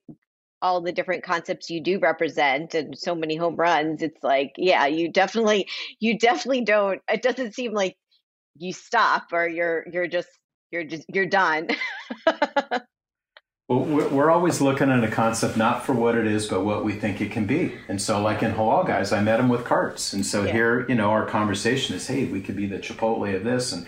all 0.62 0.82
the 0.82 0.92
different 0.92 1.24
concepts 1.24 1.70
you 1.70 1.82
do 1.82 2.00
represent 2.00 2.74
and 2.74 2.98
so 2.98 3.14
many 3.14 3.36
home 3.36 3.56
runs, 3.56 4.02
it's 4.02 4.24
like, 4.24 4.54
yeah, 4.58 4.86
you 4.86 5.12
definitely, 5.12 5.68
you 6.00 6.18
definitely 6.18 6.64
don't, 6.64 7.02
it 7.12 7.22
doesn't 7.22 7.54
seem 7.54 7.74
like 7.74 7.98
you 8.56 8.72
stop 8.72 9.28
or 9.34 9.48
you're, 9.48 9.86
you're 9.92 10.08
just, 10.08 10.30
you're 10.72 10.86
just, 10.86 11.06
you're 11.14 11.26
done. 11.26 11.68
well, 13.68 13.80
we're 13.80 14.32
always 14.32 14.62
looking 14.62 14.90
at 14.90 15.04
a 15.04 15.12
concept 15.12 15.58
not 15.58 15.86
for 15.86 15.94
what 15.94 16.16
it 16.16 16.28
is, 16.28 16.48
but 16.48 16.64
what 16.64 16.86
we 16.86 16.94
think 16.94 17.20
it 17.22 17.32
can 17.32 17.46
be. 17.46 17.76
And 17.88 18.02
so, 18.02 18.22
like 18.22 18.42
in 18.42 18.54
Halal 18.54 18.88
Guys, 18.88 19.12
I 19.12 19.22
met 19.22 19.40
him 19.40 19.50
with 19.50 19.66
carts. 19.66 20.14
And 20.14 20.26
so 20.26 20.44
yeah. 20.44 20.52
here, 20.52 20.86
you 20.88 20.96
know, 20.96 21.10
our 21.10 21.26
conversation 21.26 21.96
is, 21.96 22.08
hey, 22.08 22.26
we 22.26 22.42
could 22.42 22.56
be 22.56 22.68
the 22.68 22.80
Chipotle 22.80 23.36
of 23.36 23.44
this. 23.44 23.72
And 23.74 23.86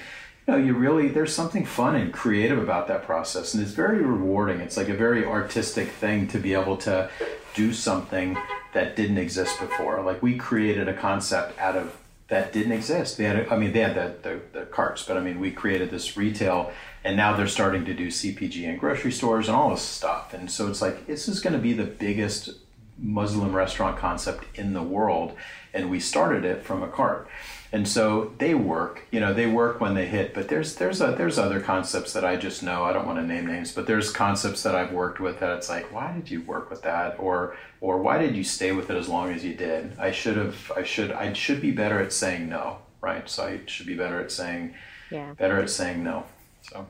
you 0.48 0.54
know, 0.54 0.60
you 0.60 0.74
really 0.74 1.08
there's 1.08 1.34
something 1.34 1.66
fun 1.66 1.96
and 1.96 2.14
creative 2.14 2.60
about 2.60 2.88
that 2.88 3.04
process, 3.04 3.54
and 3.54 3.64
it's 3.64 3.72
very 3.74 4.02
rewarding. 4.02 4.60
It's 4.60 4.78
like 4.78 4.90
a 4.90 4.94
very 4.94 5.26
artistic 5.26 5.90
thing 5.90 6.28
to 6.30 6.38
be 6.38 6.54
able 6.54 6.78
to 6.78 7.10
do 7.54 7.74
something 7.74 8.38
that 8.74 8.96
didn't 8.96 9.18
exist 9.18 9.60
before. 9.60 10.02
Like 10.04 10.22
we 10.22 10.38
created 10.38 10.88
a 10.88 10.94
concept 10.94 11.58
out 11.60 11.76
of 11.76 11.98
that 12.28 12.52
didn't 12.52 12.72
exist. 12.72 13.18
They 13.18 13.26
had, 13.26 13.36
a, 13.36 13.54
I 13.54 13.58
mean, 13.58 13.72
they 13.72 13.82
had 13.82 13.96
the, 13.96 14.16
the, 14.28 14.60
the 14.60 14.66
carts, 14.66 15.04
but 15.04 15.16
I 15.16 15.20
mean, 15.20 15.40
we 15.40 15.52
created 15.52 15.92
this 15.92 16.18
retail, 16.18 16.72
and 17.04 17.16
now 17.16 17.36
they're 17.36 17.48
starting 17.48 17.86
to 17.86 17.94
do 17.94 18.08
CPG 18.08 18.64
in 18.64 18.78
grocery 18.78 19.12
stores 19.12 19.48
and 19.48 19.56
all 19.56 19.70
this 19.70 19.84
stuff. 19.84 20.34
And 20.34 20.50
so 20.50 20.68
it's 20.68 20.82
like 20.82 21.06
this 21.06 21.28
is 21.28 21.40
going 21.40 21.54
to 21.54 21.60
be 21.60 21.74
the 21.74 21.84
biggest 21.86 22.50
Muslim 22.98 23.54
restaurant 23.54 23.98
concept 23.98 24.46
in 24.58 24.74
the 24.74 24.84
world, 24.84 25.34
and 25.74 25.90
we 25.90 26.00
started 26.00 26.46
it 26.46 26.64
from 26.64 26.82
a 26.82 26.88
cart. 26.88 27.28
And 27.72 27.86
so 27.86 28.34
they 28.38 28.56
work 28.56 29.02
you 29.12 29.20
know 29.20 29.34
they 29.34 29.48
work 29.48 29.82
when 29.82 29.96
they 29.96 30.06
hit 30.06 30.34
but 30.34 30.48
there's 30.48 30.76
there's 30.76 31.02
a, 31.02 31.08
there's 31.18 31.38
other 31.38 31.60
concepts 31.60 32.14
that 32.14 32.24
i 32.24 32.38
just 32.38 32.64
know. 32.64 32.86
I 32.86 32.94
don't 32.94 33.06
want 33.06 33.20
to 33.20 33.26
name 33.26 33.46
names 33.48 33.74
but 33.74 33.86
there's 33.86 34.12
concepts 34.12 34.64
that 34.64 34.76
i've 34.76 34.94
worked 34.94 35.20
with 35.20 35.42
that 35.42 35.58
it's 35.58 35.68
like 35.68 35.92
why 35.92 36.14
did 36.14 36.32
you 36.32 36.42
work 36.44 36.70
with 36.70 36.84
that? 36.84 37.20
Or 37.20 37.58
or 37.82 37.98
why 37.98 38.18
did 38.18 38.34
you 38.34 38.46
stay 38.46 38.72
with 38.72 38.90
it 38.90 38.96
as 38.96 39.10
long 39.10 39.34
as 39.34 39.44
you 39.44 39.54
did? 39.56 39.98
I 40.00 40.12
should 40.12 40.38
have 40.38 40.72
i 40.78 40.84
should 40.84 41.12
i 41.12 41.34
should 41.34 41.60
be 41.60 41.72
better 41.72 42.00
at 42.00 42.14
saying 42.14 42.48
no 42.48 42.78
right? 43.02 43.30
So 43.30 43.44
i 43.44 43.60
should 43.66 43.88
be 43.88 43.96
better 43.96 44.22
at 44.22 44.32
saying 44.32 44.74
yeah. 45.12 45.34
better 45.34 45.60
at 45.60 45.70
saying 45.70 46.02
no 46.02 46.24
so. 46.62 46.88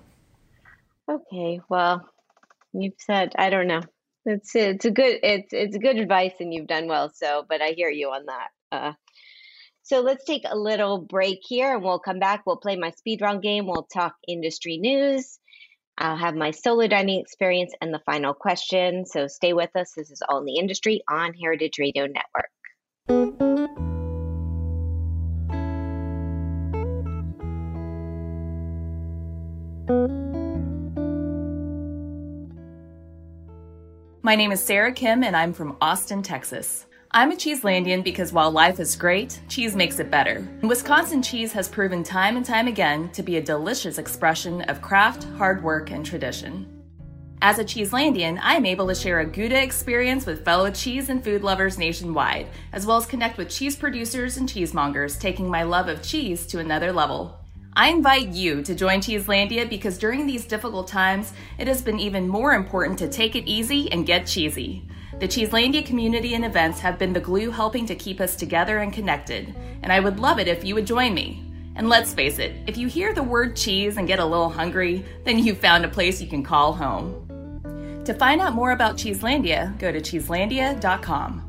Okay 1.10 1.62
well 1.68 2.08
you've 2.74 2.94
said 3.00 3.34
i 3.40 3.50
don't 3.50 3.68
know 3.68 3.82
it's 4.26 4.56
it's 4.56 4.86
a 4.86 4.92
good 4.92 5.20
it's 5.24 5.54
it's 5.54 5.78
good 5.78 5.98
advice 5.98 6.34
and 6.40 6.54
you've 6.54 6.68
done 6.68 6.88
well 6.88 7.12
so 7.14 7.46
but 7.48 7.62
i 7.62 7.70
hear 7.70 7.90
you 7.90 8.10
on 8.10 8.26
that 8.26 8.50
uh 8.72 8.94
so 9.86 10.02
let's 10.02 10.26
take 10.26 10.42
a 10.50 10.58
little 10.58 10.98
break 10.98 11.42
here 11.48 11.76
and 11.76 11.84
we'll 11.84 12.00
come 12.00 12.18
back. 12.18 12.42
We'll 12.44 12.58
play 12.58 12.76
my 12.76 12.90
speed 12.90 13.22
round 13.22 13.44
game. 13.44 13.68
We'll 13.68 13.88
talk 13.94 14.16
industry 14.28 14.80
news. 14.80 15.38
I'll 15.96 16.18
have 16.18 16.34
my 16.34 16.50
solo 16.50 16.88
dining 16.88 17.22
experience 17.22 17.72
and 17.80 17.94
the 17.94 18.02
final 18.04 18.34
question. 18.34 19.06
So 19.06 19.28
stay 19.28 19.54
with 19.54 19.70
us. 19.76 19.94
This 19.96 20.10
is 20.10 20.24
All 20.28 20.40
in 20.40 20.46
the 20.46 20.58
Industry 20.58 21.04
on 21.08 21.36
Heritage 21.36 21.78
Radio 21.78 22.08
Network. 22.08 22.50
My 34.26 34.36
name 34.36 34.52
is 34.52 34.60
Sarah 34.60 34.92
Kim, 34.92 35.24
and 35.24 35.38
I'm 35.38 35.54
from 35.54 35.78
Austin, 35.82 36.24
Texas. 36.24 36.88
I'm 37.12 37.32
a 37.32 37.36
Cheeselandian 37.36 38.04
because 38.04 38.34
while 38.34 38.50
life 38.50 38.80
is 38.80 38.96
great, 38.96 39.40
cheese 39.50 39.76
makes 39.76 40.00
it 40.00 40.10
better. 40.10 40.48
Wisconsin 40.64 41.22
cheese 41.22 41.54
has 41.54 41.70
proven 41.70 42.02
time 42.02 42.36
and 42.36 42.44
time 42.44 42.68
again 42.68 43.12
to 43.12 43.22
be 43.22 43.38
a 43.38 43.42
delicious 43.44 44.00
expression 44.00 44.62
of 44.64 44.82
craft, 44.82 45.26
hard 45.38 45.64
work, 45.64 45.92
and 45.92 46.04
tradition. 46.04 46.66
As 47.44 47.60
a 47.60 47.64
Cheeselandian, 47.64 48.40
I 48.42 48.56
am 48.56 48.66
able 48.66 48.88
to 48.88 48.96
share 48.96 49.20
a 49.20 49.28
Gouda 49.28 49.62
experience 49.62 50.26
with 50.26 50.44
fellow 50.44 50.72
cheese 50.72 51.10
and 51.10 51.24
food 51.24 51.44
lovers 51.44 51.78
nationwide, 51.78 52.48
as 52.74 52.88
well 52.88 52.98
as 52.98 53.06
connect 53.06 53.38
with 53.38 53.52
cheese 53.52 53.76
producers 53.76 54.38
and 54.38 54.50
cheesemongers, 54.50 55.20
taking 55.20 55.48
my 55.48 55.62
love 55.62 55.88
of 55.88 56.02
cheese 56.02 56.48
to 56.48 56.58
another 56.58 56.92
level. 56.92 57.45
I 57.78 57.90
invite 57.90 58.30
you 58.30 58.62
to 58.64 58.74
join 58.74 59.02
Cheeselandia 59.02 59.70
because 59.70 59.98
during 59.98 60.26
these 60.26 60.46
difficult 60.46 60.88
times, 60.88 61.34
it 61.58 61.68
has 61.68 61.82
been 61.82 62.00
even 62.00 62.26
more 62.26 62.54
important 62.54 62.98
to 63.00 63.10
take 63.10 63.36
it 63.36 63.50
easy 63.50 63.92
and 63.92 64.06
get 64.06 64.26
cheesy. 64.26 64.88
The 65.20 65.28
Cheeselandia 65.28 65.86
community 65.86 66.36
and 66.36 66.46
events 66.46 66.80
have 66.80 66.98
been 66.98 67.12
the 67.12 67.20
glue 67.20 67.52
helping 67.52 67.86
to 67.88 67.96
keep 67.96 68.22
us 68.22 68.38
together 68.38 68.78
and 68.78 68.94
connected, 68.94 69.54
and 69.84 69.92
I 69.92 70.00
would 70.00 70.22
love 70.22 70.40
it 70.40 70.48
if 70.48 70.64
you 70.64 70.74
would 70.76 70.88
join 70.88 71.14
me. 71.14 71.44
And 71.76 71.90
let's 71.90 72.14
face 72.14 72.40
it, 72.40 72.54
if 72.66 72.78
you 72.78 72.88
hear 72.88 73.14
the 73.14 73.24
word 73.24 73.58
cheese 73.58 73.98
and 73.98 74.08
get 74.08 74.20
a 74.20 74.26
little 74.26 74.50
hungry, 74.50 75.04
then 75.26 75.38
you've 75.38 75.58
found 75.58 75.84
a 75.84 75.90
place 75.90 76.22
you 76.22 76.28
can 76.30 76.44
call 76.44 76.72
home. 76.72 78.04
To 78.06 78.14
find 78.14 78.40
out 78.40 78.54
more 78.54 78.72
about 78.72 78.96
Cheeselandia, 78.96 79.78
go 79.80 79.92
to 79.92 80.00
cheeselandia.com. 80.00 81.45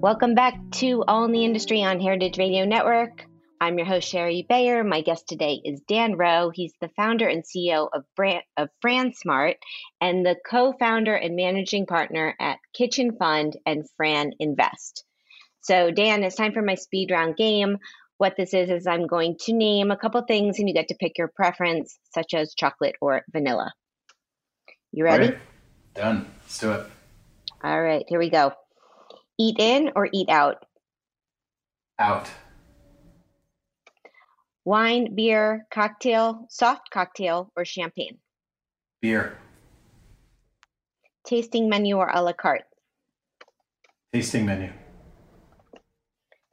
Welcome 0.00 0.34
back 0.34 0.54
to 0.76 1.04
All 1.06 1.26
in 1.26 1.32
the 1.32 1.44
Industry 1.44 1.82
on 1.82 2.00
Heritage 2.00 2.38
Radio 2.38 2.64
Network. 2.64 3.26
I'm 3.60 3.76
your 3.76 3.86
host, 3.86 4.08
Shari 4.08 4.46
Bayer. 4.48 4.82
My 4.82 5.02
guest 5.02 5.28
today 5.28 5.60
is 5.62 5.82
Dan 5.86 6.14
Rowe. 6.16 6.50
He's 6.54 6.72
the 6.80 6.88
founder 6.96 7.28
and 7.28 7.44
CEO 7.44 7.86
of, 7.92 8.04
Brand, 8.16 8.42
of 8.56 8.70
Fransmart 8.82 9.56
and 10.00 10.24
the 10.24 10.36
co 10.48 10.72
founder 10.72 11.14
and 11.14 11.36
managing 11.36 11.84
partner 11.84 12.34
at 12.40 12.56
Kitchen 12.74 13.18
Fund 13.18 13.58
and 13.66 13.84
FranInvest. 14.00 15.02
So, 15.60 15.90
Dan, 15.90 16.24
it's 16.24 16.34
time 16.34 16.54
for 16.54 16.62
my 16.62 16.76
speed 16.76 17.10
round 17.10 17.36
game. 17.36 17.76
What 18.16 18.38
this 18.38 18.54
is, 18.54 18.70
is 18.70 18.86
I'm 18.86 19.06
going 19.06 19.36
to 19.40 19.52
name 19.52 19.90
a 19.90 19.98
couple 19.98 20.22
things 20.22 20.58
and 20.58 20.66
you 20.66 20.74
get 20.74 20.88
to 20.88 20.96
pick 20.98 21.18
your 21.18 21.28
preference, 21.28 21.98
such 22.14 22.32
as 22.32 22.54
chocolate 22.54 22.96
or 23.02 23.20
vanilla. 23.30 23.70
You 24.92 25.04
ready? 25.04 25.26
Right. 25.26 25.38
Done. 25.92 26.26
Let's 26.40 26.58
do 26.58 26.72
it. 26.72 26.86
All 27.62 27.82
right, 27.82 28.06
here 28.08 28.18
we 28.18 28.30
go. 28.30 28.54
Eat 29.40 29.58
in 29.58 29.90
or 29.96 30.06
eat 30.12 30.28
out? 30.28 30.66
Out. 31.98 32.28
Wine, 34.66 35.14
beer, 35.14 35.66
cocktail, 35.72 36.44
soft 36.50 36.90
cocktail, 36.90 37.50
or 37.56 37.64
champagne? 37.64 38.18
Beer. 39.00 39.38
Tasting 41.24 41.70
menu 41.70 41.96
or 41.96 42.10
a 42.10 42.20
la 42.20 42.34
carte? 42.34 42.66
Tasting 44.12 44.44
menu. 44.44 44.70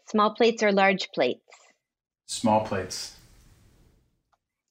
Small 0.05 0.33
plates 0.33 0.63
or 0.63 0.71
large 0.71 1.09
plates? 1.13 1.43
Small 2.25 2.61
plates. 2.61 3.17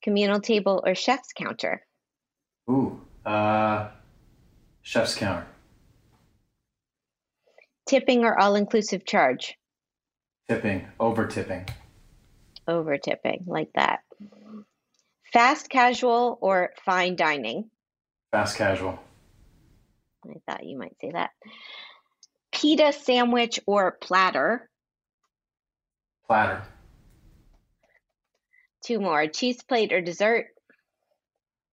Communal 0.02 0.40
table 0.40 0.82
or 0.86 0.94
chef's 0.94 1.34
counter? 1.36 1.82
Ooh. 2.70 2.98
Uh, 3.26 3.90
chef's 4.80 5.14
counter. 5.14 5.46
Tipping 7.86 8.24
or 8.24 8.38
all 8.38 8.56
inclusive 8.56 9.04
charge? 9.04 9.56
Tipping. 10.48 10.86
Over 10.98 11.26
tipping. 11.26 11.66
Over 12.66 12.98
tipping, 12.98 13.44
like 13.46 13.70
that. 13.74 14.00
Fast 15.32 15.68
casual 15.68 16.38
or 16.40 16.70
fine 16.84 17.16
dining? 17.16 17.70
Fast 18.32 18.56
casual. 18.56 18.98
I 20.24 20.34
thought 20.46 20.66
you 20.66 20.78
might 20.78 20.96
say 21.00 21.10
that. 21.12 21.30
Pita 22.52 22.92
sandwich 22.92 23.60
or 23.66 23.92
platter? 23.92 24.68
Platter. 26.26 26.62
Two 28.84 28.98
more. 28.98 29.26
Cheese 29.28 29.62
plate 29.62 29.92
or 29.92 30.00
dessert? 30.00 30.46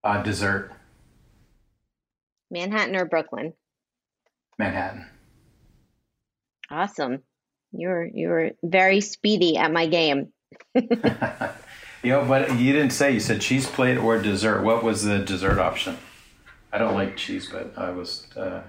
Uh, 0.03 0.21
dessert. 0.21 0.71
Manhattan 2.51 2.95
or 2.95 3.05
Brooklyn? 3.05 3.53
Manhattan. 4.59 5.07
Awesome. 6.69 7.23
You're 7.71 8.05
you're 8.05 8.51
very 8.63 9.01
speedy 9.01 9.57
at 9.57 9.71
my 9.71 9.87
game. 9.87 10.31
you 10.75 10.89
know, 12.03 12.25
but 12.25 12.59
you 12.59 12.73
didn't 12.73 12.91
say 12.91 13.11
you 13.11 13.19
said 13.19 13.41
cheese 13.41 13.65
plate 13.65 13.97
or 13.97 14.21
dessert. 14.21 14.63
What 14.63 14.83
was 14.83 15.03
the 15.03 15.19
dessert 15.19 15.59
option? 15.59 15.97
I 16.71 16.77
don't 16.77 16.93
like 16.93 17.17
cheese, 17.17 17.49
but 17.51 17.73
I 17.77 17.91
was. 17.91 18.27
Uh, 18.35 18.61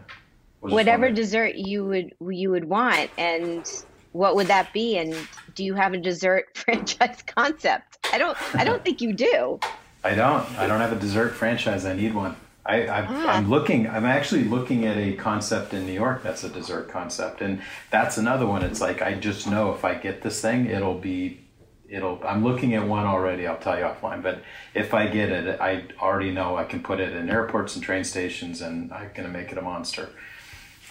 was 0.61 0.72
Whatever 0.72 1.11
dessert 1.11 1.55
you 1.57 1.84
would 1.86 2.14
you 2.30 2.51
would 2.51 2.64
want, 2.64 3.11
and 3.18 3.70
what 4.12 4.36
would 4.36 4.47
that 4.47 4.72
be? 4.72 4.97
And 4.97 5.14
do 5.55 5.64
you 5.64 5.74
have 5.74 5.92
a 5.92 5.99
dessert 5.99 6.47
franchise 6.57 7.22
concept? 7.26 7.99
I 8.12 8.18
don't. 8.18 8.36
I 8.55 8.64
don't 8.64 8.84
think 8.84 9.01
you 9.01 9.12
do. 9.12 9.59
I 10.03 10.14
don't. 10.14 10.49
I 10.59 10.66
don't 10.66 10.80
have 10.80 10.92
a 10.92 10.99
dessert 10.99 11.30
franchise. 11.30 11.84
I 11.84 11.95
need 11.95 12.14
one. 12.14 12.36
I, 12.67 12.87
I 12.87 13.07
Ah. 13.09 13.37
I'm 13.37 13.51
looking. 13.51 13.89
I'm 13.89 14.07
actually 14.07 14.45
looking 14.45 14.87
at 14.87 14.97
a 14.97 15.12
concept 15.15 15.75
in 15.75 15.87
New 15.87 15.93
York 15.93 16.23
that's 16.23 16.45
a 16.45 16.49
dessert 16.49 16.89
concept, 16.89 17.41
and 17.41 17.61
that's 17.91 18.17
another 18.17 18.47
one. 18.47 18.62
It's 18.62 18.81
like 18.81 19.03
I 19.03 19.15
just 19.15 19.49
know 19.49 19.73
if 19.75 19.85
I 19.85 19.95
get 19.95 20.23
this 20.23 20.41
thing, 20.41 20.67
it'll 20.67 20.99
be, 20.99 21.41
it'll. 21.89 22.21
I'm 22.25 22.43
looking 22.43 22.75
at 22.75 22.87
one 22.87 23.07
already. 23.07 23.47
I'll 23.47 23.59
tell 23.59 23.79
you 23.79 23.85
offline. 23.85 24.23
But 24.23 24.43
if 24.75 24.95
I 24.95 25.09
get 25.09 25.31
it, 25.31 25.61
I 25.61 25.85
already 26.01 26.31
know 26.31 26.57
I 26.57 26.65
can 26.65 26.83
put 26.83 27.01
it 27.01 27.12
in 27.12 27.29
airports 27.29 27.75
and 27.75 27.85
train 27.85 28.05
stations, 28.05 28.62
and 28.62 28.93
I'm 28.93 29.11
gonna 29.15 29.29
make 29.29 29.53
it 29.53 29.59
a 29.59 29.62
monster. 29.62 30.09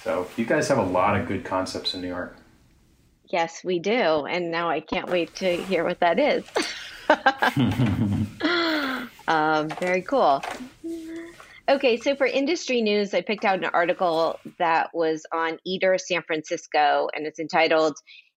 So 0.03 0.28
you 0.38 0.45
guys 0.45 0.67
have 0.67 0.78
a 0.78 0.84
lot 0.84 1.19
of 1.19 1.28
good 1.28 1.43
concepts 1.43 1.95
in 1.95 2.01
New 2.01 2.09
York. 2.09 2.36
Yes, 3.26 3.63
we 3.63 3.80
do, 3.80 4.26
and 4.26 4.51
now 4.51 4.69
I 4.69 4.80
can't 4.80 5.09
wait 5.09 5.34
to 5.36 5.55
hear 5.55 5.84
what 5.86 5.99
that 6.01 6.19
is. 6.19 6.43
um, 9.28 9.69
very 9.80 10.01
cool. 10.03 10.43
Okay, 11.70 11.95
so 11.95 12.14
for 12.14 12.28
industry 12.28 12.82
news, 12.82 13.14
I 13.14 13.22
picked 13.22 13.45
out 13.45 13.59
an 13.64 13.70
article 13.74 14.38
that 14.59 14.89
was 14.93 15.26
on 15.32 15.59
Eater 15.66 15.97
San 15.97 16.22
Francisco, 16.24 17.07
and 17.16 17.26
it's 17.26 17.39
entitled 17.39 17.95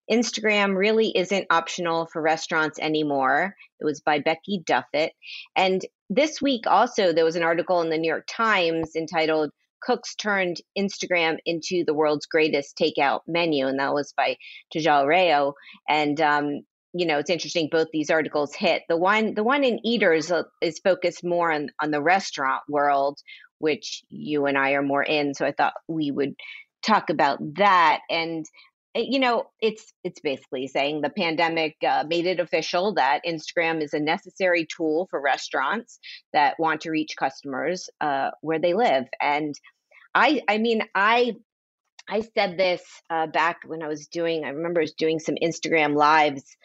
Instagram 0.09 0.77
Really 0.77 1.11
Isn't 1.13 1.45
Optional 1.49 2.05
for 2.05 2.21
Restaurants 2.21 2.79
Anymore. 2.79 3.53
It 3.81 3.83
was 3.83 3.99
by 3.99 4.19
Becky 4.19 4.63
Duffett. 4.65 5.09
And 5.57 5.85
this 6.09 6.41
week 6.41 6.67
also, 6.67 7.11
there 7.11 7.25
was 7.25 7.35
an 7.35 7.43
article 7.43 7.81
in 7.81 7.89
the 7.89 7.97
New 7.97 8.07
York 8.07 8.27
Times 8.29 8.95
entitled 8.95 9.51
Cooks 9.81 10.15
Turned 10.15 10.61
Instagram 10.79 11.37
into 11.45 11.83
the 11.85 11.93
World's 11.93 12.27
Greatest 12.27 12.77
Takeout 12.77 13.21
Menu, 13.27 13.67
and 13.67 13.77
that 13.79 13.93
was 13.93 14.13
by 14.15 14.37
Tejal 14.73 15.05
Rao. 15.05 15.53
And 15.89 16.21
um, 16.21 16.61
you 16.97 17.05
know 17.05 17.19
it's 17.19 17.29
interesting 17.29 17.69
both 17.71 17.87
these 17.91 18.09
articles 18.09 18.53
hit. 18.55 18.83
The 18.89 18.97
one 18.97 19.33
the 19.33 19.43
one 19.43 19.63
in 19.63 19.85
eaters 19.85 20.31
uh, 20.31 20.43
is 20.61 20.79
focused 20.79 21.23
more 21.23 21.51
on 21.51 21.69
on 21.81 21.91
the 21.91 22.01
restaurant 22.01 22.63
world 22.67 23.19
which 23.59 24.03
you 24.09 24.45
and 24.45 24.55
i 24.55 24.73
are 24.73 24.83
more 24.83 25.03
in 25.03 25.33
so 25.33 25.43
i 25.45 25.51
thought 25.51 25.73
we 25.87 26.11
would 26.11 26.35
talk 26.87 27.09
about 27.09 27.39
that. 27.55 28.01
And 28.09 28.45
uh, 28.95 29.01
you 29.01 29.19
know 29.19 29.45
it's 29.61 29.93
it's 30.03 30.21
basically 30.21 30.67
saying 30.67 31.01
the 31.01 31.09
pandemic 31.09 31.75
uh, 31.87 32.05
made 32.07 32.25
it 32.25 32.39
official 32.39 32.93
that 32.93 33.21
instagram 33.27 33.81
is 33.81 33.93
a 33.93 33.99
necessary 33.99 34.65
tool 34.65 35.07
for 35.09 35.21
restaurants 35.21 35.99
that 36.33 36.59
want 36.59 36.81
to 36.81 36.91
reach 36.91 37.15
customers 37.17 37.89
uh, 38.01 38.31
where 38.41 38.59
they 38.59 38.73
live. 38.73 39.05
And 39.21 39.55
i 40.15 40.41
i 40.47 40.57
mean 40.57 40.81
i 40.95 41.35
I 42.09 42.21
said 42.21 42.57
this 42.57 42.81
uh, 43.09 43.27
back 43.27 43.57
when 43.65 43.83
I 43.83 43.89
was 43.89 44.07
doing, 44.07 44.45
I 44.45 44.51
remember 44.51 44.79
I 44.79 44.83
was 44.83 44.93
doing 44.93 45.19
some 45.19 45.35
Instagram 45.43 45.93
lives 45.93 46.55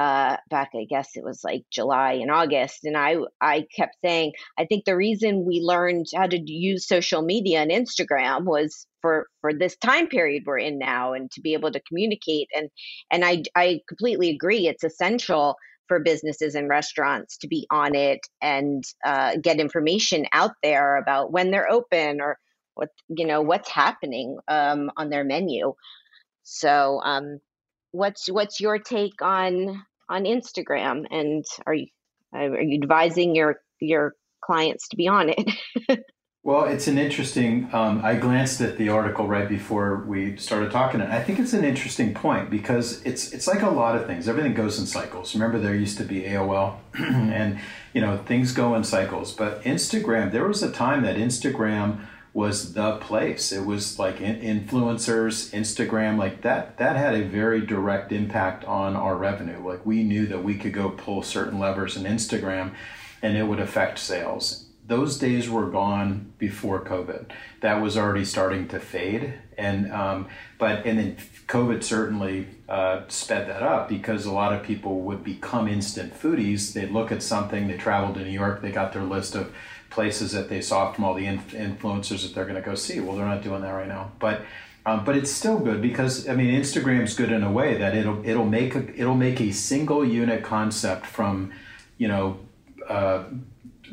uh, 0.00 0.38
back, 0.48 0.70
I 0.74 0.86
guess 0.88 1.10
it 1.14 1.22
was 1.22 1.44
like 1.44 1.64
July 1.70 2.12
and 2.12 2.30
August. 2.30 2.84
And 2.84 2.96
I, 2.96 3.16
I 3.42 3.66
kept 3.76 3.96
saying, 4.02 4.32
I 4.58 4.64
think 4.64 4.86
the 4.86 4.96
reason 4.96 5.44
we 5.44 5.60
learned 5.60 6.06
how 6.16 6.26
to 6.26 6.40
use 6.40 6.88
social 6.88 7.20
media 7.20 7.60
and 7.60 7.70
Instagram 7.70 8.44
was 8.44 8.86
for, 9.02 9.26
for 9.42 9.52
this 9.52 9.76
time 9.76 10.06
period 10.06 10.44
we're 10.46 10.56
in 10.56 10.78
now 10.78 11.12
and 11.12 11.30
to 11.32 11.42
be 11.42 11.52
able 11.52 11.70
to 11.72 11.82
communicate. 11.86 12.48
And, 12.56 12.70
and 13.10 13.26
I, 13.26 13.42
I 13.54 13.82
completely 13.88 14.30
agree. 14.30 14.68
It's 14.68 14.84
essential 14.84 15.56
for 15.86 16.00
businesses 16.00 16.54
and 16.54 16.70
restaurants 16.70 17.36
to 17.36 17.46
be 17.46 17.66
on 17.70 17.94
it 17.94 18.20
and 18.40 18.82
uh, 19.04 19.36
get 19.36 19.60
information 19.60 20.24
out 20.32 20.52
there 20.62 20.96
about 20.96 21.30
when 21.30 21.50
they're 21.50 21.70
open 21.70 22.22
or 22.22 22.38
what 22.74 22.88
you 23.08 23.26
know 23.26 23.42
what's 23.42 23.68
happening 23.68 24.38
um, 24.48 24.90
on 24.96 25.10
their 25.10 25.24
menu. 25.24 25.74
So, 26.44 27.00
um, 27.04 27.40
what's 27.90 28.30
what's 28.30 28.60
your 28.60 28.78
take 28.78 29.20
on 29.20 29.82
on 30.10 30.24
Instagram? 30.24 31.06
And 31.10 31.44
are 31.66 31.74
you 31.74 31.86
are 32.34 32.60
you 32.60 32.78
advising 32.82 33.34
your 33.34 33.60
your 33.80 34.14
clients 34.44 34.88
to 34.88 34.96
be 34.96 35.08
on 35.08 35.30
it? 35.30 36.04
Well, 36.42 36.64
it's 36.64 36.86
an 36.86 36.96
interesting. 36.96 37.68
Um, 37.70 38.00
I 38.02 38.14
glanced 38.14 38.62
at 38.62 38.78
the 38.78 38.88
article 38.88 39.28
right 39.28 39.46
before 39.46 40.04
we 40.06 40.38
started 40.38 40.70
talking, 40.70 41.02
and 41.02 41.12
I 41.12 41.22
think 41.22 41.38
it's 41.38 41.52
an 41.52 41.64
interesting 41.64 42.14
point 42.14 42.48
because 42.48 43.02
it's 43.02 43.32
it's 43.32 43.46
like 43.46 43.60
a 43.60 43.68
lot 43.68 43.94
of 43.94 44.06
things. 44.06 44.26
Everything 44.26 44.54
goes 44.54 44.78
in 44.78 44.86
cycles. 44.86 45.34
Remember, 45.34 45.58
there 45.58 45.74
used 45.74 45.98
to 45.98 46.04
be 46.04 46.22
AOL, 46.22 46.76
and 46.98 47.60
you 47.92 48.00
know 48.00 48.16
things 48.16 48.52
go 48.52 48.74
in 48.74 48.84
cycles. 48.84 49.34
But 49.34 49.62
Instagram, 49.64 50.32
there 50.32 50.48
was 50.48 50.62
a 50.62 50.72
time 50.72 51.02
that 51.02 51.16
Instagram 51.16 52.06
was 52.32 52.74
the 52.74 52.96
place. 52.96 53.52
It 53.52 53.66
was 53.66 53.98
like 53.98 54.18
influencers, 54.18 55.50
Instagram, 55.50 56.16
like 56.18 56.42
that. 56.42 56.78
That 56.78 56.96
had 56.96 57.14
a 57.14 57.24
very 57.24 57.60
direct 57.60 58.12
impact 58.12 58.64
on 58.64 58.96
our 58.96 59.16
revenue. 59.16 59.66
Like 59.66 59.84
we 59.84 60.02
knew 60.04 60.26
that 60.26 60.44
we 60.44 60.56
could 60.56 60.72
go 60.72 60.90
pull 60.90 61.22
certain 61.22 61.58
levers 61.58 61.96
in 61.96 62.04
Instagram, 62.04 62.72
and 63.22 63.36
it 63.36 63.44
would 63.44 63.60
affect 63.60 63.98
sales 63.98 64.66
those 64.90 65.18
days 65.18 65.48
were 65.48 65.70
gone 65.70 66.32
before 66.36 66.84
COVID. 66.84 67.30
That 67.60 67.80
was 67.80 67.96
already 67.96 68.24
starting 68.24 68.66
to 68.68 68.80
fade, 68.80 69.34
and 69.56 69.90
um, 69.92 70.26
but 70.58 70.84
and 70.84 70.98
then 70.98 71.16
COVID 71.46 71.84
certainly 71.84 72.48
uh, 72.68 73.02
sped 73.06 73.48
that 73.48 73.62
up 73.62 73.88
because 73.88 74.26
a 74.26 74.32
lot 74.32 74.52
of 74.52 74.64
people 74.64 75.02
would 75.02 75.22
become 75.22 75.68
instant 75.68 76.20
foodies. 76.20 76.72
They'd 76.72 76.90
look 76.90 77.12
at 77.12 77.22
something, 77.22 77.68
they 77.68 77.76
traveled 77.76 78.16
to 78.16 78.24
New 78.24 78.32
York, 78.32 78.62
they 78.62 78.72
got 78.72 78.92
their 78.92 79.04
list 79.04 79.36
of 79.36 79.54
places 79.90 80.32
that 80.32 80.48
they 80.48 80.60
saw 80.60 80.92
from 80.92 81.04
all 81.04 81.14
the 81.14 81.26
inf- 81.26 81.52
influencers 81.52 82.22
that 82.22 82.34
they're 82.34 82.44
going 82.44 82.56
to 82.56 82.62
go 82.62 82.74
see. 82.74 83.00
Well, 83.00 83.16
they're 83.16 83.26
not 83.26 83.42
doing 83.42 83.62
that 83.62 83.72
right 83.72 83.88
now, 83.88 84.12
but. 84.18 84.42
Um, 84.86 85.04
but 85.04 85.14
it's 85.14 85.30
still 85.30 85.58
good 85.58 85.82
because 85.82 86.26
I 86.26 86.34
mean 86.34 86.58
Instagram's 86.58 87.14
good 87.14 87.30
in 87.30 87.42
a 87.42 87.52
way 87.52 87.76
that 87.76 87.94
it'll 87.94 88.26
it'll 88.26 88.46
make 88.46 88.74
a, 88.74 88.98
it'll 88.98 89.14
make 89.14 89.38
a 89.38 89.52
single 89.52 90.02
unit 90.02 90.42
concept 90.42 91.04
from 91.04 91.52
you 91.98 92.08
know 92.08 92.38
uh, 92.88 93.24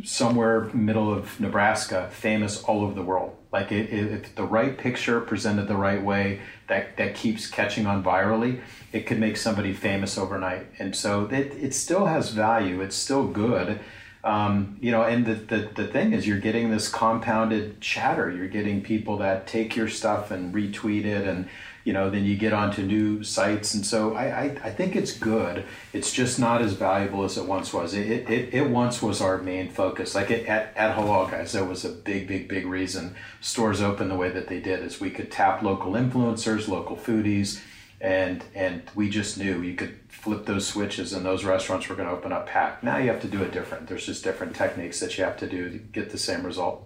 somewhere 0.04 0.62
middle 0.74 1.14
of 1.14 1.40
Nebraska, 1.40 2.10
famous 2.12 2.64
all 2.64 2.84
over 2.84 2.94
the 2.94 3.04
world. 3.04 3.36
Like 3.52 3.72
it, 3.72 3.92
it, 3.92 4.12
if 4.12 4.36
the 4.36 4.44
right 4.44 4.78
picture 4.78 5.20
presented 5.22 5.68
the 5.68 5.76
right 5.76 6.04
way, 6.04 6.42
that 6.68 6.98
that 6.98 7.16
keeps 7.16 7.48
catching 7.48 7.88
on 7.88 8.04
virally, 8.04 8.62
it 8.92 9.06
could 9.06 9.20
make 9.20 9.38
somebody 9.38 9.74
famous 9.74 10.18
overnight. 10.18 10.68
And 10.80 10.96
so 10.96 11.26
it 11.26 11.54
it 11.54 11.74
still 11.74 12.06
has 12.06 12.32
value. 12.32 12.82
It's 12.82 12.96
still 12.96 13.26
good. 13.28 13.80
Um, 14.28 14.78
you 14.82 14.92
know, 14.92 15.04
and 15.04 15.26
the, 15.26 15.36
the 15.36 15.70
the 15.74 15.88
thing 15.88 16.12
is, 16.14 16.28
you're 16.28 16.40
getting 16.40 16.70
this 16.70 16.90
compounded 16.90 17.80
chatter. 17.80 18.30
You're 18.30 18.50
getting 18.50 18.82
people 18.82 19.18
that 19.20 19.48
take 19.48 19.76
your 19.76 19.88
stuff 19.88 20.32
and 20.32 20.54
retweet 20.54 21.06
it 21.06 21.26
and 21.26 21.48
you 21.88 21.94
know, 21.94 22.10
then 22.10 22.26
you 22.26 22.36
get 22.36 22.52
onto 22.52 22.84
new 22.84 23.24
sites. 23.24 23.74
And 23.74 23.86
so 23.86 24.14
I, 24.14 24.26
I, 24.26 24.44
I, 24.66 24.70
think 24.72 24.98
it's 24.98 25.18
good. 25.18 25.64
It's 25.94 26.12
just 26.12 26.38
not 26.38 26.62
as 26.62 26.74
valuable 26.74 27.24
as 27.24 27.38
it 27.38 27.46
once 27.46 27.72
was. 27.72 27.94
It, 27.94 28.30
it, 28.30 28.54
it 28.54 28.70
once 28.70 29.02
was 29.02 29.22
our 29.22 29.38
main 29.38 29.70
focus. 29.70 30.14
Like 30.14 30.30
it, 30.30 30.46
at, 30.48 30.76
at 30.76 30.98
Halal 30.98 31.32
Guys, 31.32 31.54
that 31.54 31.66
was 31.66 31.86
a 31.86 31.90
big, 31.90 32.28
big, 32.28 32.50
big 32.50 32.66
reason 32.66 33.16
stores 33.40 33.82
open 33.82 34.10
the 34.10 34.18
way 34.18 34.30
that 34.30 34.50
they 34.50 34.60
did 34.60 34.84
is 34.84 35.00
we 35.00 35.10
could 35.10 35.32
tap 35.32 35.64
local 35.64 35.94
influencers, 35.94 36.68
local 36.68 36.98
foodies, 36.98 37.62
and 38.02 38.44
and 38.54 38.84
we 38.94 39.10
just 39.10 39.38
knew 39.38 39.62
you 39.62 39.74
could 39.76 39.98
flip 40.28 40.46
those 40.46 40.68
switches 40.68 41.14
and 41.14 41.26
those 41.26 41.46
restaurants 41.46 41.88
were 41.88 41.96
going 41.96 42.10
to 42.10 42.14
open 42.14 42.34
up 42.34 42.48
packed. 42.48 42.84
Now 42.84 42.98
you 42.98 43.10
have 43.10 43.22
to 43.22 43.30
do 43.30 43.42
it 43.44 43.54
different. 43.54 43.88
There's 43.88 44.06
just 44.06 44.26
different 44.26 44.54
techniques 44.54 45.00
that 45.00 45.18
you 45.18 45.24
have 45.24 45.38
to 45.38 45.48
do 45.48 45.70
to 45.70 45.78
get 45.78 46.10
the 46.10 46.18
same 46.18 46.46
result. 46.46 46.86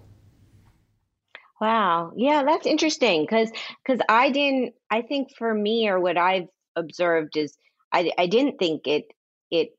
Wow. 1.60 2.14
Yeah, 2.16 2.44
that's 2.44 2.68
interesting 2.68 3.24
because 3.24 3.52
because 3.84 4.00
I 4.08 4.30
didn't 4.30 4.76
I 4.92 5.02
think 5.02 5.36
for 5.36 5.52
me 5.52 5.90
or 5.90 6.00
what 6.00 6.18
I've 6.18 6.50
observed 6.76 7.36
is 7.36 7.58
I 7.92 8.12
I 8.16 8.28
didn't 8.28 8.60
think 8.60 8.86
it 8.86 9.06
it 9.50 9.76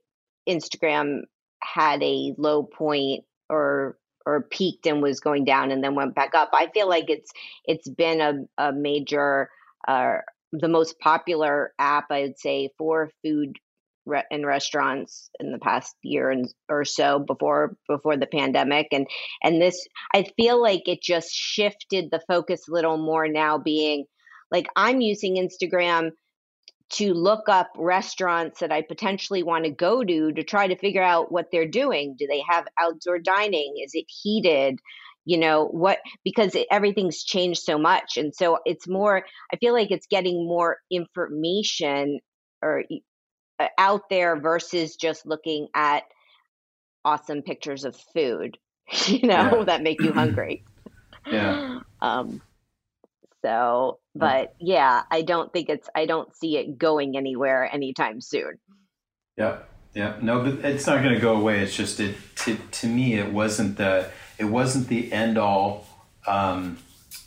Instagram 0.48 1.20
had 1.60 2.02
a 2.02 2.34
low 2.38 2.64
point 2.64 3.24
or 3.48 3.96
or 4.26 4.42
peaked 4.42 4.86
and 4.86 5.02
was 5.02 5.20
going 5.20 5.44
down 5.44 5.70
and 5.70 5.84
then 5.84 5.94
went 5.94 6.16
back 6.16 6.34
up. 6.34 6.50
I 6.52 6.66
feel 6.74 6.88
like 6.88 7.08
it's 7.08 7.30
it's 7.64 7.88
been 7.88 8.20
a, 8.20 8.44
a 8.58 8.72
major 8.72 9.50
uh 9.86 10.18
the 10.52 10.68
most 10.68 10.98
popular 10.98 11.72
app 11.78 12.06
I 12.10 12.22
would 12.22 12.38
say 12.38 12.70
for 12.78 13.10
food 13.24 13.56
re- 14.06 14.24
restaurants 14.44 15.30
in 15.40 15.52
the 15.52 15.58
past 15.58 15.96
year 16.02 16.30
and 16.30 16.52
or 16.68 16.84
so 16.84 17.18
before 17.18 17.76
before 17.88 18.16
the 18.16 18.26
pandemic 18.26 18.88
and 18.92 19.06
and 19.42 19.60
this 19.60 19.86
I 20.14 20.26
feel 20.36 20.60
like 20.60 20.82
it 20.86 21.02
just 21.02 21.32
shifted 21.32 22.10
the 22.10 22.22
focus 22.28 22.68
a 22.68 22.72
little 22.72 22.98
more 22.98 23.28
now 23.28 23.58
being 23.58 24.04
like 24.50 24.66
I'm 24.76 25.00
using 25.00 25.36
Instagram 25.36 26.10
to 26.92 27.14
look 27.14 27.48
up 27.48 27.70
restaurants 27.78 28.60
that 28.60 28.70
I 28.70 28.82
potentially 28.82 29.42
want 29.42 29.64
to 29.64 29.70
go 29.70 30.04
to 30.04 30.32
to 30.32 30.42
try 30.42 30.66
to 30.66 30.76
figure 30.76 31.02
out 31.02 31.32
what 31.32 31.46
they're 31.50 31.66
doing. 31.66 32.16
Do 32.18 32.26
they 32.26 32.42
have 32.46 32.66
outdoor 32.78 33.18
dining? 33.18 33.74
Is 33.82 33.92
it 33.94 34.04
heated? 34.08 34.78
You 35.24 35.38
know, 35.38 35.66
what 35.66 35.98
because 36.24 36.54
it, 36.54 36.66
everything's 36.70 37.22
changed 37.22 37.62
so 37.62 37.78
much. 37.78 38.16
And 38.16 38.34
so 38.34 38.58
it's 38.64 38.88
more, 38.88 39.24
I 39.52 39.56
feel 39.56 39.72
like 39.72 39.90
it's 39.90 40.06
getting 40.06 40.46
more 40.46 40.78
information 40.90 42.18
or 42.60 42.84
uh, 43.60 43.68
out 43.78 44.02
there 44.10 44.40
versus 44.40 44.96
just 44.96 45.24
looking 45.26 45.68
at 45.74 46.02
awesome 47.04 47.42
pictures 47.42 47.84
of 47.84 47.96
food, 48.14 48.58
you 49.06 49.26
know, 49.26 49.58
yeah. 49.58 49.64
that 49.64 49.82
make 49.82 50.00
you 50.00 50.12
hungry. 50.12 50.64
yeah. 51.30 51.80
Um, 52.02 52.42
so, 53.44 54.00
but 54.12 54.56
yeah, 54.58 55.02
I 55.08 55.22
don't 55.22 55.52
think 55.52 55.68
it's, 55.68 55.88
I 55.94 56.06
don't 56.06 56.34
see 56.34 56.56
it 56.56 56.78
going 56.78 57.16
anywhere 57.16 57.68
anytime 57.72 58.20
soon. 58.20 58.58
Yeah. 59.36 59.60
Yeah. 59.94 60.16
No, 60.22 60.42
but 60.42 60.64
it's 60.64 60.86
not 60.86 61.02
going 61.02 61.14
to 61.14 61.20
go 61.20 61.36
away. 61.36 61.60
It's 61.60 61.76
just, 61.76 62.00
it, 62.00 62.16
to, 62.36 62.56
to 62.56 62.86
me, 62.86 63.14
it 63.14 63.32
wasn't 63.32 63.76
the, 63.76 64.10
it 64.38 64.46
wasn't 64.46 64.88
the 64.88 65.12
end 65.12 65.38
all, 65.38 65.86
um, 66.26 66.78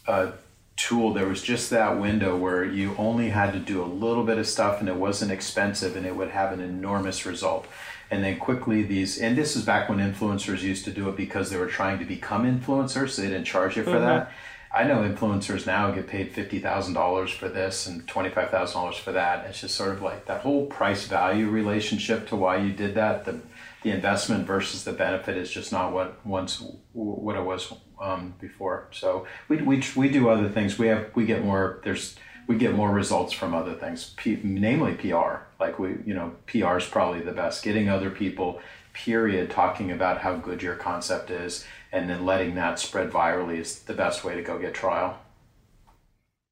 uh, 0.07 0.31
tool, 0.75 1.13
there 1.13 1.27
was 1.27 1.41
just 1.41 1.69
that 1.69 1.99
window 1.99 2.35
where 2.35 2.63
you 2.63 2.95
only 2.97 3.29
had 3.29 3.53
to 3.53 3.59
do 3.59 3.81
a 3.81 3.85
little 3.85 4.23
bit 4.23 4.37
of 4.37 4.47
stuff 4.47 4.79
and 4.79 4.89
it 4.89 4.95
wasn't 4.95 5.31
expensive 5.31 5.95
and 5.95 6.05
it 6.05 6.15
would 6.15 6.29
have 6.29 6.51
an 6.51 6.59
enormous 6.59 7.25
result. 7.25 7.65
And 8.11 8.23
then 8.23 8.37
quickly 8.37 8.83
these, 8.83 9.17
and 9.17 9.37
this 9.37 9.55
is 9.55 9.63
back 9.63 9.89
when 9.89 9.99
influencers 9.99 10.61
used 10.61 10.85
to 10.85 10.91
do 10.91 11.09
it 11.09 11.15
because 11.15 11.49
they 11.49 11.57
were 11.57 11.67
trying 11.67 11.97
to 11.99 12.05
become 12.05 12.43
influencers, 12.45 13.11
so 13.11 13.21
they 13.21 13.29
didn't 13.29 13.45
charge 13.45 13.77
you 13.77 13.83
for 13.83 13.91
mm-hmm. 13.91 14.01
that. 14.01 14.31
I 14.75 14.83
know 14.83 15.07
influencers 15.07 15.65
now 15.65 15.89
get 15.91 16.07
paid 16.07 16.33
fifty 16.33 16.59
thousand 16.59 16.95
dollars 16.95 17.31
for 17.31 17.47
this 17.47 17.87
and 17.87 18.05
twenty 18.09 18.29
five 18.29 18.49
thousand 18.49 18.81
dollars 18.81 18.97
for 18.97 19.13
that. 19.13 19.45
It's 19.45 19.61
just 19.61 19.75
sort 19.75 19.93
of 19.93 20.01
like 20.01 20.25
that 20.25 20.41
whole 20.41 20.65
price 20.65 21.07
value 21.07 21.49
relationship 21.49 22.27
to 22.27 22.35
why 22.35 22.57
you 22.57 22.73
did 22.73 22.93
that. 22.95 23.23
The 23.23 23.39
the 23.83 23.91
investment 23.91 24.45
versus 24.45 24.83
the 24.83 24.91
benefit 24.91 25.37
is 25.37 25.49
just 25.49 25.71
not 25.71 25.93
what 25.93 26.25
once 26.25 26.61
what 26.91 27.37
it 27.37 27.43
was 27.45 27.71
um, 28.01 28.33
before. 28.41 28.89
So 28.91 29.25
we, 29.47 29.61
we 29.61 29.81
we 29.95 30.09
do 30.09 30.27
other 30.27 30.49
things. 30.49 30.77
We 30.77 30.87
have 30.87 31.09
we 31.15 31.25
get 31.25 31.45
more. 31.45 31.79
There's 31.85 32.17
we 32.47 32.57
get 32.57 32.75
more 32.75 32.91
results 32.91 33.31
from 33.31 33.55
other 33.55 33.75
things, 33.75 34.13
P, 34.17 34.41
namely 34.43 34.95
PR. 34.95 35.45
Like 35.57 35.79
we 35.79 35.95
you 36.05 36.13
know 36.13 36.33
PR 36.47 36.77
is 36.79 36.85
probably 36.85 37.21
the 37.21 37.31
best. 37.31 37.63
Getting 37.63 37.87
other 37.87 38.09
people 38.09 38.59
period 38.91 39.51
talking 39.51 39.91
about 39.91 40.21
how 40.21 40.35
good 40.35 40.63
your 40.63 40.75
concept 40.75 41.29
is 41.29 41.65
and 41.95 42.09
then 42.09 42.25
letting 42.25 42.55
that 42.55 42.77
spread 42.77 43.09
virally 43.09 43.57
is 43.57 43.79
the 43.79 43.93
best 43.93 44.25
way 44.25 44.35
to 44.35 44.41
go 44.41 44.59
get 44.59 44.73
trial. 44.73 45.17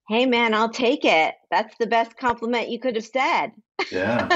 Hey 0.07 0.25
man, 0.25 0.53
I'll 0.53 0.69
take 0.69 1.03
it. 1.03 1.35
That's 1.51 1.75
the 1.77 1.85
best 1.85 2.17
compliment 2.17 2.69
you 2.69 2.79
could 2.79 2.95
have 2.95 3.05
said. 3.05 3.51
Yeah. 3.91 4.29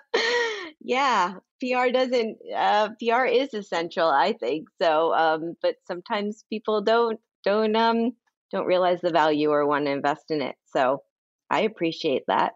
yeah, 0.80 1.34
PR 1.60 1.90
doesn't. 1.92 2.38
Uh, 2.54 2.88
PR 3.00 3.26
is 3.26 3.54
essential, 3.54 4.08
I 4.08 4.32
think. 4.32 4.68
So, 4.82 5.14
um, 5.14 5.54
but 5.62 5.76
sometimes 5.86 6.44
people 6.50 6.82
don't 6.82 7.20
don't 7.44 7.76
um 7.76 8.12
don't 8.50 8.66
realize 8.66 9.00
the 9.00 9.10
value 9.10 9.50
or 9.50 9.66
want 9.66 9.86
to 9.86 9.92
invest 9.92 10.30
in 10.30 10.42
it. 10.42 10.56
So, 10.64 11.02
I 11.48 11.60
appreciate 11.60 12.24
that. 12.26 12.54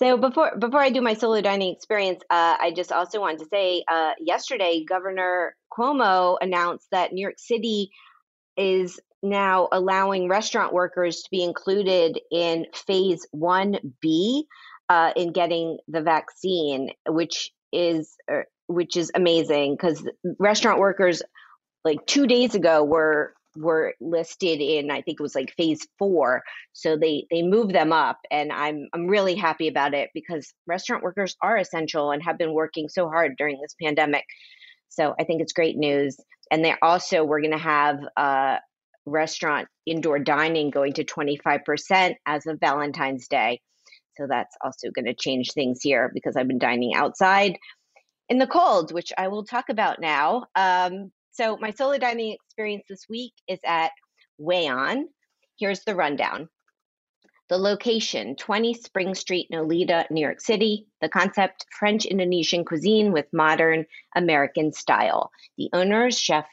So 0.00 0.16
before 0.16 0.56
before 0.56 0.80
I 0.80 0.90
do 0.90 1.00
my 1.00 1.14
solo 1.14 1.40
dining 1.40 1.74
experience, 1.74 2.22
uh, 2.30 2.56
I 2.60 2.72
just 2.74 2.92
also 2.92 3.20
wanted 3.20 3.40
to 3.40 3.46
say, 3.46 3.84
uh, 3.90 4.12
yesterday 4.20 4.84
Governor 4.88 5.56
Cuomo 5.76 6.38
announced 6.40 6.86
that 6.92 7.12
New 7.12 7.20
York 7.20 7.38
City 7.38 7.90
is 8.56 9.00
now 9.24 9.68
allowing 9.72 10.28
restaurant 10.28 10.72
workers 10.72 11.22
to 11.22 11.30
be 11.30 11.42
included 11.42 12.20
in 12.30 12.66
Phase 12.86 13.26
One 13.32 13.78
B 14.00 14.46
uh, 14.88 15.12
in 15.16 15.32
getting 15.32 15.78
the 15.88 16.02
vaccine, 16.02 16.90
which 17.08 17.50
is 17.72 18.14
uh, 18.32 18.42
which 18.68 18.96
is 18.96 19.10
amazing 19.16 19.74
because 19.74 20.06
restaurant 20.38 20.78
workers 20.78 21.22
like 21.84 22.06
two 22.06 22.28
days 22.28 22.54
ago 22.54 22.84
were 22.84 23.34
were 23.60 23.94
listed 24.00 24.60
in 24.60 24.90
I 24.90 25.02
think 25.02 25.20
it 25.20 25.22
was 25.22 25.34
like 25.34 25.54
phase 25.56 25.86
four. 25.98 26.42
So 26.72 26.96
they 26.96 27.26
they 27.30 27.42
moved 27.42 27.74
them 27.74 27.92
up, 27.92 28.18
and 28.30 28.52
I'm 28.52 28.88
I'm 28.92 29.06
really 29.06 29.34
happy 29.34 29.68
about 29.68 29.94
it 29.94 30.10
because 30.14 30.52
restaurant 30.66 31.02
workers 31.02 31.36
are 31.42 31.56
essential 31.56 32.10
and 32.10 32.22
have 32.22 32.38
been 32.38 32.52
working 32.52 32.88
so 32.88 33.08
hard 33.08 33.36
during 33.36 33.60
this 33.60 33.74
pandemic. 33.82 34.24
So 34.88 35.14
I 35.18 35.24
think 35.24 35.42
it's 35.42 35.52
great 35.52 35.76
news. 35.76 36.16
And 36.50 36.64
they 36.64 36.74
also 36.82 37.24
we're 37.24 37.40
going 37.40 37.52
to 37.52 37.58
have 37.58 37.98
uh, 38.16 38.56
restaurant 39.06 39.68
indoor 39.86 40.18
dining 40.18 40.70
going 40.70 40.94
to 40.94 41.04
25% 41.04 42.14
as 42.26 42.46
of 42.46 42.60
Valentine's 42.60 43.28
Day. 43.28 43.60
So 44.16 44.26
that's 44.28 44.56
also 44.64 44.90
going 44.90 45.04
to 45.04 45.14
change 45.14 45.52
things 45.52 45.80
here 45.82 46.10
because 46.12 46.36
I've 46.36 46.48
been 46.48 46.58
dining 46.58 46.94
outside 46.94 47.56
in 48.28 48.38
the 48.38 48.46
cold, 48.46 48.92
which 48.92 49.12
I 49.16 49.28
will 49.28 49.44
talk 49.44 49.68
about 49.68 50.00
now. 50.00 50.46
Um, 50.54 51.12
so 51.38 51.56
my 51.60 51.70
solo 51.70 51.98
dining 51.98 52.32
experience 52.32 52.84
this 52.88 53.06
week 53.08 53.32
is 53.46 53.60
at 53.64 53.92
Wayan. 54.40 55.04
Here's 55.56 55.84
the 55.84 55.94
rundown. 55.94 56.48
The 57.48 57.58
location 57.58 58.34
20 58.34 58.74
Spring 58.74 59.14
Street, 59.14 59.46
Nolita, 59.52 60.10
New 60.10 60.20
York 60.20 60.40
City. 60.40 60.88
The 61.00 61.08
concept 61.08 61.64
French 61.78 62.06
Indonesian 62.06 62.64
cuisine 62.64 63.12
with 63.12 63.26
modern 63.32 63.86
American 64.16 64.72
style. 64.72 65.30
The 65.56 65.70
owners, 65.72 66.18
Chef 66.18 66.46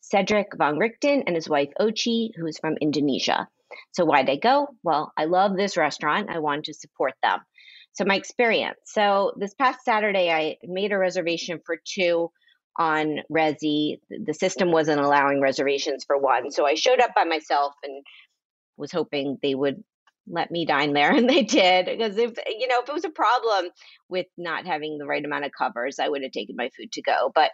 Cedric 0.00 0.52
Vongerichten 0.58 1.22
and 1.26 1.36
his 1.36 1.48
wife 1.48 1.70
Ochi, 1.78 2.30
who 2.34 2.46
is 2.46 2.58
from 2.58 2.78
Indonesia. 2.80 3.46
So, 3.92 4.06
why'd 4.06 4.30
I 4.30 4.36
go? 4.36 4.68
Well, 4.82 5.12
I 5.18 5.26
love 5.26 5.54
this 5.54 5.76
restaurant. 5.76 6.30
I 6.30 6.38
wanted 6.38 6.64
to 6.64 6.74
support 6.74 7.12
them. 7.22 7.40
So, 7.92 8.04
my 8.06 8.16
experience. 8.16 8.78
So, 8.86 9.34
this 9.36 9.52
past 9.54 9.84
Saturday, 9.84 10.32
I 10.32 10.56
made 10.64 10.92
a 10.92 10.98
reservation 10.98 11.60
for 11.64 11.76
two 11.84 12.30
on 12.76 13.20
Resy. 13.30 14.00
The 14.08 14.34
system 14.34 14.72
wasn't 14.72 15.00
allowing 15.00 15.40
reservations 15.40 16.04
for 16.04 16.18
one. 16.18 16.50
So, 16.50 16.66
I 16.66 16.74
showed 16.74 17.00
up 17.00 17.14
by 17.14 17.24
myself 17.24 17.74
and 17.82 18.04
was 18.76 18.92
hoping 18.92 19.38
they 19.42 19.54
would 19.54 19.82
let 20.26 20.50
me 20.50 20.64
dine 20.64 20.92
there 20.92 21.12
and 21.16 21.28
they 21.28 21.42
did 21.42 21.86
because 21.86 22.16
if 22.16 22.32
you 22.46 22.68
know 22.68 22.80
if 22.80 22.88
it 22.88 22.94
was 22.94 23.04
a 23.04 23.10
problem 23.10 23.66
with 24.08 24.26
not 24.36 24.66
having 24.66 24.98
the 24.98 25.06
right 25.06 25.24
amount 25.24 25.44
of 25.44 25.50
covers 25.56 25.98
i 25.98 26.08
would 26.08 26.22
have 26.22 26.32
taken 26.32 26.56
my 26.56 26.70
food 26.76 26.92
to 26.92 27.02
go 27.02 27.32
but 27.34 27.50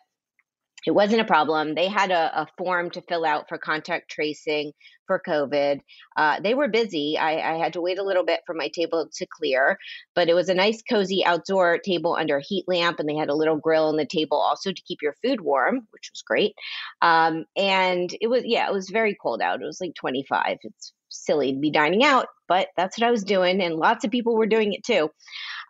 it 0.86 0.94
wasn't 0.94 1.20
a 1.20 1.24
problem. 1.24 1.74
They 1.74 1.88
had 1.88 2.12
a, 2.12 2.42
a, 2.42 2.46
form 2.56 2.90
to 2.92 3.02
fill 3.02 3.24
out 3.24 3.48
for 3.48 3.58
contact 3.58 4.08
tracing 4.08 4.72
for 5.08 5.20
COVID. 5.26 5.80
Uh, 6.16 6.40
they 6.40 6.54
were 6.54 6.68
busy. 6.68 7.18
I, 7.18 7.54
I, 7.54 7.58
had 7.58 7.72
to 7.72 7.80
wait 7.80 7.98
a 7.98 8.04
little 8.04 8.24
bit 8.24 8.40
for 8.46 8.54
my 8.54 8.68
table 8.68 9.08
to 9.12 9.26
clear, 9.36 9.78
but 10.14 10.28
it 10.28 10.34
was 10.34 10.48
a 10.48 10.54
nice, 10.54 10.82
cozy 10.88 11.24
outdoor 11.24 11.78
table 11.78 12.16
under 12.18 12.36
a 12.36 12.42
heat 12.42 12.64
lamp, 12.68 13.00
and 13.00 13.08
they 13.08 13.16
had 13.16 13.28
a 13.28 13.34
little 13.34 13.56
grill 13.56 13.86
on 13.86 13.96
the 13.96 14.06
table 14.06 14.38
also 14.38 14.72
to 14.72 14.82
keep 14.86 14.98
your 15.02 15.14
food 15.24 15.40
warm, 15.40 15.86
which 15.90 16.10
was 16.12 16.22
great. 16.22 16.54
Um, 17.02 17.44
and 17.56 18.10
it 18.20 18.28
was, 18.28 18.42
yeah, 18.44 18.68
it 18.68 18.72
was 18.72 18.88
very 18.90 19.16
cold 19.20 19.42
out. 19.42 19.62
It 19.62 19.66
was 19.66 19.80
like 19.80 19.94
25. 19.96 20.58
It's 20.62 20.92
silly 21.08 21.52
to 21.52 21.58
be 21.58 21.70
dining 21.70 22.04
out, 22.04 22.28
but 22.48 22.68
that's 22.76 22.98
what 22.98 23.06
I 23.06 23.10
was 23.10 23.24
doing, 23.24 23.60
and 23.60 23.76
lots 23.76 24.04
of 24.04 24.10
people 24.10 24.36
were 24.36 24.46
doing 24.46 24.72
it 24.72 24.84
too. 24.84 25.10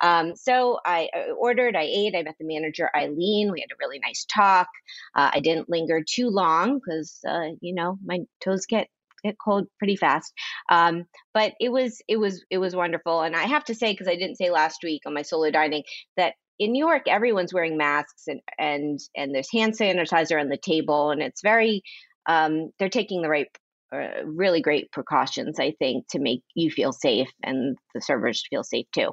Um, 0.01 0.36
so 0.36 0.78
I 0.84 1.09
ordered, 1.38 1.76
I 1.76 1.82
ate, 1.82 2.14
I 2.16 2.22
met 2.22 2.36
the 2.38 2.47
manager, 2.47 2.90
Eileen. 2.94 3.53
We 3.53 3.61
had 3.61 3.72
a 3.72 3.78
really 3.80 3.99
nice 3.99 4.26
talk. 4.32 4.68
Uh, 5.14 5.30
I 5.34 5.40
didn't 5.40 5.70
linger 5.70 6.03
too 6.09 6.28
long 6.28 6.78
because, 6.78 7.18
uh, 7.28 7.51
you 7.61 7.74
know, 7.74 7.99
my 8.05 8.20
toes 8.42 8.66
get 8.66 8.88
get 9.22 9.36
cold 9.42 9.66
pretty 9.78 9.97
fast. 9.97 10.32
Um, 10.70 11.05
but 11.34 11.55
it 11.61 11.70
was 11.70 12.01
it 12.09 12.16
was 12.16 12.44
it 12.51 12.59
was 12.59 12.76
wonderful, 12.76 13.22
and 13.22 13.34
I 13.34 13.44
have 13.44 13.64
to 13.64 13.74
say 13.74 13.92
because 13.92 14.09
I 14.09 14.16
didn't 14.16 14.36
say 14.36 14.51
last 14.51 14.80
week 14.82 15.03
on 15.07 15.14
my 15.14 15.22
solo 15.22 15.51
dining 15.51 15.82
that 16.16 16.34
in 16.59 16.72
New 16.72 16.84
York 16.84 17.03
everyone's 17.07 17.53
wearing 17.53 17.76
masks 17.76 18.24
and 18.28 18.40
and 18.59 18.99
and 19.16 19.34
there's 19.34 19.53
hand 19.53 19.74
sanitizer 19.78 20.40
on 20.40 20.49
the 20.49 20.59
table, 20.59 21.11
and 21.11 21.22
it's 21.22 21.42
very 21.42 21.82
um, 22.26 22.70
they're 22.78 22.88
taking 22.88 23.22
the 23.22 23.28
right 23.28 23.49
uh, 23.92 24.24
really 24.24 24.61
great 24.61 24.90
precautions, 24.92 25.61
I 25.61 25.72
think, 25.78 26.09
to 26.09 26.18
make 26.18 26.42
you 26.55 26.70
feel 26.70 26.92
safe 26.92 27.30
and 27.42 27.76
the 27.94 28.01
servers 28.01 28.44
feel 28.51 28.64
safe 28.64 28.86
too. 28.92 29.12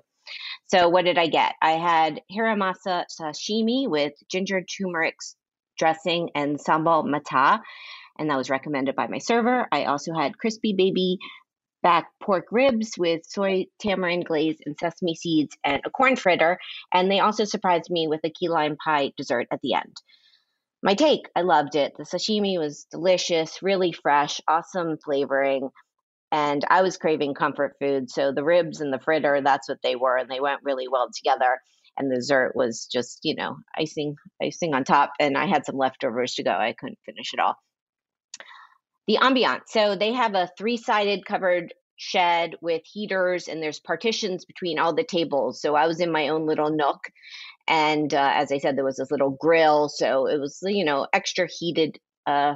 So, 0.67 0.89
what 0.89 1.05
did 1.05 1.17
I 1.17 1.27
get? 1.27 1.53
I 1.61 1.71
had 1.71 2.21
hiramasa 2.31 3.05
sashimi 3.19 3.87
with 3.89 4.13
ginger 4.29 4.61
turmeric 4.63 5.15
dressing 5.77 6.29
and 6.35 6.59
sambal 6.59 7.05
mata, 7.05 7.61
and 8.17 8.29
that 8.29 8.37
was 8.37 8.49
recommended 8.49 8.95
by 8.95 9.07
my 9.07 9.17
server. 9.19 9.67
I 9.71 9.85
also 9.85 10.13
had 10.13 10.37
crispy 10.37 10.73
baby 10.73 11.17
back 11.81 12.07
pork 12.21 12.45
ribs 12.51 12.93
with 12.97 13.25
soy 13.25 13.65
tamarind 13.79 14.25
glaze 14.25 14.57
and 14.65 14.77
sesame 14.79 15.15
seeds 15.15 15.57
and 15.65 15.81
a 15.85 15.89
corn 15.89 16.15
fritter. 16.15 16.57
And 16.93 17.11
they 17.11 17.19
also 17.19 17.43
surprised 17.43 17.89
me 17.89 18.07
with 18.07 18.21
a 18.23 18.29
key 18.29 18.47
lime 18.47 18.77
pie 18.77 19.11
dessert 19.17 19.47
at 19.51 19.59
the 19.61 19.73
end 19.73 19.97
my 20.83 20.93
take. 20.93 21.29
I 21.35 21.41
loved 21.41 21.75
it. 21.75 21.95
The 21.97 22.03
sashimi 22.03 22.59
was 22.59 22.85
delicious, 22.91 23.63
really 23.63 23.93
fresh, 23.93 24.41
awesome 24.47 24.97
flavoring. 25.03 25.69
And 26.33 26.65
I 26.67 26.81
was 26.81 26.97
craving 26.97 27.35
comfort 27.35 27.75
food. 27.79 28.09
So 28.09 28.31
the 28.31 28.43
ribs 28.43 28.81
and 28.81 28.91
the 28.91 28.99
fritter, 28.99 29.41
that's 29.41 29.69
what 29.69 29.77
they 29.83 29.95
were. 29.95 30.17
And 30.17 30.29
they 30.29 30.39
went 30.39 30.61
really 30.63 30.87
well 30.87 31.07
together. 31.15 31.59
And 31.95 32.11
the 32.11 32.15
dessert 32.15 32.53
was 32.55 32.89
just, 32.91 33.19
you 33.21 33.35
know, 33.35 33.57
icing, 33.77 34.15
icing 34.41 34.73
on 34.73 34.83
top. 34.83 35.11
And 35.19 35.37
I 35.37 35.45
had 35.45 35.63
some 35.63 35.77
leftovers 35.77 36.33
to 36.35 36.43
go. 36.43 36.49
I 36.49 36.73
couldn't 36.77 36.97
finish 37.05 37.33
it 37.33 37.39
all. 37.39 37.55
The 39.07 39.19
ambiance. 39.21 39.67
So 39.67 39.95
they 39.95 40.13
have 40.13 40.33
a 40.33 40.49
three 40.57 40.77
sided 40.77 41.23
covered 41.23 41.71
shed 41.97 42.55
with 42.61 42.81
heaters 42.83 43.47
and 43.47 43.61
there's 43.61 43.79
partitions 43.79 44.43
between 44.43 44.79
all 44.79 44.95
the 44.95 45.03
tables. 45.03 45.61
So 45.61 45.75
I 45.75 45.85
was 45.85 45.99
in 45.99 46.11
my 46.11 46.29
own 46.29 46.47
little 46.47 46.71
nook 46.71 46.99
and 47.67 48.13
uh, 48.13 48.31
as 48.33 48.51
I 48.51 48.57
said, 48.57 48.75
there 48.75 48.83
was 48.83 48.97
this 48.97 49.11
little 49.11 49.37
grill, 49.39 49.87
so 49.87 50.27
it 50.27 50.39
was 50.39 50.59
you 50.63 50.83
know 50.83 51.07
extra 51.13 51.47
heated 51.47 51.97
uh, 52.25 52.55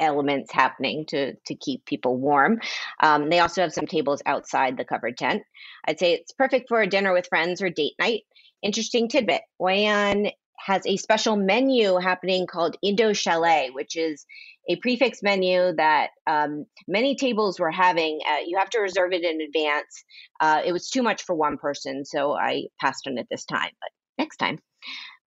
elements 0.00 0.52
happening 0.52 1.04
to 1.06 1.34
to 1.46 1.54
keep 1.54 1.84
people 1.84 2.16
warm. 2.16 2.60
Um, 3.00 3.30
they 3.30 3.40
also 3.40 3.62
have 3.62 3.72
some 3.72 3.86
tables 3.86 4.22
outside 4.26 4.76
the 4.76 4.84
covered 4.84 5.16
tent. 5.16 5.42
I'd 5.86 5.98
say 5.98 6.14
it's 6.14 6.32
perfect 6.32 6.68
for 6.68 6.80
a 6.80 6.86
dinner 6.86 7.12
with 7.12 7.28
friends 7.28 7.62
or 7.62 7.70
date 7.70 7.94
night. 7.98 8.22
Interesting 8.62 9.08
tidbit: 9.08 9.42
Wayan 9.60 10.30
has 10.58 10.86
a 10.86 10.96
special 10.96 11.36
menu 11.36 11.96
happening 11.96 12.46
called 12.46 12.76
Indo 12.82 13.12
Chalet, 13.12 13.70
which 13.70 13.96
is 13.96 14.24
a 14.68 14.76
prefix 14.76 15.22
menu 15.22 15.74
that 15.76 16.10
um, 16.26 16.64
many 16.88 17.16
tables 17.16 17.60
were 17.60 17.70
having. 17.70 18.20
Uh, 18.26 18.38
you 18.46 18.56
have 18.56 18.70
to 18.70 18.80
reserve 18.80 19.12
it 19.12 19.24
in 19.24 19.40
advance. 19.40 20.04
Uh, 20.40 20.62
it 20.64 20.72
was 20.72 20.88
too 20.88 21.02
much 21.02 21.22
for 21.22 21.34
one 21.34 21.58
person, 21.58 22.04
so 22.04 22.32
I 22.34 22.64
passed 22.80 23.06
on 23.06 23.18
it 23.18 23.26
this 23.30 23.44
time. 23.44 23.70
But 23.80 23.90
next 24.18 24.36
time. 24.38 24.58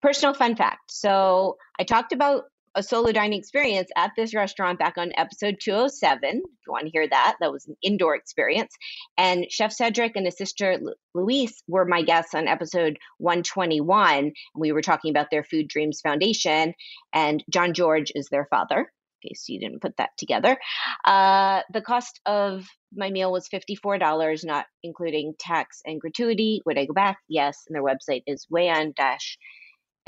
Personal 0.00 0.34
fun 0.34 0.56
fact. 0.56 0.90
So 0.90 1.56
I 1.78 1.84
talked 1.84 2.12
about 2.12 2.44
a 2.78 2.82
solo 2.82 3.10
dining 3.10 3.40
experience 3.40 3.90
at 3.96 4.12
this 4.16 4.32
restaurant 4.32 4.78
back 4.78 4.96
on 4.96 5.10
episode 5.16 5.56
207. 5.60 6.20
If 6.22 6.32
you 6.36 6.72
want 6.72 6.84
to 6.84 6.90
hear 6.90 7.08
that, 7.08 7.36
that 7.40 7.50
was 7.50 7.66
an 7.66 7.76
indoor 7.82 8.14
experience. 8.14 8.72
And 9.16 9.46
Chef 9.50 9.72
Cedric 9.72 10.14
and 10.14 10.24
his 10.24 10.38
sister 10.38 10.78
Louise 11.12 11.60
were 11.66 11.84
my 11.84 12.02
guests 12.02 12.36
on 12.36 12.46
episode 12.46 12.98
121. 13.18 14.32
We 14.54 14.70
were 14.70 14.80
talking 14.80 15.10
about 15.10 15.26
their 15.32 15.42
Food 15.42 15.66
Dreams 15.66 16.00
Foundation, 16.00 16.72
and 17.12 17.42
Jean-Georges 17.50 18.12
is 18.14 18.28
their 18.28 18.46
father. 18.48 18.92
In 19.24 19.30
case 19.30 19.46
you 19.48 19.58
didn't 19.58 19.82
put 19.82 19.96
that 19.96 20.10
together, 20.16 20.56
uh, 21.04 21.62
the 21.72 21.82
cost 21.82 22.20
of 22.26 22.64
my 22.94 23.10
meal 23.10 23.32
was 23.32 23.48
$54, 23.48 24.44
not 24.44 24.66
including 24.84 25.34
tax 25.40 25.82
and 25.84 26.00
gratuity. 26.00 26.62
Would 26.64 26.78
I 26.78 26.86
go 26.86 26.94
back? 26.94 27.18
Yes. 27.28 27.64
And 27.66 27.74
their 27.74 27.82
website 27.82 28.22
is 28.28 28.46
wayan 28.52 28.94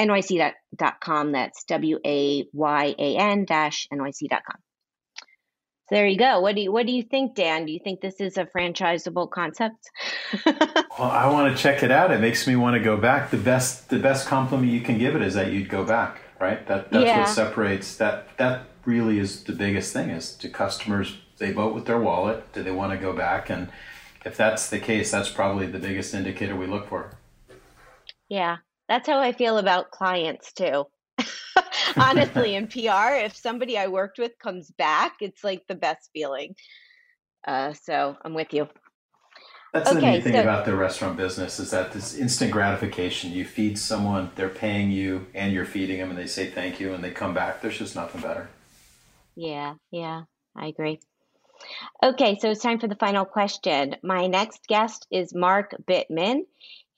nyc.com. 0.00 1.32
That's 1.32 1.64
W 1.64 1.98
A 2.04 2.46
Y 2.52 2.94
A 2.98 3.16
N 3.16 3.44
dash 3.44 3.86
nyc.com. 3.92 4.56
So 5.88 5.96
there 5.96 6.06
you 6.06 6.18
go. 6.18 6.40
What 6.40 6.54
do 6.54 6.60
you 6.62 6.72
what 6.72 6.86
do 6.86 6.92
you 6.92 7.02
think, 7.02 7.34
Dan? 7.34 7.66
Do 7.66 7.72
you 7.72 7.80
think 7.82 8.00
this 8.00 8.20
is 8.20 8.38
a 8.38 8.46
franchisable 8.46 9.28
concept? 9.28 9.90
well, 10.46 10.86
I 10.98 11.28
want 11.30 11.54
to 11.54 11.60
check 11.60 11.82
it 11.82 11.90
out. 11.90 12.12
It 12.12 12.20
makes 12.20 12.46
me 12.46 12.54
want 12.54 12.74
to 12.74 12.80
go 12.80 12.96
back. 12.96 13.30
The 13.30 13.36
best 13.36 13.88
the 13.88 13.98
best 13.98 14.28
compliment 14.28 14.70
you 14.70 14.80
can 14.82 14.98
give 14.98 15.16
it 15.16 15.22
is 15.22 15.34
that 15.34 15.52
you'd 15.52 15.68
go 15.68 15.84
back, 15.84 16.20
right? 16.40 16.64
That 16.68 16.92
that's 16.92 17.04
yeah. 17.04 17.18
what 17.18 17.28
separates 17.28 17.96
that 17.96 18.36
that 18.38 18.66
really 18.84 19.18
is 19.18 19.42
the 19.44 19.52
biggest 19.52 19.92
thing 19.92 20.10
is 20.10 20.32
to 20.36 20.48
customers 20.48 21.18
they 21.38 21.50
vote 21.50 21.74
with 21.74 21.86
their 21.86 21.98
wallet. 21.98 22.52
Do 22.52 22.62
they 22.62 22.70
want 22.70 22.92
to 22.92 22.98
go 22.98 23.12
back? 23.12 23.50
And 23.50 23.68
if 24.24 24.36
that's 24.36 24.70
the 24.70 24.78
case, 24.78 25.10
that's 25.10 25.28
probably 25.28 25.66
the 25.66 25.80
biggest 25.80 26.14
indicator 26.14 26.54
we 26.54 26.66
look 26.66 26.88
for. 26.88 27.10
Yeah, 28.28 28.58
that's 28.90 29.08
how 29.08 29.20
I 29.20 29.30
feel 29.30 29.58
about 29.58 29.92
clients 29.92 30.52
too. 30.52 30.84
Honestly, 32.00 32.56
in 32.56 32.66
PR, 32.66 33.14
if 33.24 33.36
somebody 33.36 33.78
I 33.78 33.86
worked 33.86 34.18
with 34.18 34.32
comes 34.42 34.72
back, 34.72 35.14
it's 35.20 35.44
like 35.44 35.62
the 35.68 35.76
best 35.76 36.10
feeling. 36.12 36.56
Uh, 37.46 37.72
so 37.72 38.16
I'm 38.24 38.34
with 38.34 38.52
you. 38.52 38.68
That's 39.72 39.88
okay, 39.92 40.00
the 40.00 40.10
neat 40.10 40.24
thing 40.24 40.32
so, 40.32 40.40
about 40.42 40.64
the 40.64 40.74
restaurant 40.74 41.16
business 41.16 41.60
is 41.60 41.70
that 41.70 41.92
this 41.92 42.16
instant 42.16 42.50
gratification. 42.50 43.30
You 43.30 43.44
feed 43.44 43.78
someone, 43.78 44.32
they're 44.34 44.48
paying 44.48 44.90
you, 44.90 45.26
and 45.34 45.52
you're 45.52 45.64
feeding 45.64 45.98
them, 45.98 46.10
and 46.10 46.18
they 46.18 46.26
say 46.26 46.50
thank 46.50 46.80
you, 46.80 46.92
and 46.92 47.04
they 47.04 47.12
come 47.12 47.32
back. 47.32 47.62
There's 47.62 47.78
just 47.78 47.94
nothing 47.94 48.20
better. 48.20 48.48
Yeah, 49.36 49.74
yeah, 49.92 50.22
I 50.56 50.66
agree. 50.66 50.98
Okay, 52.02 52.38
so 52.40 52.50
it's 52.50 52.62
time 52.62 52.80
for 52.80 52.88
the 52.88 52.96
final 52.96 53.24
question. 53.24 53.94
My 54.02 54.26
next 54.26 54.66
guest 54.66 55.06
is 55.12 55.32
Mark 55.32 55.76
Bittman. 55.88 56.40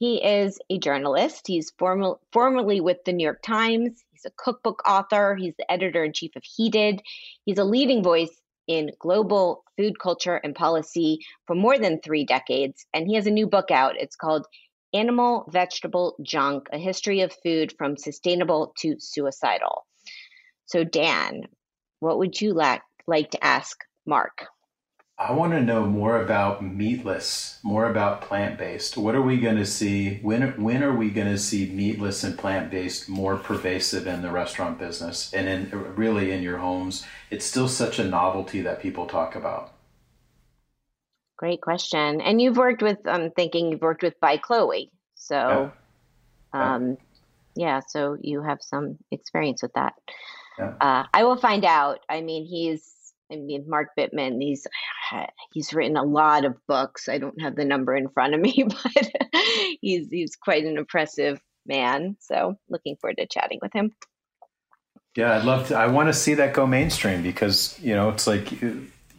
He 0.03 0.16
is 0.16 0.59
a 0.68 0.78
journalist. 0.78 1.46
He's 1.46 1.70
formal, 1.78 2.20
formerly 2.32 2.80
with 2.80 3.05
the 3.05 3.12
New 3.12 3.22
York 3.22 3.40
Times. 3.40 4.03
He's 4.11 4.24
a 4.24 4.32
cookbook 4.36 4.82
author. 4.84 5.36
He's 5.36 5.55
the 5.57 5.70
editor 5.70 6.03
in 6.03 6.12
chief 6.12 6.34
of 6.34 6.42
Heated. 6.42 7.00
He's 7.44 7.59
a 7.59 7.62
leading 7.62 8.03
voice 8.03 8.36
in 8.66 8.90
global 8.98 9.62
food 9.76 10.00
culture 10.00 10.40
and 10.42 10.57
policy 10.57 11.20
for 11.46 11.55
more 11.55 11.78
than 11.78 12.00
three 12.00 12.24
decades. 12.24 12.84
And 12.92 13.07
he 13.07 13.14
has 13.14 13.28
a 13.28 13.30
new 13.30 13.46
book 13.46 13.70
out. 13.70 13.94
It's 13.96 14.16
called 14.16 14.44
Animal 14.92 15.48
Vegetable 15.53 16.16
Junk 16.20 16.66
A 16.72 16.78
History 16.78 17.20
of 17.20 17.32
Food 17.44 17.72
from 17.78 17.96
Sustainable 17.96 18.74
to 18.78 18.96
Suicidal. 18.98 19.86
So, 20.64 20.82
Dan, 20.82 21.42
what 22.00 22.18
would 22.18 22.40
you 22.40 22.55
like, 22.55 22.82
like 23.07 23.30
to 23.30 23.44
ask 23.44 23.78
Mark? 24.05 24.48
I 25.18 25.32
want 25.32 25.52
to 25.52 25.60
know 25.60 25.86
more 25.86 26.20
about 26.20 26.64
meatless, 26.64 27.58
more 27.62 27.88
about 27.88 28.22
plant 28.22 28.58
based. 28.58 28.96
What 28.96 29.14
are 29.14 29.22
we 29.22 29.38
going 29.38 29.56
to 29.56 29.66
see? 29.66 30.18
When, 30.22 30.60
when 30.60 30.82
are 30.82 30.94
we 30.94 31.10
going 31.10 31.28
to 31.28 31.38
see 31.38 31.70
meatless 31.70 32.24
and 32.24 32.36
plant 32.36 32.70
based 32.70 33.08
more 33.08 33.36
pervasive 33.36 34.06
in 34.06 34.22
the 34.22 34.32
restaurant 34.32 34.78
business 34.78 35.32
and 35.32 35.48
in 35.48 35.94
really 35.94 36.32
in 36.32 36.42
your 36.42 36.58
homes? 36.58 37.04
It's 37.30 37.44
still 37.44 37.68
such 37.68 37.98
a 37.98 38.04
novelty 38.04 38.62
that 38.62 38.80
people 38.80 39.06
talk 39.06 39.36
about. 39.36 39.74
Great 41.36 41.60
question. 41.60 42.20
And 42.20 42.40
you've 42.40 42.56
worked 42.56 42.82
with, 42.82 42.98
I'm 43.06 43.30
thinking 43.30 43.70
you've 43.70 43.82
worked 43.82 44.02
with 44.02 44.18
by 44.20 44.38
Chloe. 44.38 44.90
So, 45.14 45.72
yeah. 46.54 46.74
Um, 46.74 46.96
yeah, 47.54 47.80
so 47.86 48.16
you 48.20 48.42
have 48.42 48.58
some 48.60 48.98
experience 49.10 49.62
with 49.62 49.72
that. 49.74 49.94
Yeah. 50.58 50.74
Uh, 50.80 51.06
I 51.14 51.24
will 51.24 51.36
find 51.36 51.64
out. 51.64 52.00
I 52.08 52.22
mean, 52.22 52.44
he's 52.44 52.91
I 53.33 53.37
mean, 53.37 53.64
Mark 53.66 53.89
Bittman, 53.99 54.41
he's 54.43 54.66
he's 55.53 55.72
written 55.72 55.97
a 55.97 56.05
lot 56.05 56.45
of 56.45 56.55
books. 56.66 57.09
I 57.09 57.18
don't 57.18 57.41
have 57.41 57.57
the 57.57 57.64
number 57.64 57.97
in 57.97 58.09
front 58.09 58.35
of 58.35 58.41
me, 58.41 58.64
but 58.68 59.11
he's 59.80 60.11
he's 60.11 60.37
quite 60.37 60.64
an 60.64 60.76
impressive 60.76 61.41
man. 61.66 62.16
So 62.20 62.59
looking 62.68 62.97
forward 62.97 63.16
to 63.18 63.26
chatting 63.26 63.59
with 63.62 63.72
him. 63.72 63.93
Yeah, 65.16 65.37
I'd 65.37 65.45
love 65.45 65.68
to. 65.68 65.76
I 65.76 65.87
want 65.89 66.09
to 66.09 66.12
see 66.12 66.35
that 66.35 66.55
go 66.55 66.66
mainstream 66.66 67.22
because 67.22 67.78
you 67.80 67.95
know 67.95 68.11
it's 68.11 68.26
like 68.26 68.53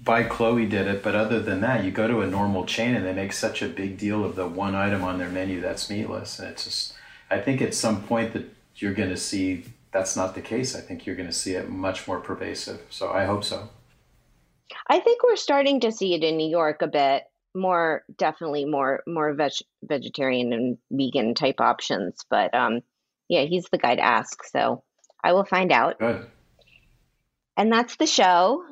by 0.03 0.23
Chloe 0.23 0.65
did 0.65 0.87
it, 0.87 1.03
but 1.03 1.15
other 1.15 1.39
than 1.39 1.61
that, 1.61 1.83
you 1.83 1.91
go 1.91 2.07
to 2.07 2.21
a 2.21 2.27
normal 2.27 2.65
chain 2.65 2.95
and 2.95 3.05
they 3.05 3.13
make 3.13 3.33
such 3.33 3.61
a 3.61 3.67
big 3.67 3.97
deal 3.97 4.23
of 4.23 4.35
the 4.35 4.47
one 4.47 4.75
item 4.75 5.03
on 5.03 5.17
their 5.17 5.29
menu 5.29 5.61
that's 5.61 5.89
meatless, 5.89 6.39
and 6.39 6.49
it's 6.49 6.65
just. 6.65 6.93
I 7.31 7.39
think 7.39 7.63
at 7.63 7.73
some 7.73 8.03
point 8.03 8.33
that 8.33 8.45
you're 8.75 8.93
going 8.93 9.09
to 9.09 9.17
see 9.17 9.65
that's 9.91 10.15
not 10.15 10.35
the 10.35 10.41
case. 10.41 10.75
I 10.75 10.81
think 10.81 11.05
you're 11.05 11.15
going 11.15 11.29
to 11.29 11.33
see 11.33 11.53
it 11.53 11.69
much 11.69 12.07
more 12.07 12.19
pervasive. 12.19 12.81
So 12.89 13.11
I 13.11 13.25
hope 13.25 13.43
so. 13.43 13.69
I 14.87 14.99
think 14.99 15.23
we're 15.23 15.35
starting 15.35 15.81
to 15.81 15.91
see 15.91 16.13
it 16.13 16.23
in 16.23 16.37
New 16.37 16.49
York 16.49 16.81
a 16.81 16.87
bit 16.87 17.23
more, 17.55 18.03
definitely 18.17 18.65
more 18.65 19.03
more 19.07 19.33
veg, 19.33 19.53
vegetarian 19.83 20.53
and 20.53 20.77
vegan 20.91 21.35
type 21.35 21.61
options. 21.61 22.19
But 22.29 22.53
um, 22.53 22.81
yeah, 23.29 23.43
he's 23.43 23.65
the 23.71 23.77
guy 23.77 23.95
to 23.95 24.03
ask, 24.03 24.43
so 24.45 24.83
I 25.23 25.33
will 25.33 25.45
find 25.45 25.71
out. 25.71 25.99
Good. 25.99 26.27
And 27.55 27.71
that's 27.71 27.95
the 27.97 28.07
show. 28.07 28.63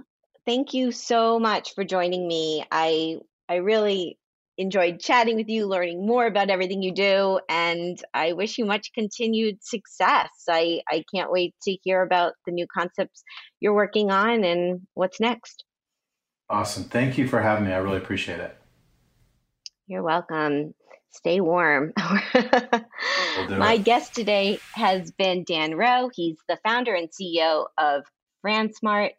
Thank 0.45 0.74
you 0.74 0.91
so 0.91 1.39
much 1.39 1.76
for 1.76 1.84
joining 1.84 2.28
me. 2.28 2.66
I 2.72 3.18
I 3.47 3.56
really 3.58 4.18
enjoyed 4.58 4.99
chatting 4.99 5.36
with 5.36 5.49
you, 5.49 5.66
learning 5.66 6.06
more 6.06 6.26
about 6.26 6.49
everything 6.49 6.84
you 6.84 6.93
do, 6.93 7.39
and 7.49 8.02
I 8.14 8.34
wish 8.34 8.58
you 8.58 8.66
much 8.66 8.93
continued 8.93 9.64
success. 9.64 10.30
I, 10.47 10.82
I 10.89 11.04
can't 11.14 11.32
wait 11.32 11.56
to 11.64 11.78
hear 11.84 12.02
about 12.02 12.34
the 12.45 12.52
new 12.52 12.68
concepts 12.68 13.24
you're 13.60 13.74
working 13.74 14.12
on 14.12 14.43
and 14.43 14.82
what's 14.93 15.20
next. 15.20 15.64
Awesome. 16.52 16.84
Thank 16.84 17.18
you 17.18 17.30
for 17.30 17.41
having 17.41 17.66
me. 17.66 17.72
I 17.72 17.78
really 17.78 17.97
appreciate 17.97 18.41
it. 18.41 18.54
You're 19.88 20.04
welcome. 20.04 20.74
Stay 21.12 21.39
warm. 21.39 21.93
My 21.97 23.74
it. 23.74 23.86
guest 23.86 24.14
today 24.14 24.60
has 24.74 25.12
been 25.12 25.45
Dan 25.45 25.76
Rowe. 25.76 26.10
He's 26.14 26.38
the 26.49 26.60
founder 26.64 26.93
and 26.93 27.10
CEO 27.10 27.68
of 27.78 28.04
Fransmart 28.45 29.12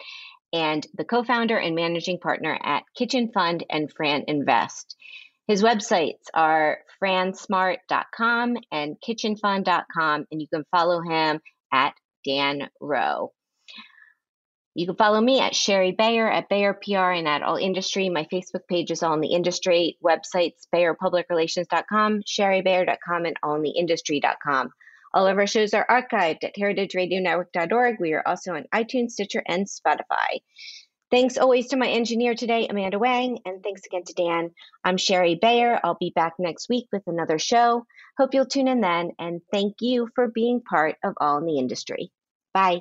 and 0.53 0.87
the 0.95 1.05
co 1.05 1.25
founder 1.25 1.57
and 1.57 1.75
managing 1.75 2.19
partner 2.19 2.59
at 2.63 2.85
Kitchen 2.95 3.31
Fund 3.33 3.65
and 3.71 3.91
FranInvest. 3.95 4.95
His 5.49 5.63
websites 5.63 6.27
are 6.35 6.81
fransmart.com 7.03 8.57
and 8.71 8.97
kitchenfund.com, 9.07 10.27
and 10.31 10.41
you 10.41 10.49
can 10.49 10.65
follow 10.71 11.01
him 11.01 11.41
at 11.73 11.95
Dan 12.27 12.69
Rowe. 12.79 13.33
You 14.75 14.87
can 14.87 14.97
follow 14.97 15.21
me 15.21 15.41
at 15.41 15.55
Shari 15.55 15.93
Bayer 15.93 16.31
at 16.31 16.49
Bayer 16.49 16.73
PR 16.73 17.13
and 17.13 17.29
at 17.29 17.43
All 17.43 17.57
Industry. 17.57 18.09
My 18.09 18.27
Facebook 18.33 18.67
page 18.69 18.91
is 18.91 19.03
All 19.03 19.13
in 19.15 19.21
the 19.21 19.35
Industry. 19.35 19.99
Websites 20.03 20.67
BayerPublicRelations.com, 20.75 22.23
ShariBayer.com, 22.23 23.25
and 23.27 23.37
AllInTheIndustry.com. 23.45 24.71
All 25.15 25.27
of 25.27 25.37
our 25.37 25.47
shows 25.47 25.75
are 25.75 25.87
archived 25.87 26.43
at 26.43 26.57
heritageradionetwork.org. 26.57 28.01
We 28.01 28.15
are 28.15 28.27
also 28.27 28.55
on 28.55 28.65
iTunes, 28.75 29.11
Stitcher, 29.11 29.43
and 29.47 29.67
Spotify. 29.67 30.41
Thanks 31.11 31.37
always 31.37 31.69
to 31.69 31.77
my 31.77 31.89
engineer 31.89 32.35
today, 32.35 32.67
Amanda 32.69 32.99
Wang, 32.99 33.41
and 33.45 33.63
thanks 33.63 33.83
again 33.85 34.05
to 34.05 34.15
Dan. 34.15 34.53
I'm 34.83 34.97
Shari 34.97 35.35
Bayer. 35.35 35.79
I'll 35.85 35.99
be 36.01 36.13
back 36.15 36.33
next 36.39 36.71
week 36.71 36.87
with 36.91 37.03
another 37.07 37.39
show. 37.39 37.85
Hope 38.17 38.33
you'll 38.33 38.47
tune 38.47 38.69
in 38.69 38.81
then, 38.81 39.11
and 39.19 39.43
thank 39.53 39.75
you 39.83 40.09
for 40.15 40.29
being 40.29 40.63
part 40.63 40.97
of 41.05 41.13
All 41.21 41.37
in 41.37 41.45
the 41.45 41.59
Industry. 41.59 42.11
Bye. 42.55 42.81